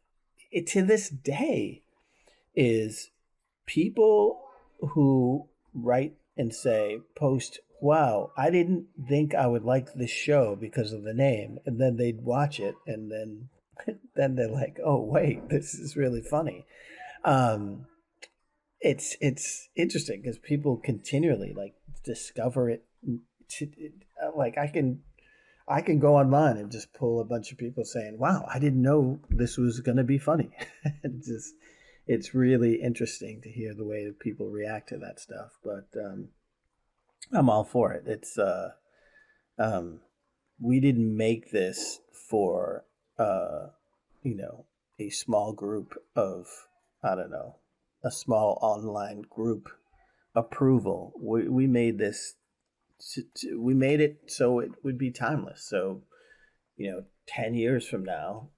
it, 0.51 0.67
to 0.67 0.83
this 0.83 1.09
day 1.09 1.81
is 2.55 3.09
people 3.65 4.41
who 4.79 5.47
write 5.73 6.15
and 6.38 6.53
say, 6.53 6.99
post, 7.15 7.59
wow, 7.81 8.31
I 8.38 8.49
didn't 8.49 8.88
think 9.07 9.36
I 9.36 9.47
would 9.47 9.63
like 9.63 9.93
this 9.93 10.12
show 10.12 10.55
because 10.55 10.93
of 10.93 11.03
the 11.03 11.13
name. 11.13 11.59
And 11.65 11.79
then 11.79 11.97
they'd 11.97 12.21
watch 12.21 12.59
it 12.59 12.75
and 12.88 13.12
then 13.12 13.49
then 14.15 14.36
they're 14.36 14.49
like, 14.49 14.79
oh 14.83 15.01
wait, 15.01 15.49
this 15.49 15.73
is 15.73 15.95
really 15.95 16.21
funny. 16.21 16.65
Um 17.25 17.88
it's 18.79 19.15
it's 19.21 19.69
interesting 19.75 20.21
because 20.21 20.38
people 20.38 20.77
continually 20.77 21.53
like 21.53 21.73
discover 22.03 22.69
it 22.69 22.86
like 24.36 24.58
I 24.58 24.68
can 24.68 25.02
I 25.68 25.82
can 25.82 26.00
go 26.00 26.18
online 26.18 26.58
and 26.58 26.72
just 26.72 26.94
pull 26.94 27.22
a 27.22 27.26
bunch 27.26 27.52
of 27.52 27.58
people 27.58 27.86
saying, 27.86 28.18
"Wow, 28.20 28.46
I 28.54 28.60
didn't 28.60 28.82
know 28.82 29.20
this 29.30 29.58
was 29.58 29.80
going 29.80 29.98
to 29.98 30.04
be 30.04 30.18
funny." 30.18 30.50
and 31.04 31.24
just 31.24 31.54
it's 32.06 32.34
really 32.34 32.82
interesting 32.82 33.42
to 33.42 33.50
hear 33.50 33.74
the 33.74 33.86
way 33.86 34.06
that 34.06 34.20
people 34.20 34.50
react 34.50 34.89
to 34.89 34.98
that 34.98 35.20
stuff. 35.20 35.52
But 35.63 35.88
um, 36.00 36.30
I'm 37.32 37.50
all 37.50 37.63
for 37.63 37.94
it. 37.94 38.04
It's 38.06 38.38
uh, 38.38 38.72
um, 39.58 40.02
we 40.60 40.80
didn't 40.80 41.16
make 41.16 41.52
this 41.52 42.00
for 42.30 42.86
uh, 43.18 43.68
you 44.22 44.36
know 44.36 44.66
a 45.00 45.10
small 45.10 45.54
group 45.54 45.94
of 46.16 46.48
I 47.04 47.16
don't 47.16 47.32
know 47.32 47.58
a 48.04 48.12
small 48.12 48.60
online 48.62 49.24
group 49.30 49.70
approval. 50.36 51.13
We 51.20 51.48
we 51.48 51.68
made 51.68 51.98
this. 51.98 52.36
To, 53.12 53.24
to, 53.38 53.62
we 53.62 53.74
made 53.74 54.00
it 54.00 54.24
so 54.28 54.60
it 54.60 54.72
would 54.84 54.98
be 54.98 55.12
timeless. 55.12 55.63
So, 55.63 56.04
you 56.78 56.92
know, 56.92 57.04
ten 57.28 57.54
years 57.54 57.88
from 57.88 58.04
now, 58.04 58.50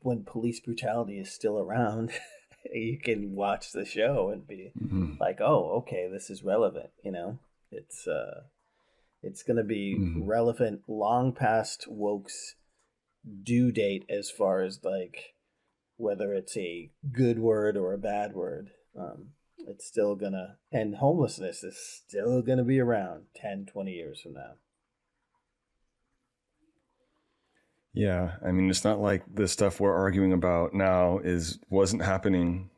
when 0.00 0.24
police 0.24 0.60
brutality 0.60 1.18
is 1.18 1.32
still 1.32 1.58
around, 1.58 2.12
you 2.72 2.98
can 2.98 3.34
watch 3.34 3.72
the 3.72 3.84
show 3.84 4.30
and 4.30 4.46
be 4.46 4.72
mm-hmm. 4.80 5.14
like, 5.20 5.40
"Oh, 5.40 5.78
okay, 5.78 6.08
this 6.12 6.30
is 6.30 6.44
relevant." 6.44 6.90
You 7.04 7.12
know, 7.12 7.38
it's 7.70 8.06
uh, 8.06 8.42
it's 9.22 9.42
going 9.42 9.56
to 9.56 9.64
be 9.64 9.96
mm-hmm. 9.98 10.24
relevant 10.24 10.82
long 10.88 11.32
past 11.32 11.86
woke's 11.88 12.56
due 13.42 13.70
date 13.70 14.04
as 14.08 14.30
far 14.30 14.62
as 14.62 14.80
like 14.82 15.34
whether 15.96 16.34
it's 16.34 16.56
a 16.56 16.90
good 17.12 17.38
word 17.38 17.76
or 17.76 17.92
a 17.92 17.98
bad 17.98 18.34
word. 18.34 18.70
Um, 18.98 19.30
it's 19.66 19.86
still 19.86 20.14
gonna 20.14 20.56
and 20.70 20.96
homelessness 20.96 21.62
is 21.62 21.78
still 21.78 22.42
gonna 22.42 22.64
be 22.64 22.80
around 22.80 23.24
10 23.36 23.66
20 23.66 23.92
years 23.92 24.20
from 24.20 24.34
now 24.34 24.52
Yeah, 27.94 28.36
I 28.44 28.52
mean, 28.52 28.70
it's 28.70 28.84
not 28.84 29.00
like 29.00 29.22
the 29.32 29.46
stuff 29.46 29.78
we're 29.78 29.94
arguing 29.94 30.32
about 30.32 30.72
now 30.72 31.18
is 31.18 31.58
wasn't 31.68 32.02
happening 32.02 32.70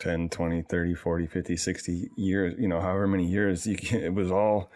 10, 0.00 0.28
20, 0.28 0.62
30, 0.62 0.94
40, 0.94 1.26
50, 1.26 1.56
60 1.56 2.10
years, 2.16 2.54
you 2.58 2.68
know, 2.68 2.80
however 2.80 3.06
many 3.06 3.26
years 3.26 3.66
you 3.66 3.76
can, 3.76 4.02
it 4.02 4.14
was 4.14 4.30
all 4.30 4.70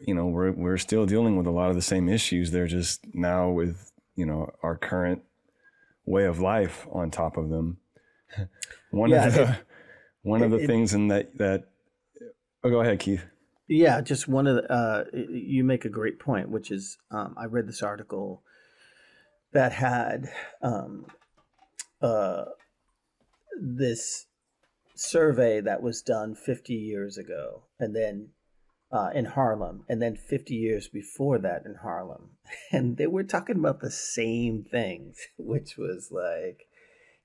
you 0.00 0.14
know, 0.14 0.26
we're 0.26 0.52
we're 0.52 0.76
still 0.76 1.06
dealing 1.06 1.36
with 1.36 1.46
a 1.46 1.50
lot 1.50 1.70
of 1.70 1.74
the 1.74 1.82
same 1.82 2.06
issues. 2.08 2.50
They're 2.50 2.66
just 2.66 3.00
now 3.14 3.48
with, 3.48 3.92
you 4.14 4.26
know, 4.26 4.50
our 4.62 4.76
current 4.76 5.22
way 6.04 6.24
of 6.24 6.38
life 6.38 6.86
on 6.92 7.10
top 7.10 7.38
of 7.38 7.48
them. 7.48 7.78
one 8.90 9.10
yeah, 9.10 9.26
of 9.26 9.34
the 9.34 9.42
it, 9.42 9.66
one 10.22 10.42
of 10.42 10.50
the 10.50 10.58
it, 10.58 10.66
things 10.66 10.94
in 10.94 11.08
that 11.08 11.36
that 11.38 11.64
oh, 12.64 12.70
go 12.70 12.80
ahead, 12.80 13.00
Keith. 13.00 13.24
Yeah, 13.68 14.00
just 14.00 14.28
one 14.28 14.46
of 14.46 14.56
the, 14.56 14.72
uh, 14.72 15.04
you 15.12 15.64
make 15.64 15.84
a 15.84 15.88
great 15.88 16.20
point, 16.20 16.50
which 16.50 16.70
is 16.70 16.98
um, 17.10 17.34
I 17.36 17.46
read 17.46 17.66
this 17.66 17.82
article 17.82 18.42
that 19.52 19.72
had 19.72 20.28
um, 20.62 21.06
uh, 22.00 22.44
this 23.60 24.26
survey 24.94 25.60
that 25.60 25.82
was 25.82 26.02
done 26.02 26.34
50 26.34 26.74
years 26.74 27.18
ago, 27.18 27.64
and 27.78 27.94
then 27.94 28.28
uh, 28.92 29.10
in 29.14 29.24
Harlem, 29.24 29.84
and 29.88 30.00
then 30.00 30.16
50 30.16 30.54
years 30.54 30.88
before 30.88 31.38
that 31.38 31.62
in 31.64 31.76
Harlem, 31.82 32.30
and 32.72 32.96
they 32.96 33.06
were 33.06 33.24
talking 33.24 33.56
about 33.56 33.80
the 33.80 33.90
same 33.90 34.64
things, 34.70 35.18
which 35.38 35.76
was 35.76 36.10
like, 36.12 36.68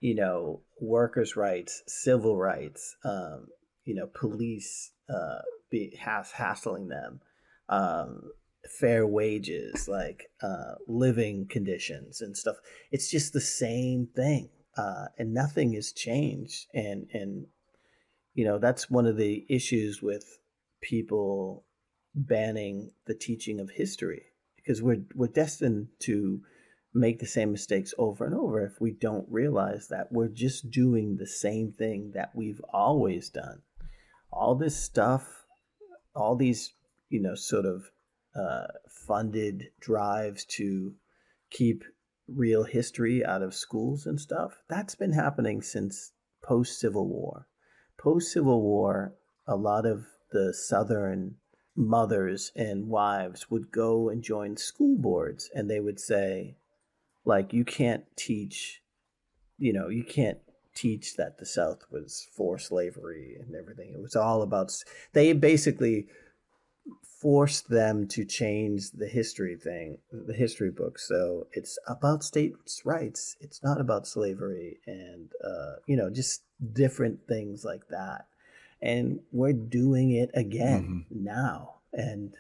you 0.02 0.16
know, 0.16 0.62
workers' 0.82 1.38
rights, 1.38 1.84
civil 1.88 2.36
rights, 2.36 2.98
um, 3.06 3.48
you 3.86 3.96
know, 3.96 4.08
police 4.08 4.92
uh, 5.10 5.40
be 5.70 5.96
has 6.00 6.32
hassling 6.32 6.88
them, 6.90 7.22
um, 7.70 8.32
fair 8.80 9.06
wages, 9.08 9.88
like 9.88 10.32
uh, 10.42 10.76
living 10.88 11.48
conditions 11.50 12.20
and 12.22 12.36
stuff. 12.36 12.58
It's 12.92 13.10
just 13.10 13.32
the 13.32 13.42
same 13.42 14.08
thing, 14.16 14.50
uh, 14.76 15.06
and 15.20 15.34
nothing 15.34 15.74
has 15.74 15.92
changed. 15.92 16.66
And 16.74 17.08
and 17.14 17.46
you 18.34 18.44
know 18.44 18.58
that's 18.58 18.90
one 18.90 19.06
of 19.06 19.18
the 19.18 19.46
issues 19.50 20.02
with 20.02 20.40
people 20.82 21.64
banning 22.16 22.92
the 23.06 23.14
teaching 23.14 23.60
of 23.60 23.70
history 23.70 24.24
because 24.56 24.82
we're 24.82 25.04
we're 25.14 25.28
destined 25.28 25.90
to 26.00 26.42
make 26.93 27.19
the 27.19 27.25
same 27.25 27.51
mistakes 27.51 27.93
over 27.97 28.25
and 28.25 28.36
over 28.36 28.65
if 28.65 28.80
we 28.82 28.91
don't 28.91 29.27
realize 29.30 29.88
that 29.88 30.12
we're 30.12 30.27
just 30.27 30.69
doing 30.71 31.15
the 31.15 31.27
same 31.27 31.71
thing 31.71 32.12
that 32.13 32.32
we've 32.36 32.62
always 32.73 33.30
done 33.30 33.62
all 34.32 34.56
this 34.56 34.75
stuff, 34.75 35.46
all 36.15 36.35
these, 36.35 36.73
you 37.10 37.21
know, 37.21 37.35
sort 37.35 37.65
of 37.65 37.92
uh, 38.35 38.67
funded 38.89 39.69
drives 39.79 40.46
to 40.46 40.94
keep 41.50 41.83
real 42.27 42.63
history 42.63 43.25
out 43.25 43.42
of 43.42 43.54
schools 43.54 44.06
and 44.06 44.19
stuff, 44.19 44.54
that's 44.69 44.96
been 44.96 45.12
happening 45.12 45.62
since 45.62 46.13
post 46.42 46.79
Civil 46.79 47.08
War. 47.08 47.48
Post 47.98 48.31
Civil 48.31 48.62
War, 48.62 49.13
a 49.48 49.56
lot 49.56 49.85
of 49.85 50.06
the 50.31 50.54
Southern 50.54 51.35
mothers 51.75 52.52
and 52.56 52.87
wives 52.87 53.50
would 53.50 53.71
go 53.71 54.10
and 54.10 54.23
join 54.23 54.56
school 54.56 54.98
boards 54.98 55.50
and 55.54 55.69
they 55.69 55.79
would 55.79 56.00
say, 56.00 56.56
like, 57.26 57.54
you 57.54 57.63
can't 57.63 58.04
teach, 58.15 58.82
you 59.58 59.74
know, 59.74 59.90
you 59.90 60.04
can't 60.04 60.40
teach 60.74 61.15
that 61.17 61.38
the 61.38 61.46
South 61.46 61.84
was 61.92 62.28
for 62.36 62.58
slavery 62.58 63.36
and 63.40 63.56
everything. 63.56 63.92
It 63.94 64.02
was 64.02 64.15
all 64.15 64.42
about, 64.42 64.72
they 65.13 65.34
basically 65.34 66.08
forced 67.22 67.69
them 67.69 68.08
to 68.08 68.26
change 68.26 68.92
the 68.92 69.08
history 69.08 69.56
thing, 69.56 70.00
the 70.12 70.34
history 70.34 70.72
book. 70.72 70.98
So 70.98 71.48
it's 71.52 71.78
about 71.88 72.24
states' 72.24 72.82
rights. 72.86 73.36
It's 73.40 73.62
not 73.63 73.80
about 73.80 74.08
slavery 74.08 74.80
and, 74.88 75.32
uh, 75.44 75.74
you 75.86 75.96
know, 75.96 76.10
just 76.10 76.42
different 76.74 77.28
things 77.28 77.63
like 77.63 77.88
that. 77.90 78.26
And 78.82 79.19
we're 79.32 79.54
doing 79.54 80.12
it 80.12 80.32
again 80.34 81.06
mm-hmm. 81.12 81.24
now. 81.24 81.76
and 81.94 82.36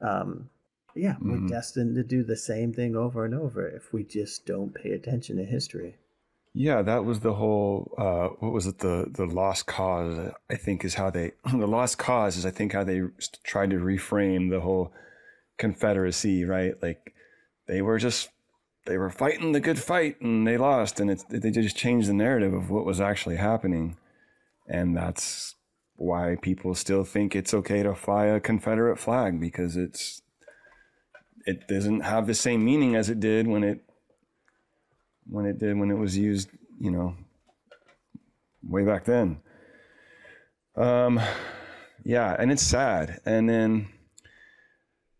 um, 0.00 0.48
yeah, 0.94 1.16
we're 1.20 1.36
Mhm. 1.38 1.48
destined 1.48 1.94
to 1.96 2.02
do 2.02 2.22
the 2.24 2.36
same 2.36 2.72
thing 2.72 2.96
over 2.96 3.24
and 3.24 3.34
over 3.34 3.66
if 3.68 3.92
we 3.92 4.04
just 4.04 4.46
don't 4.46 4.74
pay 4.74 4.90
attention 4.92 5.36
to 5.36 5.44
history. 5.44 5.96
Yeah, 6.54 6.82
that 6.82 7.04
was 7.04 7.20
the 7.20 7.34
whole. 7.34 7.94
Uh, 7.98 8.28
what 8.40 8.52
was 8.52 8.66
it? 8.66 8.78
The 8.78 9.06
the 9.10 9.26
lost 9.26 9.66
cause. 9.66 10.32
I 10.50 10.56
think 10.56 10.84
is 10.84 10.94
how 10.94 11.10
they. 11.10 11.32
The 11.52 11.68
lost 11.68 11.98
cause 11.98 12.36
is 12.36 12.44
I 12.46 12.50
think 12.50 12.72
how 12.72 12.84
they 12.84 13.02
tried 13.44 13.70
to 13.70 13.76
reframe 13.76 14.50
the 14.50 14.60
whole 14.60 14.92
Confederacy. 15.58 16.44
Right, 16.44 16.80
like 16.82 17.14
they 17.66 17.82
were 17.82 17.98
just 17.98 18.30
they 18.86 18.96
were 18.96 19.10
fighting 19.10 19.52
the 19.52 19.60
good 19.60 19.78
fight 19.78 20.20
and 20.20 20.46
they 20.46 20.56
lost, 20.56 20.98
and 21.00 21.10
it's 21.10 21.24
they 21.24 21.50
just 21.50 21.76
changed 21.76 22.08
the 22.08 22.14
narrative 22.14 22.54
of 22.54 22.70
what 22.70 22.86
was 22.86 23.00
actually 23.00 23.36
happening, 23.36 23.96
and 24.66 24.96
that's 24.96 25.54
why 25.96 26.36
people 26.40 26.74
still 26.74 27.04
think 27.04 27.34
it's 27.36 27.52
okay 27.52 27.82
to 27.82 27.94
fly 27.94 28.26
a 28.26 28.40
Confederate 28.40 28.98
flag 28.98 29.40
because 29.40 29.76
it's 29.76 30.22
it 31.46 31.68
doesn't 31.68 32.00
have 32.00 32.26
the 32.26 32.34
same 32.34 32.64
meaning 32.64 32.94
as 32.96 33.08
it 33.10 33.20
did 33.20 33.46
when 33.46 33.64
it 33.64 33.80
when 35.28 35.46
it 35.46 35.58
did 35.58 35.78
when 35.78 35.90
it 35.90 35.98
was 35.98 36.16
used, 36.16 36.50
you 36.78 36.90
know, 36.90 37.14
way 38.62 38.84
back 38.84 39.04
then. 39.04 39.40
Um, 40.76 41.20
yeah, 42.04 42.34
and 42.38 42.50
it's 42.50 42.62
sad. 42.62 43.20
And 43.26 43.48
then, 43.48 43.88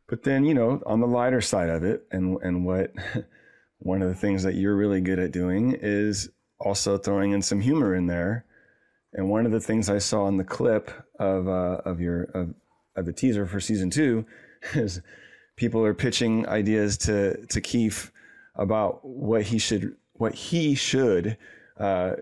but 0.09 0.23
then 0.23 0.45
you 0.45 0.55
know, 0.55 0.83
on 0.87 1.01
the 1.01 1.07
lighter 1.07 1.41
side 1.41 1.71
of 1.71 1.85
it, 1.85 2.07
and 2.11 2.39
and 2.43 2.65
what 2.65 2.93
one 3.79 4.03
of 4.03 4.09
the 4.09 4.15
things 4.15 4.43
that 4.43 4.55
you're 4.55 4.77
really 4.77 5.01
good 5.01 5.19
at 5.19 5.33
doing 5.33 5.77
is 5.81 6.31
also 6.61 6.99
throwing 6.99 7.33
in 7.33 7.43
some 7.43 7.61
humor 7.61 7.95
in 7.95 8.07
there. 8.07 8.45
And 9.13 9.31
one 9.31 9.47
of 9.47 9.53
the 9.53 9.61
things 9.61 9.89
I 9.89 9.99
saw 9.99 10.29
in 10.29 10.37
the 10.37 10.45
clip 10.45 10.91
of 11.19 11.49
uh, 11.49 11.81
of 11.85 12.01
your 12.01 12.25
of, 12.35 12.55
of 12.97 13.07
the 13.07 13.13
teaser 13.13 13.47
for 13.47 13.61
season 13.61 13.91
two 13.91 14.27
is 14.75 15.01
people 15.59 15.85
are 15.85 15.93
pitching 15.95 16.49
ideas 16.49 16.97
to 16.97 17.45
to 17.49 17.61
Keith 17.61 18.11
about 18.55 19.05
what 19.05 19.43
he 19.43 19.59
should 19.59 19.97
what 20.15 20.35
he 20.35 20.75
should 20.75 21.37
uh, 21.79 22.13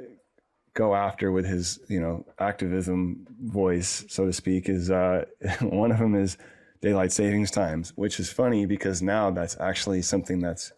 go 0.74 0.94
after 0.94 1.30
with 1.30 1.46
his 1.46 1.78
you 1.88 2.00
know 2.00 2.24
activism 2.38 3.26
voice, 3.44 4.04
so 4.08 4.26
to 4.26 4.32
speak. 4.32 4.68
Is 4.68 4.90
uh, 4.90 5.26
one 5.60 5.92
of 5.92 5.98
them 5.98 6.14
is 6.14 6.36
daylight 6.82 7.12
savings 7.12 7.50
times, 7.50 7.92
which 7.94 8.18
is 8.18 8.32
funny 8.32 8.66
because 8.66 9.02
now 9.02 9.30
that's 9.30 9.58
actually 9.60 10.02
something 10.02 10.40
that's 10.40 10.72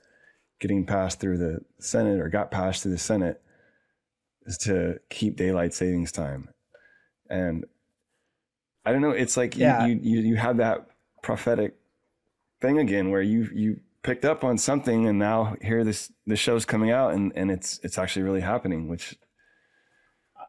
getting 0.61 0.85
passed 0.85 1.21
through 1.21 1.39
the 1.39 1.61
Senate 1.79 2.21
or 2.21 2.29
got 2.29 2.51
passed 2.51 2.83
through 2.83 2.93
the 2.93 2.99
Senate 2.99 3.41
is 4.47 4.59
to 4.59 4.99
keep 5.11 5.37
daylight 5.37 5.73
savings 5.73 6.11
time, 6.11 6.49
and 7.31 7.65
I 8.85 8.93
don't 8.93 9.03
know. 9.03 9.11
It's 9.11 9.37
like 9.37 9.57
Yeah. 9.57 9.87
you, 9.87 9.95
you 9.95 10.01
you 10.03 10.21
you 10.31 10.37
have 10.37 10.57
that 10.57 10.87
prophetic 11.23 11.75
thing 12.61 12.79
again 12.79 13.11
where 13.11 13.23
you 13.23 13.49
you 13.55 13.81
picked 14.03 14.25
up 14.25 14.45
on 14.45 14.57
something 14.59 15.07
and 15.07 15.19
now 15.19 15.55
here 15.61 15.85
this 15.85 16.11
the 16.27 16.37
show's 16.37 16.65
coming 16.65 16.91
out 16.91 17.13
and 17.15 17.33
and 17.37 17.51
it's 17.51 17.79
it's 17.83 17.99
actually 17.99 18.23
really 18.23 18.41
happening 18.41 18.89
which 18.89 19.17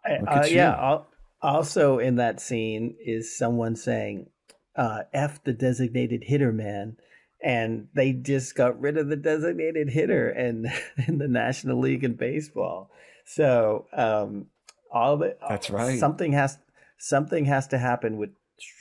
Uh, 0.05 0.45
yeah. 0.49 0.75
al- 0.75 1.07
Also 1.41 1.99
in 1.99 2.15
that 2.17 2.39
scene 2.41 2.95
is 3.05 3.37
someone 3.37 3.75
saying, 3.75 4.29
uh, 4.75 5.03
"F 5.13 5.43
the 5.43 5.53
designated 5.53 6.23
hitter, 6.23 6.51
man," 6.51 6.97
and 7.43 7.87
they 7.93 8.11
just 8.13 8.55
got 8.55 8.79
rid 8.79 8.97
of 8.97 9.07
the 9.07 9.15
designated 9.15 9.89
hitter 9.89 10.29
in 10.29 10.67
in 11.07 11.17
the 11.17 11.27
National 11.27 11.79
League 11.79 12.03
in 12.03 12.15
baseball. 12.15 12.89
So 13.25 13.85
um, 13.93 14.47
all 14.91 15.17
the 15.17 15.37
That's 15.47 15.69
right. 15.69 15.99
Something 15.99 16.33
has 16.33 16.57
something 16.97 17.45
has 17.45 17.67
to 17.67 17.77
happen 17.77 18.17
with 18.17 18.31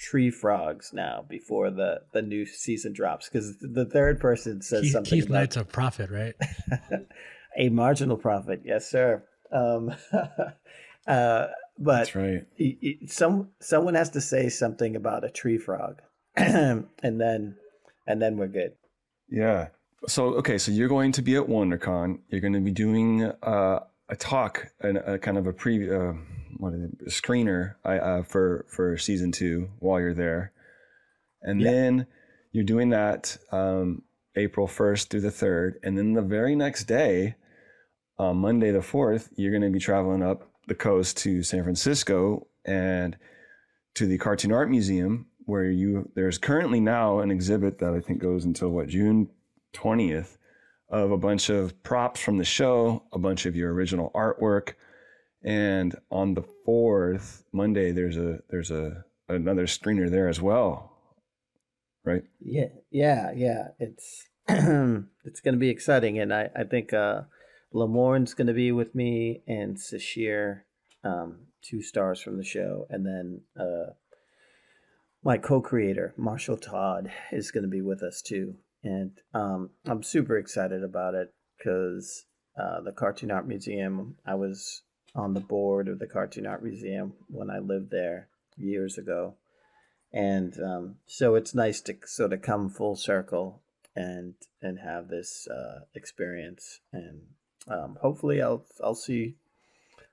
tree 0.02 0.30
frogs 0.30 0.90
now 0.92 1.24
before 1.28 1.70
the 1.70 2.02
the 2.12 2.22
new 2.22 2.44
season 2.46 2.92
drops 2.92 3.28
because 3.28 3.56
the 3.60 3.84
third 3.84 4.20
person 4.20 4.60
says 4.62 4.82
Keith, 4.82 4.92
something 4.92 5.10
Keith 5.10 5.26
about 5.26 5.34
Knight's 5.34 5.56
a 5.56 5.64
prophet, 5.64 6.10
right? 6.10 6.34
a 7.58 7.68
marginal 7.68 8.16
profit. 8.16 8.62
Yes, 8.64 8.90
sir. 8.90 9.24
Um, 9.52 9.94
uh, 11.06 11.46
but 11.78 11.98
that's 11.98 12.14
right 12.14 12.44
y- 12.58 12.76
y- 12.82 12.98
some 13.06 13.50
someone 13.60 13.94
has 13.94 14.10
to 14.10 14.20
say 14.20 14.48
something 14.48 14.96
about 14.96 15.24
a 15.24 15.30
tree 15.30 15.58
frog, 15.58 16.02
and 16.36 16.86
then 17.02 17.56
and 18.06 18.20
then 18.20 18.36
we're 18.36 18.48
good. 18.48 18.72
yeah 19.30 19.68
so 20.06 20.34
okay 20.34 20.58
so 20.58 20.70
you're 20.70 20.88
going 20.88 21.12
to 21.12 21.22
be 21.22 21.36
at 21.36 21.44
WonderCon 21.44 22.18
you're 22.28 22.40
going 22.40 22.52
to 22.52 22.60
be 22.60 22.70
doing 22.70 23.24
uh, 23.42 23.80
a 24.08 24.16
talk 24.16 24.66
and 24.80 24.98
a 24.98 25.18
kind 25.18 25.38
of 25.38 25.46
a 25.46 25.52
pre 25.52 25.90
uh, 25.90 26.12
what 26.58 26.74
is 26.74 26.82
it, 26.82 27.06
screener 27.08 27.74
uh, 27.84 28.22
for 28.22 28.66
for 28.68 28.96
season 28.98 29.32
two 29.32 29.70
while 29.78 30.00
you're 30.00 30.14
there. 30.14 30.52
And 31.42 31.60
Yeah. 31.60 31.70
then 31.70 32.06
you're 32.52 32.64
doing 32.64 32.90
that 32.90 33.36
um, 33.52 34.02
April 34.36 34.66
1st 34.66 35.08
through 35.08 35.20
the 35.20 35.28
3rd 35.30 35.74
and 35.82 35.96
then 35.96 36.12
the 36.14 36.22
very 36.22 36.54
next 36.56 36.84
day 36.84 37.36
on 38.18 38.38
Monday 38.38 38.70
the 38.72 38.80
4th, 38.80 39.28
you're 39.36 39.52
going 39.52 39.62
to 39.62 39.70
be 39.70 39.78
traveling 39.78 40.22
up 40.22 40.50
the 40.66 40.74
coast 40.74 41.16
to 41.18 41.42
San 41.42 41.62
Francisco 41.62 42.46
and 42.64 43.16
to 43.94 44.06
the 44.06 44.18
Cartoon 44.18 44.52
Art 44.52 44.70
Museum, 44.70 45.26
where 45.46 45.64
you 45.70 46.10
there's 46.14 46.36
currently 46.38 46.80
now 46.80 47.20
an 47.20 47.30
exhibit 47.30 47.78
that 47.78 47.94
I 47.94 48.00
think 48.00 48.20
goes 48.20 48.44
until 48.44 48.70
what 48.70 48.88
June 48.88 49.28
20th 49.74 50.36
of 50.90 51.10
a 51.12 51.16
bunch 51.18 51.48
of 51.50 51.80
props 51.82 52.20
from 52.20 52.38
the 52.38 52.44
show, 52.44 53.04
a 53.12 53.18
bunch 53.18 53.46
of 53.46 53.54
your 53.54 53.72
original 53.72 54.10
artwork, 54.14 54.72
and 55.42 55.94
on 56.10 56.34
the 56.34 56.44
4th 56.66 57.42
Monday 57.52 57.92
there's 57.92 58.16
a 58.16 58.40
there's 58.50 58.70
a 58.70 59.04
another 59.28 59.66
screener 59.66 60.10
there 60.10 60.28
as 60.28 60.40
well, 60.40 60.92
right? 62.04 62.24
Yeah, 62.40 62.68
yeah, 62.90 63.32
yeah. 63.34 63.68
It's 63.78 64.28
it's 64.48 65.40
going 65.40 65.54
to 65.54 65.58
be 65.58 65.70
exciting, 65.70 66.18
and 66.18 66.32
I 66.32 66.48
I 66.56 66.64
think 66.64 66.92
uh, 66.92 67.22
Lamorne's 67.72 68.34
going 68.34 68.46
to 68.46 68.54
be 68.54 68.72
with 68.72 68.94
me, 68.94 69.42
and 69.46 69.76
Sasheer, 69.76 70.62
um, 71.04 71.46
two 71.62 71.82
stars 71.82 72.20
from 72.20 72.38
the 72.38 72.44
show, 72.44 72.86
and 72.90 73.04
then 73.04 73.42
uh, 73.58 73.92
my 75.22 75.36
co-creator 75.36 76.14
Marshall 76.16 76.56
Todd 76.56 77.10
is 77.30 77.50
going 77.50 77.64
to 77.64 77.68
be 77.68 77.82
with 77.82 78.02
us 78.02 78.22
too, 78.22 78.54
and 78.82 79.12
um, 79.34 79.70
I'm 79.86 80.02
super 80.02 80.38
excited 80.38 80.82
about 80.82 81.14
it 81.14 81.34
because 81.58 82.24
uh, 82.58 82.80
the 82.80 82.92
Cartoon 82.92 83.30
Art 83.30 83.46
Museum. 83.46 84.16
I 84.26 84.34
was 84.34 84.82
on 85.14 85.34
the 85.34 85.40
board 85.40 85.88
of 85.88 85.98
the 85.98 86.06
Cartoon 86.06 86.46
Art 86.46 86.62
Museum 86.62 87.14
when 87.28 87.50
I 87.50 87.58
lived 87.58 87.90
there 87.90 88.28
years 88.56 88.98
ago 88.98 89.34
and 90.12 90.58
um, 90.60 90.96
so 91.06 91.34
it's 91.34 91.54
nice 91.54 91.80
to 91.82 91.96
sort 92.04 92.32
of 92.32 92.42
come 92.42 92.70
full 92.70 92.96
circle 92.96 93.62
and 93.94 94.34
and 94.62 94.78
have 94.80 95.08
this 95.08 95.46
uh, 95.48 95.80
experience 95.94 96.80
and 96.92 97.22
um, 97.68 97.98
hopefully 98.00 98.40
I'll 98.40 98.64
I'll 98.82 98.94
see 98.94 99.36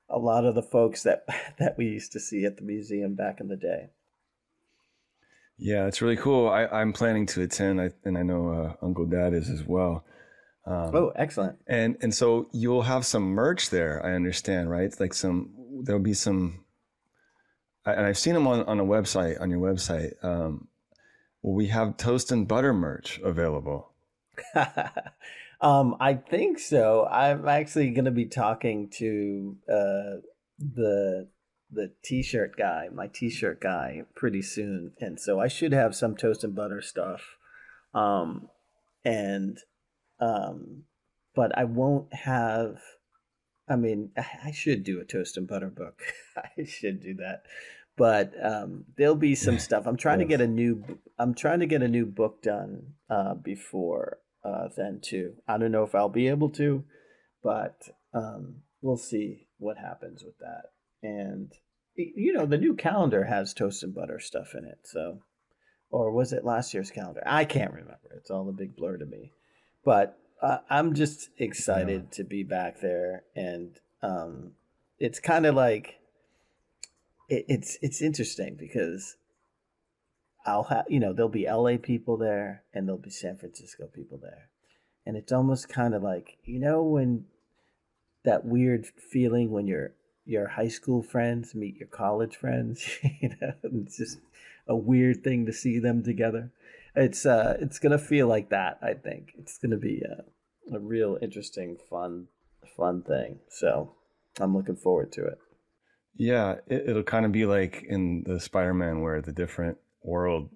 a 0.10 0.20
lot 0.20 0.46
of 0.46 0.56
the 0.56 0.62
folks 0.62 1.04
that 1.04 1.26
that 1.60 1.78
we 1.78 1.86
used 1.86 2.12
to 2.14 2.20
see 2.20 2.46
at 2.46 2.58
the 2.58 2.64
museum 2.64 3.16
back 3.16 3.40
in 3.40 3.48
the 3.48 3.56
day. 3.56 3.90
Yeah, 5.58 5.86
it's 5.86 6.02
really 6.02 6.18
cool. 6.18 6.50
I, 6.50 6.66
I'm 6.66 6.92
planning 6.92 7.26
to 7.28 7.42
attend, 7.42 7.80
I, 7.80 7.92
and 8.04 8.18
I 8.18 8.24
know 8.24 8.50
uh, 8.50 8.86
Uncle 8.86 9.06
Dad 9.06 9.34
is 9.34 9.50
as 9.50 9.64
well. 9.64 10.04
Um, 10.68 10.96
Oh, 10.96 11.12
excellent! 11.16 11.58
and 11.68 11.96
and 12.02 12.14
so 12.14 12.48
you'll 12.52 12.82
have 12.84 13.06
some 13.06 13.24
merch 13.24 13.70
there. 13.70 14.04
I 14.06 14.14
understand, 14.14 14.70
right? 14.70 14.94
Like 15.00 15.14
some 15.14 15.52
there'll 15.84 16.02
be 16.02 16.14
some, 16.16 16.64
I- 17.86 17.94
and 17.94 18.06
I've 18.06 18.18
seen 18.18 18.34
them 18.34 18.48
on 18.48 18.64
on 18.64 18.80
a 18.80 18.86
website 18.86 19.40
on 19.40 19.50
your 19.52 19.60
website. 19.60 20.14
Um, 20.24 20.68
will 21.44 21.54
we 21.54 21.68
have 21.68 21.98
toast 21.98 22.32
and 22.32 22.48
butter 22.48 22.74
merch 22.74 23.20
available? 23.24 23.92
um, 25.62 25.96
I 26.00 26.16
think 26.16 26.60
so. 26.60 27.06
I'm 27.06 27.48
actually 27.48 27.92
going 27.92 28.06
to 28.06 28.12
be 28.12 28.26
talking 28.26 28.90
to 28.98 29.58
uh, 29.70 30.22
the 30.60 31.28
the 31.72 31.92
t-shirt 32.04 32.56
guy, 32.58 32.90
my 32.94 33.08
t-shirt 33.08 33.60
guy, 33.62 34.04
pretty 34.16 34.42
soon, 34.42 34.94
and 35.00 35.20
so 35.20 35.40
I 35.40 35.48
should 35.48 35.74
have 35.74 35.96
some 35.96 36.16
toast 36.16 36.44
and 36.44 36.56
butter 36.56 36.82
stuff. 36.82 37.38
Um, 37.94 38.50
and 39.04 39.58
um, 40.20 40.84
but 41.36 41.58
I 41.58 41.66
won't 41.66 42.14
have. 42.14 42.78
I 43.68 43.76
mean, 43.76 44.12
I 44.18 44.52
should 44.52 44.84
do 44.84 45.00
a 45.00 45.06
toast 45.06 45.38
and 45.38 45.48
butter 45.48 45.70
book. 45.70 46.02
I 46.38 46.66
should 46.66 47.02
do 47.02 47.16
that, 47.16 47.44
but 47.98 48.34
um, 48.42 48.86
there'll 48.98 49.16
be 49.16 49.36
some 49.36 49.60
stuff. 49.60 49.88
I'm 49.88 49.98
trying 49.98 50.20
to 50.20 50.26
get 50.26 50.42
a 50.42 50.48
new. 50.48 50.84
I'm 51.18 51.34
trying 51.34 51.60
to 51.60 51.66
get 51.66 51.82
a 51.82 51.88
new 51.88 52.06
book 52.06 52.42
done 52.42 52.94
uh, 53.10 53.34
before 53.36 54.20
uh, 54.44 54.70
then 54.76 55.00
too. 55.02 55.34
I 55.48 55.58
don't 55.58 55.72
know 55.72 55.84
if 55.84 55.96
I'll 55.96 56.10
be 56.10 56.28
able 56.28 56.50
to, 56.52 56.84
but 57.44 57.82
um, 58.14 58.62
we'll 58.82 58.98
see 58.98 59.48
what 59.58 59.78
happens 59.78 60.24
with 60.24 60.38
that. 60.40 60.72
And 61.02 61.52
you 61.96 62.34
know, 62.34 62.46
the 62.46 62.58
new 62.58 62.76
calendar 62.76 63.24
has 63.24 63.54
toast 63.54 63.84
and 63.84 63.96
butter 63.96 64.20
stuff 64.20 64.54
in 64.54 64.66
it. 64.66 64.80
So, 64.84 65.22
or 65.90 66.12
was 66.12 66.34
it 66.34 66.44
last 66.44 66.74
year's 66.74 66.92
calendar? 66.92 67.24
I 67.26 67.46
can't 67.46 67.72
remember. 67.72 68.16
It's 68.18 68.30
all 68.30 68.50
a 68.50 68.54
big 68.54 68.76
blur 68.76 68.98
to 68.98 69.06
me. 69.06 69.32
But 69.86 70.18
uh, 70.42 70.58
I'm 70.70 70.96
just 70.96 71.30
excited 71.38 72.12
to 72.14 72.24
be 72.24 72.44
back 72.44 72.82
there, 72.82 73.24
and 73.36 73.80
um, 74.02 74.52
it's 75.00 75.20
kind 75.20 75.46
of 75.46 75.56
like 75.56 76.00
it, 77.30 77.46
it's 77.48 77.78
it's 77.82 78.02
interesting 78.02 78.56
because 78.60 79.16
I'll 80.46 80.64
have 80.64 80.86
you 80.90 81.00
know 81.00 81.14
there'll 81.14 81.30
be 81.30 81.48
LA 81.50 81.78
people 81.78 82.18
there 82.18 82.64
and 82.74 82.88
there'll 82.88 83.02
be 83.02 83.12
San 83.12 83.38
Francisco 83.38 83.88
people 83.88 84.18
there, 84.22 84.50
and 85.06 85.16
it's 85.16 85.32
almost 85.32 85.70
kind 85.70 85.94
of 85.94 86.04
like 86.04 86.38
you 86.44 86.60
know 86.60 86.84
when 86.84 87.26
that 88.24 88.44
weird 88.44 88.88
feeling 88.88 89.52
when 89.52 89.68
your 89.68 89.94
your 90.26 90.48
high 90.48 90.68
school 90.68 91.04
friends 91.04 91.54
meet 91.54 91.78
your 91.78 91.88
college 91.88 92.36
friends. 92.36 92.88
you 93.22 93.30
know, 93.42 93.54
it's 93.64 93.98
just 93.98 94.18
a 94.68 94.76
weird 94.76 95.24
thing 95.24 95.46
to 95.46 95.54
see 95.54 95.80
them 95.80 96.04
together. 96.04 96.52
It's 96.96 97.26
uh, 97.26 97.58
it's 97.60 97.80
gonna 97.80 97.98
feel 97.98 98.28
like 98.28 98.50
that. 98.50 98.80
I 98.82 98.94
think 98.94 99.34
it's 99.38 99.58
gonna 99.58 99.78
be 99.78 100.02
a, 100.02 100.76
a 100.76 100.80
real 100.80 101.18
interesting, 101.22 101.78
fun, 101.90 102.28
fun 102.78 103.04
thing. 103.04 103.40
So 103.50 103.96
I'm 104.40 104.56
looking 104.56 104.76
forward 104.76 105.12
to 105.14 105.26
it. 105.26 105.38
Yeah, 106.18 106.56
it, 106.68 106.90
it'll 106.90 107.04
kind 107.04 107.26
of 107.26 107.32
be 107.32 107.46
like 107.46 107.84
in 107.88 108.24
the 108.26 108.40
Spider-Man 108.40 109.02
where 109.02 109.22
the 109.22 109.34
different 109.34 109.78
world, 110.02 110.50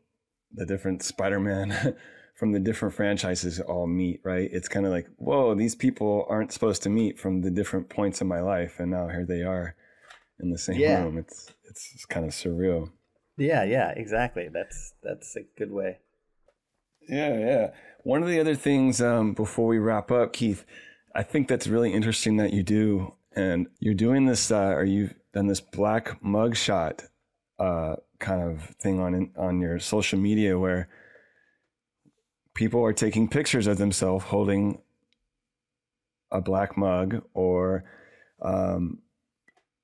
the 0.53 0.65
different 0.65 1.03
Spider-Man 1.03 1.95
from 2.35 2.53
the 2.53 2.59
different 2.59 2.95
franchises 2.95 3.59
all 3.59 3.85
meet, 3.85 4.21
right? 4.23 4.49
It's 4.53 4.69
kind 4.69 4.85
of 4.85 4.93
like, 4.93 5.07
whoa, 5.17 5.53
these 5.55 5.75
people 5.75 6.25
aren't 6.29 6.53
supposed 6.53 6.81
to 6.83 6.89
meet 6.89 7.19
from 7.19 7.41
the 7.41 7.51
different 7.51 7.89
points 7.89 8.21
of 8.21 8.27
my 8.27 8.39
life, 8.39 8.79
and 8.79 8.91
now 8.91 9.09
here 9.09 9.25
they 9.25 9.43
are 9.43 9.75
in 10.39 10.49
the 10.49 10.57
same 10.57 10.79
yeah. 10.79 11.03
room. 11.03 11.17
It's 11.17 11.53
it's 11.65 12.05
kind 12.05 12.25
of 12.25 12.31
surreal. 12.31 12.91
Yeah, 13.37 13.63
yeah, 13.63 13.91
exactly. 13.91 14.49
That's 14.51 14.93
that's 15.03 15.35
a 15.35 15.41
good 15.57 15.71
way. 15.71 15.99
Yeah, 17.10 17.38
yeah. 17.38 17.72
One 18.03 18.22
of 18.22 18.30
the 18.30 18.39
other 18.39 18.55
things 18.55 19.01
um, 19.01 19.34
before 19.34 19.68
we 19.68 19.80
wrap 19.80 20.12
up, 20.12 20.34
Keith, 20.34 20.66
I 21.16 21.24
think 21.24 21.47
that's 21.47 21.68
really 21.68 21.91
interesting 21.91 22.38
that 22.38 22.53
you 22.53 22.64
do, 22.64 23.16
and 23.36 23.68
you're 23.80 23.93
doing 23.95 24.26
this, 24.26 24.51
uh, 24.51 24.74
or 24.76 24.84
you've 24.84 25.16
done 25.34 25.47
this 25.47 25.60
black 25.60 26.22
mugshot 26.22 27.07
uh, 27.57 27.95
kind 28.20 28.41
of 28.41 28.64
thing 28.82 28.99
on 28.99 29.32
on 29.38 29.60
your 29.60 29.80
social 29.80 30.20
media 30.20 30.57
where 30.57 30.88
people 32.53 32.84
are 32.84 32.93
taking 32.93 33.28
pictures 33.28 33.68
of 33.68 33.78
themselves 33.78 34.26
holding 34.26 34.82
a 36.32 36.41
black 36.41 36.78
mug 36.78 37.24
or 37.34 37.84
um, 38.41 38.99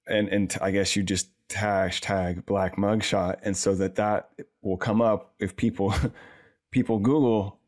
and 0.07 0.29
and 0.29 0.57
I 0.61 0.71
guess 0.71 0.95
you 0.95 1.03
just 1.03 1.29
hashtag 1.49 2.45
black 2.45 2.75
mugshot 2.75 3.37
and 3.43 3.55
so 3.55 3.75
that 3.75 3.95
that 3.95 4.29
will 4.61 4.77
come 4.77 5.01
up 5.01 5.33
if 5.39 5.55
people 5.55 5.93
people 6.75 6.99
google 6.99 7.59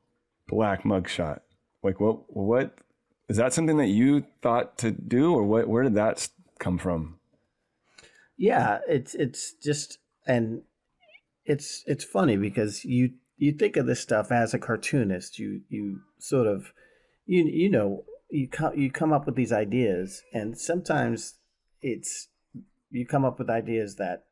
black 0.47 0.84
mugshot 0.84 1.39
like 1.84 1.99
what 1.99 2.18
what 2.36 2.76
is 3.30 3.38
that 3.38 3.53
something 3.53 3.78
that 3.78 3.88
you 3.88 4.26
thought 4.41 4.78
to 4.78 4.91
do 4.91 5.34
or 5.34 5.43
what 5.43 5.68
where 5.68 5.84
did 5.84 5.95
that 5.95 6.30
come 6.60 6.78
from 6.78 7.18
yeah 8.38 8.80
it's 8.88 9.16
it's 9.16 9.53
just 9.53 9.97
and 10.28 10.62
it's 11.45 11.84
it's 11.88 12.03
funny 12.03 12.36
because 12.36 12.84
you 12.84 13.14
you 13.38 13.51
think 13.51 13.78
of 13.78 13.86
this 13.86 14.01
stuff 14.01 14.32
as 14.32 14.53
a 14.53 14.60
cartoonist. 14.60 15.39
You 15.39 15.62
you 15.70 16.01
sort 16.20 16.47
of 16.47 16.74
you 17.26 17.45
you 17.45 17.70
know 17.70 18.03
you 18.30 18.47
come 18.47 18.78
you 18.78 18.91
come 18.91 19.14
up 19.14 19.26
with 19.26 19.36
these 19.36 19.53
ideas, 19.53 20.24
and 20.34 20.58
sometimes 20.58 21.36
it's 21.82 22.28
you 22.91 23.05
come 23.05 23.24
up 23.24 23.39
with 23.39 23.49
ideas 23.49 23.95
that 23.95 24.26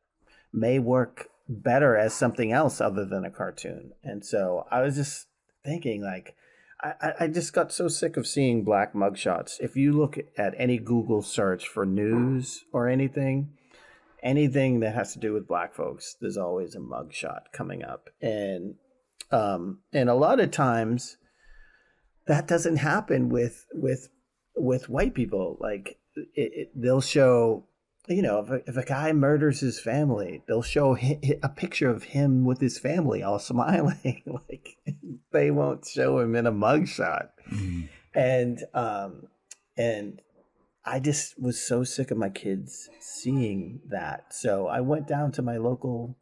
may 0.51 0.79
work 0.79 1.29
better 1.47 1.95
as 1.95 2.13
something 2.13 2.51
else 2.51 2.81
other 2.81 3.05
than 3.05 3.25
a 3.25 3.31
cartoon. 3.31 3.91
And 4.03 4.25
so 4.25 4.65
I 4.71 4.81
was 4.81 4.95
just 4.95 5.27
thinking 5.63 6.01
like. 6.01 6.35
I, 6.81 7.13
I 7.21 7.27
just 7.27 7.53
got 7.53 7.71
so 7.71 7.87
sick 7.87 8.17
of 8.17 8.27
seeing 8.27 8.63
black 8.63 8.93
mugshots. 8.93 9.53
If 9.59 9.75
you 9.75 9.93
look 9.93 10.17
at 10.37 10.53
any 10.57 10.77
Google 10.77 11.21
search 11.23 11.67
for 11.67 11.85
news 11.85 12.65
or 12.73 12.89
anything, 12.89 13.53
anything 14.21 14.81
that 14.81 14.93
has 14.93 15.13
to 15.13 15.19
do 15.19 15.33
with 15.33 15.47
black 15.47 15.73
folks, 15.73 16.15
there's 16.19 16.37
always 16.37 16.75
a 16.75 16.79
mugshot 16.79 17.51
coming 17.53 17.83
up. 17.83 18.09
And 18.21 18.75
um, 19.31 19.79
and 19.93 20.09
a 20.09 20.15
lot 20.15 20.39
of 20.39 20.51
times 20.51 21.17
that 22.27 22.47
doesn't 22.47 22.77
happen 22.77 23.29
with 23.29 23.65
with 23.73 24.09
with 24.55 24.89
white 24.89 25.13
people. 25.13 25.57
Like 25.59 25.97
it, 26.15 26.29
it, 26.35 26.71
they'll 26.75 27.01
show, 27.01 27.67
you 28.07 28.21
know, 28.21 28.39
if 28.39 28.49
a, 28.49 28.69
if 28.69 28.77
a 28.77 28.85
guy 28.85 29.11
murders 29.13 29.59
his 29.59 29.79
family, 29.79 30.41
they'll 30.47 30.61
show 30.61 30.97
a 30.97 31.49
picture 31.49 31.89
of 31.89 32.03
him 32.03 32.45
with 32.45 32.59
his 32.59 32.77
family 32.77 33.23
all 33.23 33.39
smiling. 33.39 34.21
like 34.25 34.77
they 35.31 35.51
won't 35.51 35.85
show 35.85 36.19
him 36.19 36.35
in 36.35 36.47
a 36.47 36.51
mugshot. 36.51 37.29
Mm-hmm. 37.51 37.81
And 38.13 38.59
um, 38.73 39.27
and 39.77 40.21
I 40.85 40.99
just 40.99 41.39
was 41.41 41.59
so 41.59 41.83
sick 41.83 42.11
of 42.11 42.17
my 42.17 42.29
kids 42.29 42.89
seeing 42.99 43.81
that. 43.89 44.33
So 44.33 44.67
I 44.67 44.81
went 44.81 45.07
down 45.07 45.31
to 45.33 45.41
my 45.41 45.57
local 45.57 46.17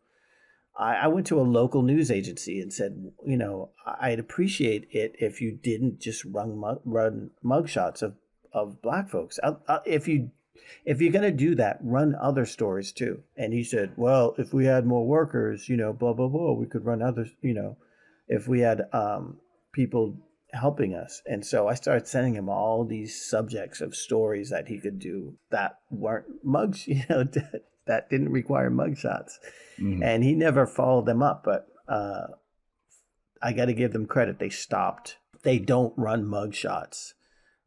I, 0.78 0.96
I 0.96 1.08
went 1.08 1.28
to 1.28 1.40
a 1.40 1.44
local 1.44 1.82
news 1.84 2.10
agency 2.10 2.60
and 2.60 2.74
said, 2.74 3.12
you 3.26 3.38
know, 3.38 3.70
I'd 3.86 4.20
appreciate 4.20 4.88
it 4.92 5.16
if 5.20 5.42
you 5.42 5.52
didn't 5.52 6.00
just 6.00 6.26
run 6.26 6.58
mug, 6.58 6.82
run 6.86 7.32
mugshots 7.44 8.02
of 8.02 8.16
of 8.54 8.82
black 8.82 9.10
folks. 9.10 9.40
I, 9.44 9.56
I, 9.68 9.80
if 9.86 10.08
you 10.08 10.32
if 10.86 11.02
you're 11.02 11.12
going 11.12 11.24
to 11.24 11.32
do 11.32 11.56
that, 11.56 11.80
run 11.82 12.16
other 12.16 12.46
stories 12.46 12.92
too. 12.92 13.24
And 13.38 13.54
he 13.54 13.64
said, 13.64 13.94
well, 13.96 14.36
if 14.38 14.54
we 14.54 14.66
had 14.66 14.86
more 14.86 15.06
workers, 15.06 15.70
you 15.70 15.78
know, 15.78 15.94
blah 15.94 16.14
blah 16.14 16.28
blah, 16.28 16.54
we 16.54 16.66
could 16.66 16.86
run 16.86 17.02
others. 17.02 17.30
You 17.42 17.54
know, 17.54 17.78
if 18.28 18.48
we 18.48 18.60
had 18.60 18.84
um, 18.94 19.38
people 19.72 20.18
helping 20.54 20.94
us. 20.94 21.22
And 21.26 21.46
so 21.46 21.68
I 21.68 21.74
started 21.74 22.08
sending 22.08 22.36
him 22.36 22.48
all 22.48 22.86
these 22.86 23.28
subjects 23.28 23.82
of 23.82 23.96
stories 23.96 24.52
that 24.52 24.68
he 24.68 24.80
could 24.80 25.00
do 25.00 25.34
that 25.50 25.80
weren't 25.90 26.26
mugs, 26.44 26.88
you 26.88 27.02
know, 27.10 27.24
that, 27.34 27.64
that 27.88 28.10
didn't 28.10 28.32
require 28.32 28.70
mugshots 28.70 29.34
mm-hmm. 29.80 30.02
and 30.04 30.24
he 30.24 30.34
never 30.34 30.66
followed 30.66 31.06
them 31.06 31.22
up. 31.22 31.44
But 31.44 31.68
uh, 31.88 32.28
I 33.42 33.54
got 33.54 33.66
to 33.66 33.74
give 33.74 33.94
them 33.94 34.06
credit; 34.06 34.40
they 34.40 34.50
stopped. 34.50 35.18
They 35.44 35.60
don't 35.60 35.94
run 35.98 36.24
mugshots 36.24 37.14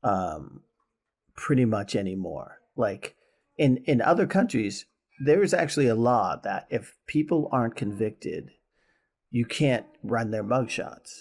um, 0.02 0.62
pretty 1.36 1.66
much 1.66 1.94
anymore. 1.94 2.60
Like 2.76 3.16
in 3.56 3.78
in 3.78 4.00
other 4.00 4.26
countries, 4.26 4.86
there 5.18 5.42
is 5.42 5.54
actually 5.54 5.88
a 5.88 5.94
law 5.94 6.36
that 6.44 6.66
if 6.70 6.94
people 7.06 7.48
aren't 7.52 7.76
convicted, 7.76 8.50
you 9.30 9.44
can't 9.44 9.86
run 10.02 10.30
their 10.30 10.44
mugshots. 10.44 11.20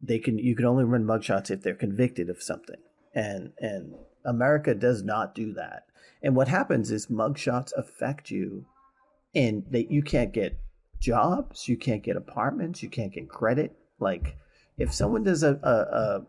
They 0.00 0.18
can 0.18 0.38
you 0.38 0.54
can 0.56 0.66
only 0.66 0.84
run 0.84 1.04
mugshots 1.04 1.50
if 1.50 1.62
they're 1.62 1.74
convicted 1.74 2.28
of 2.28 2.42
something. 2.42 2.80
And 3.14 3.52
and 3.58 3.94
America 4.24 4.74
does 4.74 5.02
not 5.02 5.34
do 5.34 5.52
that. 5.54 5.86
And 6.22 6.34
what 6.34 6.48
happens 6.48 6.90
is 6.90 7.06
mugshots 7.06 7.72
affect 7.76 8.30
you 8.30 8.66
and 9.34 9.64
that 9.70 9.90
you 9.90 10.02
can't 10.02 10.32
get 10.32 10.58
jobs, 10.98 11.68
you 11.68 11.76
can't 11.76 12.02
get 12.02 12.16
apartments, 12.16 12.82
you 12.82 12.88
can't 12.88 13.12
get 13.12 13.28
credit. 13.28 13.76
Like 14.00 14.36
if 14.76 14.92
someone 14.92 15.22
does 15.22 15.42
a 15.42 15.58
a, 15.62 15.70
a, 15.70 16.26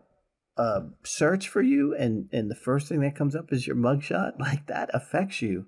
a 0.58 0.82
search 1.04 1.48
for 1.48 1.62
you 1.62 1.94
and 1.94 2.28
and 2.32 2.50
the 2.50 2.56
first 2.56 2.88
thing 2.88 3.00
that 3.00 3.16
comes 3.16 3.34
up 3.34 3.52
is 3.52 3.66
your 3.66 3.76
mugshot, 3.76 4.32
like 4.38 4.66
that 4.66 4.90
affects 4.92 5.40
you 5.40 5.66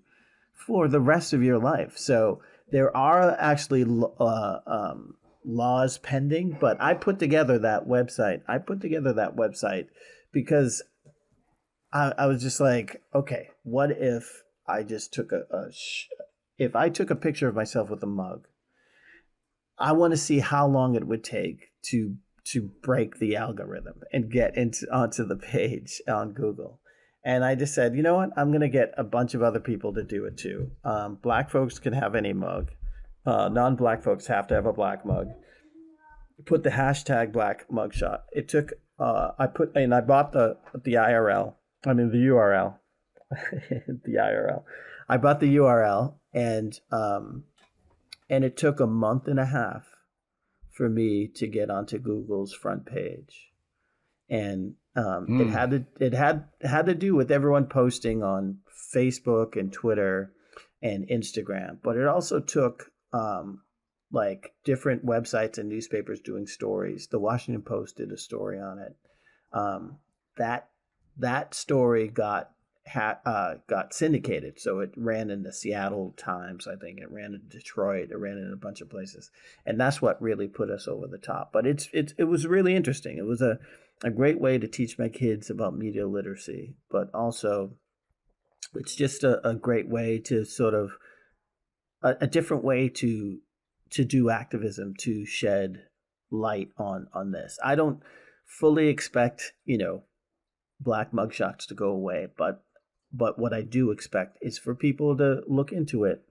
for 0.53 0.89
the 0.89 1.01
rest 1.01 1.33
of 1.33 1.43
your 1.43 1.59
life. 1.59 1.97
So 1.97 2.43
there 2.71 2.95
are 2.97 3.37
actually 3.39 3.85
uh, 4.21 4.59
um, 4.67 5.15
laws 5.45 5.99
pending, 5.99 6.59
but 6.61 6.81
I 6.81 6.95
put 6.95 7.19
together 7.19 7.59
that 7.61 7.89
website. 7.89 8.43
I 8.47 8.59
put 8.59 8.81
together 8.81 9.13
that 9.15 9.37
website 9.37 9.87
because 10.33 10.83
I, 11.93 12.13
I 12.17 12.27
was 12.27 12.43
just 12.43 12.61
like, 12.61 13.03
okay, 13.15 13.49
what 13.63 13.91
if 13.91 14.45
I 14.67 14.83
just 14.83 15.13
took 15.13 15.33
a, 15.33 15.43
a, 15.51 15.71
if 16.59 16.77
I 16.77 16.89
took 16.89 17.11
a 17.11 17.17
picture 17.17 17.49
of 17.49 17.57
myself 17.57 17.91
with 17.91 18.03
a 18.03 18.07
mug, 18.07 18.47
I 19.79 19.93
want 19.93 20.13
to 20.13 20.19
see 20.19 20.41
how 20.41 20.67
long 20.67 20.95
it 20.95 21.07
would 21.07 21.25
take 21.25 21.71
to 21.85 22.17
to 22.53 22.71
break 22.83 23.19
the 23.19 23.37
algorithm 23.37 24.01
and 24.13 24.31
get 24.31 24.57
into 24.57 24.87
onto 24.93 25.25
the 25.25 25.37
page 25.37 26.01
on 26.09 26.33
Google. 26.33 26.81
And 27.25 27.45
I 27.45 27.55
just 27.55 27.75
said, 27.75 27.95
you 27.95 28.03
know 28.03 28.17
what? 28.17 28.31
I'm 28.37 28.51
going 28.51 28.63
to 28.63 28.69
get 28.69 28.95
a 28.97 29.05
bunch 29.05 29.35
of 29.35 29.43
other 29.43 29.61
people 29.61 29.93
to 29.95 30.03
do 30.03 30.25
it 30.25 30.39
too. 30.39 30.71
Um, 30.85 31.19
black 31.23 31.51
folks 31.51 31.79
can 31.79 31.93
have 31.93 32.15
any 32.15 32.33
mug. 32.33 32.71
Uh, 33.27 33.49
non-black 33.51 34.03
folks 34.03 34.27
have 34.29 34.47
to 34.49 34.55
have 34.55 34.65
a 34.67 34.73
black 34.73 35.05
mug. 35.05 35.29
Put 36.47 36.63
the 36.63 36.71
hashtag 36.71 37.33
black 37.33 37.69
mugshot. 37.69 38.21
It 38.33 38.49
took. 38.49 38.73
Uh, 38.99 39.33
I 39.39 39.47
put 39.47 39.77
and 39.77 39.95
I 39.95 40.01
bought 40.01 40.33
the 40.33 40.57
the 40.75 40.95
IRL. 40.95 41.55
I 41.85 41.93
mean 41.93 42.11
the 42.11 42.27
URL. 42.29 42.79
the 43.31 44.15
IRL. 44.15 44.63
I 45.07 45.19
bought 45.19 45.41
the 45.41 45.57
URL 45.57 46.15
and 46.33 46.79
um, 46.91 47.45
and 48.31 48.43
it 48.43 48.57
took 48.57 48.81
a 48.81 48.87
month 48.87 49.29
and 49.29 49.39
a 49.39 49.47
half 49.47 49.90
for 50.81 50.89
me 50.89 51.27
to 51.27 51.47
get 51.47 51.69
onto 51.69 51.99
Google's 51.99 52.55
front 52.55 52.87
page, 52.87 53.51
and 54.31 54.77
um, 54.97 55.27
mm. 55.29 55.41
it 55.43 55.45
hmm. 55.45 55.53
had 55.53 55.71
to 55.73 55.85
it 56.01 56.15
had 56.15 56.45
had 56.63 56.87
to 56.87 56.95
do 56.95 57.15
with 57.15 57.31
everyone 57.31 57.67
posting 57.67 58.23
on 58.23 58.61
Facebook 58.95 59.61
and 59.61 59.71
Twitter 59.71 60.33
and 60.83 61.07
Instagram, 61.07 61.77
but 61.83 61.99
it 61.99 62.07
also 62.07 62.41
took 62.41 62.91
um, 63.13 63.61
like 64.11 64.55
different 64.65 65.05
websites 65.05 65.59
and 65.59 65.69
newspapers 65.69 66.23
doing 66.23 66.47
stories. 66.47 67.09
The 67.09 67.19
Washington 67.19 67.61
Post 67.61 67.99
did 67.99 68.11
a 68.11 68.17
story 68.17 68.59
on 68.59 68.79
it. 68.79 68.97
Um, 69.53 69.99
that 70.39 70.71
that 71.19 71.53
story 71.53 72.09
got 72.09 72.53
ha- 72.93 73.21
uh, 73.25 73.55
got 73.69 73.95
syndicated. 73.95 74.59
So 74.59 74.81
it 74.81 74.93
ran 74.97 75.31
in 75.31 75.43
the 75.43 75.53
Seattle 75.53 76.15
Times, 76.17 76.67
I 76.67 76.77
think. 76.77 77.01
It 77.01 77.11
ran 77.11 77.35
in 77.35 77.43
Detroit. 77.49 78.11
It 78.11 78.19
ran 78.19 78.39
in 78.39 78.53
a 78.53 78.57
bunch 78.57 78.81
of 78.81 78.91
places, 78.91 79.31
and 79.65 79.81
that's 79.81 80.03
what 80.03 80.21
really 80.21 80.49
put 80.49 80.71
us 80.71 80.89
over 80.89 81.07
the 81.07 81.19
top. 81.19 81.53
But 81.53 81.67
it's 81.67 81.89
it's 81.93 82.15
it 82.19 82.25
was 82.25 82.47
really 82.47 82.75
interesting. 82.75 83.19
It 83.19 83.27
was 83.27 83.41
a 83.41 83.59
a 84.03 84.11
great 84.11 84.41
way 84.41 84.59
to 84.59 84.67
teach 84.67 84.99
my 84.99 85.09
kids 85.09 85.51
about 85.51 85.77
media 85.77 86.07
literacy, 86.07 86.75
but 86.91 87.11
also 87.15 87.77
it's 88.75 88.95
just 88.95 89.25
a, 89.25 89.47
a 89.47 89.55
great 89.55 89.89
way 89.89 90.19
to 90.19 90.45
sort 90.45 90.75
of 90.75 90.93
a, 92.03 92.17
a 92.23 92.27
different 92.27 92.65
way 92.65 92.89
to 92.89 93.39
to 93.91 94.05
do 94.05 94.31
activism 94.31 94.95
to 95.01 95.25
shed 95.27 95.85
light 96.31 96.71
on 96.77 97.09
on 97.13 97.33
this. 97.33 97.59
I 97.63 97.75
don't 97.75 98.01
fully 98.47 98.89
expect 98.89 99.53
you 99.65 99.79
know 99.79 100.05
black 100.81 101.13
mugshots 101.13 101.67
to 101.67 101.75
go 101.75 101.89
away, 101.89 102.29
but 102.37 102.65
but 103.13 103.39
what 103.39 103.53
I 103.53 103.63
do 103.63 103.91
expect 103.91 104.39
is 104.41 104.59
for 104.59 104.75
people 104.75 105.17
to 105.17 105.43
look 105.47 105.73
into 105.73 106.05
it 106.05 106.23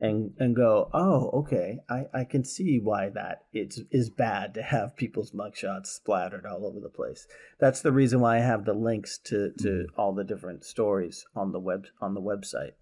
and 0.00 0.34
and 0.38 0.54
go, 0.54 0.90
oh, 0.92 1.30
okay, 1.32 1.78
I, 1.88 2.04
I 2.12 2.24
can 2.24 2.44
see 2.44 2.78
why 2.78 3.08
that 3.10 3.44
it's 3.52 3.80
is 3.90 4.10
bad 4.10 4.54
to 4.54 4.62
have 4.62 4.96
people's 4.96 5.32
mugshots 5.32 5.86
splattered 5.86 6.44
all 6.44 6.66
over 6.66 6.80
the 6.80 6.90
place. 6.90 7.26
That's 7.58 7.80
the 7.80 7.92
reason 7.92 8.20
why 8.20 8.36
I 8.36 8.40
have 8.40 8.64
the 8.64 8.74
links 8.74 9.18
to, 9.24 9.52
to 9.58 9.68
mm-hmm. 9.68 10.00
all 10.00 10.12
the 10.12 10.24
different 10.24 10.64
stories 10.64 11.24
on 11.34 11.52
the 11.52 11.60
web 11.60 11.86
on 12.00 12.14
the 12.14 12.20
website. 12.20 12.72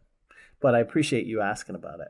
But 0.60 0.74
I 0.74 0.80
appreciate 0.80 1.26
you 1.26 1.40
asking 1.40 1.76
about 1.76 2.00
it. 2.00 2.08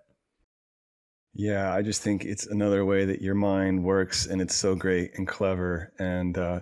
Yeah, 1.34 1.74
I 1.74 1.82
just 1.82 2.00
think 2.00 2.24
it's 2.24 2.46
another 2.46 2.84
way 2.84 3.04
that 3.04 3.20
your 3.20 3.34
mind 3.34 3.82
works, 3.82 4.26
and 4.26 4.40
it's 4.40 4.54
so 4.54 4.76
great 4.76 5.10
and 5.18 5.26
clever, 5.26 5.92
and 5.98 6.38
uh, 6.38 6.60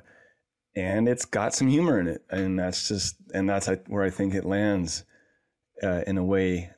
and 0.75 1.09
it's 1.09 1.25
got 1.25 1.55
some 1.55 1.69
humor 1.69 2.01
in 2.01 2.09
it, 2.09 2.25
and 2.31 2.59
that's 2.59 2.89
just 2.89 3.17
and 3.35 3.49
that's 3.49 3.69
where 3.87 4.03
I 4.03 4.11
think 4.11 4.35
it 4.35 4.45
lands 4.45 5.05
uh, 5.83 6.03
in 6.07 6.19
a 6.19 6.25
way 6.25 6.71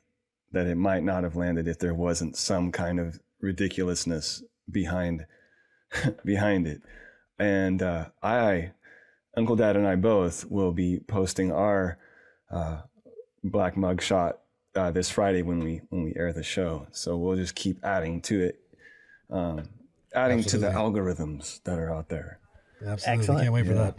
that 0.53 0.67
it 0.67 0.77
might 0.77 1.03
not 1.03 1.25
have 1.25 1.37
landed 1.37 1.69
if 1.69 1.79
there 1.79 1.95
wasn't 1.95 2.37
some 2.37 2.73
kind 2.73 2.99
of 2.99 3.21
ridiculousness 3.41 4.43
behind 4.71 5.27
behind 6.25 6.67
it. 6.67 6.83
And 7.39 7.83
uh, 7.83 8.07
I, 8.23 8.73
Uncle 9.37 9.57
Dad, 9.57 9.77
and 9.77 9.87
I 9.87 9.97
both 9.97 10.45
will 10.51 10.73
be 10.73 11.01
posting 11.01 11.53
our 11.53 11.99
uh, 12.51 12.83
black 13.43 13.77
mug 13.77 14.01
shot 14.01 14.39
uh, 14.75 14.91
this 14.91 15.11
Friday 15.11 15.43
when 15.43 15.61
we 15.61 15.83
when 15.91 16.03
we 16.03 16.15
air 16.17 16.33
the 16.33 16.43
show. 16.43 16.87
So 16.91 17.17
we'll 17.17 17.37
just 17.37 17.55
keep 17.55 17.85
adding 17.85 18.21
to 18.23 18.41
it, 18.43 18.61
um, 19.31 19.69
adding 20.15 20.41
Absolutely. 20.41 20.69
to 20.69 20.73
the 20.73 20.79
algorithms 20.79 21.63
that 21.65 21.79
are 21.79 21.93
out 21.93 22.09
there. 22.09 22.39
Absolutely, 22.85 23.21
Excellent. 23.21 23.41
can't 23.43 23.53
wait 23.55 23.67
for 23.67 23.75
that. 23.75 23.97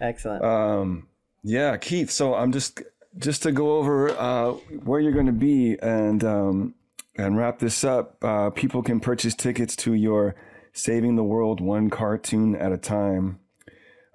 Excellent. 0.00 0.44
Um, 0.44 1.08
yeah, 1.42 1.76
Keith. 1.76 2.10
So 2.10 2.34
I'm 2.34 2.52
just 2.52 2.82
just 3.18 3.42
to 3.44 3.52
go 3.52 3.78
over 3.78 4.10
uh, 4.10 4.52
where 4.84 5.00
you're 5.00 5.12
going 5.12 5.26
to 5.26 5.32
be 5.32 5.76
and 5.80 6.22
um, 6.24 6.74
and 7.16 7.36
wrap 7.36 7.58
this 7.58 7.84
up. 7.84 8.22
Uh, 8.22 8.50
people 8.50 8.82
can 8.82 9.00
purchase 9.00 9.34
tickets 9.34 9.74
to 9.76 9.94
your 9.94 10.34
"Saving 10.72 11.16
the 11.16 11.24
World 11.24 11.60
One 11.60 11.90
Cartoon 11.90 12.54
at 12.54 12.72
a 12.72 12.76
Time" 12.78 13.40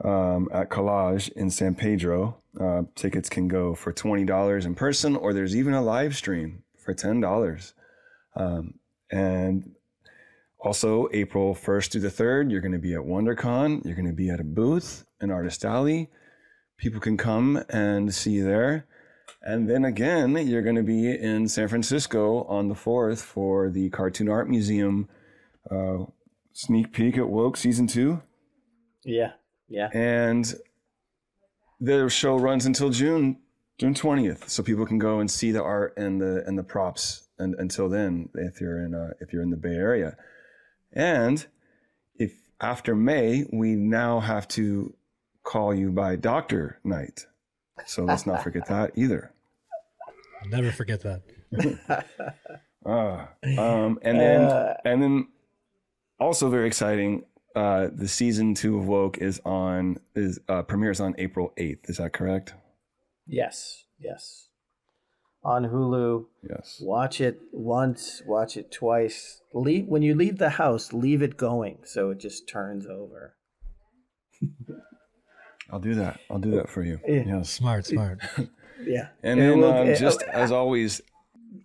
um, 0.03 0.47
at 0.53 0.69
Collage 0.69 1.32
in 1.34 1.49
San 1.49 1.76
Pedro. 1.76 2.38
Uh, 2.59 2.84
tickets 2.95 3.30
can 3.30 3.47
go 3.47 3.74
for 3.76 3.91
twenty 3.91 4.24
dollars 4.26 4.65
in 4.65 4.76
person, 4.76 5.15
or 5.15 5.34
there's 5.34 5.55
even 5.55 5.74
a 5.74 5.82
live 5.82 6.15
stream 6.15 6.63
for 6.78 6.93
ten 6.93 7.19
dollars. 7.19 7.74
Um, 8.36 8.76
and 9.11 9.76
also, 10.64 11.09
April 11.11 11.53
1st 11.53 11.91
through 11.91 12.01
the 12.01 12.09
3rd, 12.09 12.49
you're 12.49 12.61
going 12.61 12.72
to 12.72 12.80
be 12.80 12.93
at 12.93 13.01
WonderCon. 13.01 13.86
You're 13.86 13.95
going 13.95 14.07
to 14.07 14.14
be 14.14 14.30
at 14.30 14.39
a 14.39 14.45
booth 14.45 15.05
in 15.22 15.30
Artist 15.30 15.66
Alley 15.66 16.09
people 16.84 16.99
can 16.99 17.16
come 17.16 17.64
and 17.70 18.14
see 18.14 18.32
you 18.32 18.43
there. 18.43 18.86
And 19.41 19.70
then 19.70 19.86
again, 19.86 20.36
you're 20.45 20.61
going 20.61 20.76
to 20.76 20.84
be 20.84 21.09
in 21.09 21.47
San 21.47 21.70
Francisco 21.70 22.43
on 22.43 22.68
the 22.68 22.76
4th 22.76 23.22
for 23.22 23.70
the 23.70 23.89
Cartoon 23.89 24.30
Art 24.30 24.49
Museum 24.49 25.09
uh, 25.72 26.05
sneak 26.51 26.91
peek 26.91 27.18
at 27.18 27.28
Woke 27.28 27.55
Season 27.55 27.88
2. 27.88 28.22
Yeah, 29.05 29.32
yeah. 29.70 29.89
And 29.93 30.53
the 31.80 32.09
show 32.09 32.38
runs 32.38 32.66
until 32.66 32.89
June 32.89 33.39
June 33.80 33.93
20th, 33.93 34.49
so 34.49 34.61
people 34.61 34.86
can 34.86 34.99
go 34.99 35.20
and 35.20 35.30
see 35.30 35.51
the 35.51 35.64
art 35.64 35.93
and 35.97 36.22
the 36.22 36.43
and 36.45 36.57
the 36.57 36.64
props 36.64 37.28
and, 37.39 37.55
until 37.57 37.89
then 37.89 38.30
if 38.36 38.61
you're 38.61 38.86
in 38.86 38.93
uh, 38.93 39.11
if 39.20 39.34
you're 39.34 39.41
in 39.41 39.49
the 39.49 39.57
Bay 39.57 39.76
Area. 39.76 40.16
And 40.93 41.45
if 42.15 42.33
after 42.61 42.95
May, 42.95 43.45
we 43.51 43.75
now 43.75 44.19
have 44.19 44.47
to 44.49 44.95
call 45.43 45.73
you 45.73 45.91
by 45.91 46.15
Doctor 46.15 46.79
Knight. 46.83 47.25
So 47.85 48.03
let's 48.05 48.25
not 48.25 48.43
forget 48.43 48.67
that 48.67 48.91
either. 48.95 49.31
Never 50.45 50.71
forget 50.71 51.01
that. 51.01 52.05
uh, 52.85 53.25
um, 53.59 53.99
and 54.01 54.19
then 54.19 54.41
uh, 54.43 54.77
and 54.85 55.01
then 55.01 55.27
also 56.19 56.49
very 56.49 56.67
exciting. 56.67 57.25
Uh, 57.55 57.89
the 57.93 58.07
season 58.07 58.55
two 58.55 58.77
of 58.77 58.87
Woke 58.87 59.17
is 59.19 59.39
on 59.45 59.97
is 60.15 60.39
uh, 60.49 60.63
premieres 60.63 60.99
on 60.99 61.15
April 61.17 61.53
eighth. 61.57 61.89
Is 61.89 61.97
that 61.97 62.13
correct? 62.13 62.53
Yes. 63.27 63.85
Yes. 63.99 64.49
On 65.45 65.65
Hulu. 65.65 66.25
Yes. 66.49 66.79
Watch 66.81 67.19
it 67.19 67.39
once. 67.51 68.21
Watch 68.25 68.55
it 68.55 68.71
twice. 68.71 69.41
Leave 69.53 69.87
when 69.87 70.01
you 70.01 70.15
leave 70.15 70.37
the 70.37 70.51
house. 70.51 70.93
Leave 70.93 71.21
it 71.21 71.37
going 71.37 71.79
so 71.83 72.11
it 72.11 72.19
just 72.19 72.47
turns 72.47 72.85
over. 72.87 73.35
I'll 75.69 75.79
do 75.79 75.95
that. 75.95 76.19
I'll 76.29 76.39
do 76.39 76.51
that 76.51 76.69
for 76.69 76.83
you. 76.83 76.99
Yeah. 77.07 77.23
yeah. 77.25 77.41
Smart, 77.41 77.85
smart. 77.85 78.19
yeah. 78.85 79.07
And 79.23 79.39
then 79.39 79.59
will, 79.59 79.73
um, 79.73 79.95
just 79.95 80.21
as 80.23 80.51
always, 80.51 81.01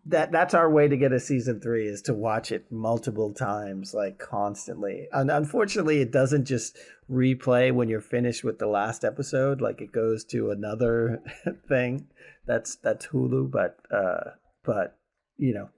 that 0.07 0.33
that's 0.33 0.55
our 0.55 0.71
way 0.71 0.89
to 0.89 0.97
get 0.97 1.13
a 1.13 1.21
season 1.21 1.61
three 1.61 1.87
is 1.87 2.03
to 2.03 2.15
watch 2.15 2.51
it 2.53 2.71
multiple 2.71 3.33
times, 3.33 3.95
like 3.95 4.19
constantly. 4.19 5.09
And 5.13 5.31
unfortunately, 5.31 6.01
it 6.01 6.11
doesn't 6.11 6.47
just 6.47 6.79
replay 7.11 7.73
when 7.73 7.89
you're 7.89 8.01
finished 8.01 8.45
with 8.45 8.59
the 8.59 8.67
last 8.67 9.05
episode. 9.05 9.61
Like 9.61 9.81
it 9.81 9.93
goes 9.93 10.25
to 10.27 10.51
another 10.51 11.23
thing. 11.69 12.07
That's 12.49 12.77
that's 12.77 13.07
Hulu, 13.09 13.51
but 13.51 13.77
uh, 13.95 14.31
but 14.65 14.99
you 15.37 15.53
know, 15.53 15.69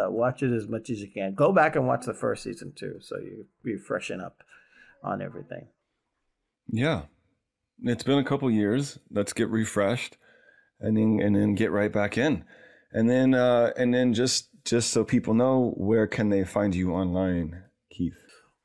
uh, 0.00 0.10
watch 0.10 0.44
it 0.44 0.54
as 0.54 0.68
much 0.68 0.88
as 0.88 1.00
you 1.00 1.08
can. 1.08 1.34
Go 1.34 1.52
back 1.52 1.74
and 1.74 1.88
watch 1.88 2.06
the 2.06 2.14
first 2.14 2.44
season 2.44 2.72
too, 2.74 2.98
so 3.00 3.18
you 3.18 3.46
you 3.64 3.78
freshen 3.78 4.20
up 4.20 4.44
on 5.02 5.20
everything. 5.20 5.66
Yeah, 6.68 7.02
it's 7.82 8.04
been 8.04 8.20
a 8.20 8.24
couple 8.24 8.48
years. 8.48 9.00
Let's 9.10 9.32
get 9.32 9.50
refreshed, 9.50 10.16
and 10.80 10.96
then 10.96 11.18
and 11.20 11.34
then 11.34 11.56
get 11.56 11.72
right 11.72 11.92
back 11.92 12.16
in, 12.16 12.44
and 12.92 13.10
then 13.10 13.34
uh, 13.34 13.72
and 13.76 13.92
then 13.92 14.14
just 14.14 14.50
just 14.64 14.90
so 14.90 15.02
people 15.02 15.34
know 15.34 15.74
where 15.76 16.06
can 16.06 16.28
they 16.30 16.44
find 16.44 16.76
you 16.76 16.92
online, 16.92 17.64
Keith. 17.90 18.14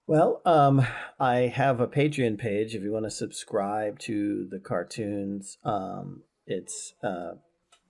Well, 0.05 0.41
um, 0.45 0.85
I 1.19 1.51
have 1.53 1.79
a 1.79 1.87
Patreon 1.87 2.37
page 2.37 2.75
if 2.75 2.83
you 2.83 2.91
want 2.91 3.05
to 3.05 3.11
subscribe 3.11 3.97
to 3.99 4.47
the 4.49 4.59
cartoons. 4.59 5.57
Um, 5.63 6.23
it's 6.49 6.93
uh, 7.03 7.33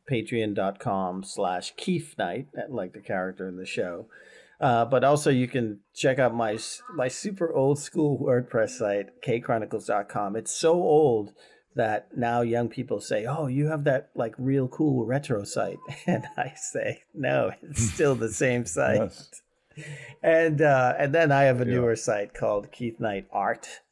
patreon.com 0.09 1.23
slash 1.23 1.73
Keith 1.77 2.15
Knight, 2.17 2.47
like 2.69 2.93
the 2.93 2.99
character 2.99 3.47
in 3.47 3.57
the 3.57 3.65
show. 3.65 4.07
Uh, 4.59 4.83
but 4.83 5.03
also 5.03 5.29
you 5.29 5.47
can 5.47 5.79
check 5.95 6.19
out 6.19 6.35
my 6.35 6.57
my 6.93 7.07
super 7.07 7.53
old 7.53 7.79
school 7.79 8.19
WordPress 8.19 8.71
site, 8.71 9.21
kchronicles.com. 9.21 10.35
It's 10.35 10.53
so 10.53 10.73
old 10.73 11.31
that 11.75 12.09
now 12.17 12.41
young 12.41 12.67
people 12.67 12.99
say, 12.99 13.25
"Oh, 13.25 13.47
you 13.47 13.67
have 13.67 13.85
that 13.85 14.09
like 14.15 14.35
real 14.37 14.67
cool 14.67 15.05
retro 15.05 15.45
site," 15.45 15.79
and 16.05 16.25
I 16.35 16.53
say, 16.55 17.03
"No, 17.13 17.51
it's 17.61 17.89
still 17.93 18.15
the 18.15 18.29
same 18.29 18.65
site." 18.65 18.97
yes. 18.97 19.41
And 20.21 20.61
uh, 20.61 20.95
and 20.99 21.15
then 21.15 21.31
I 21.31 21.43
have 21.43 21.61
a 21.61 21.65
newer 21.65 21.95
site 21.95 22.33
called 22.33 22.69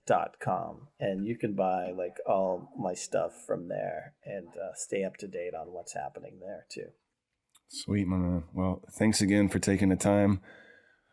KeithKnightArt.com, 0.07 0.87
and 0.99 1.25
you 1.25 1.37
can 1.37 1.53
buy 1.53 1.91
like 1.91 2.17
all 2.27 2.71
my 2.77 2.93
stuff 2.93 3.33
from 3.45 3.67
there 3.67 4.13
and 4.25 4.47
uh, 4.47 4.73
stay 4.75 5.03
up 5.03 5.17
to 5.17 5.27
date 5.27 5.53
on 5.53 5.67
what's 5.67 5.93
happening 5.93 6.39
there 6.39 6.65
too. 6.69 6.89
Sweet, 7.69 8.07
my 8.07 8.17
man. 8.17 8.43
Well, 8.53 8.81
thanks 8.93 9.21
again 9.21 9.49
for 9.49 9.59
taking 9.59 9.89
the 9.89 9.95
time 9.95 10.41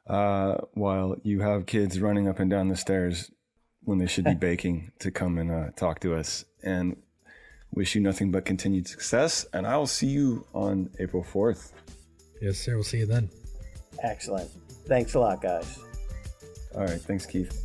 uh, 0.09 0.57
while 0.75 1.17
you 1.23 1.41
have 1.41 1.67
kids 1.67 2.01
running 2.01 2.29
up 2.29 2.39
and 2.39 2.51
down 2.51 2.69
the 2.69 2.77
stairs 2.77 3.31
when 3.83 3.99
they 3.99 4.07
should 4.07 4.25
be 4.25 4.35
baking 4.41 4.93
to 5.01 5.11
come 5.11 5.39
and 5.39 5.51
uh, 5.51 5.71
talk 5.77 6.01
to 6.01 6.15
us. 6.15 6.45
And 6.63 6.97
wish 7.73 7.95
you 7.95 8.01
nothing 8.01 8.31
but 8.31 8.45
continued 8.45 8.87
success. 8.87 9.47
And 9.53 9.67
I 9.67 9.77
will 9.77 9.87
see 9.87 10.07
you 10.07 10.47
on 10.55 10.91
April 11.01 11.25
4th. 11.25 11.73
Yes, 12.41 12.59
sir. 12.59 12.75
We'll 12.75 12.85
see 12.85 12.99
you 12.99 13.07
then. 13.07 13.29
Excellent. 14.03 14.51
Thanks 14.87 15.15
a 15.15 15.21
lot, 15.21 15.43
guys. 15.43 15.79
All 16.75 16.83
right. 16.83 17.01
Thanks, 17.01 17.27
Keith. 17.27 17.65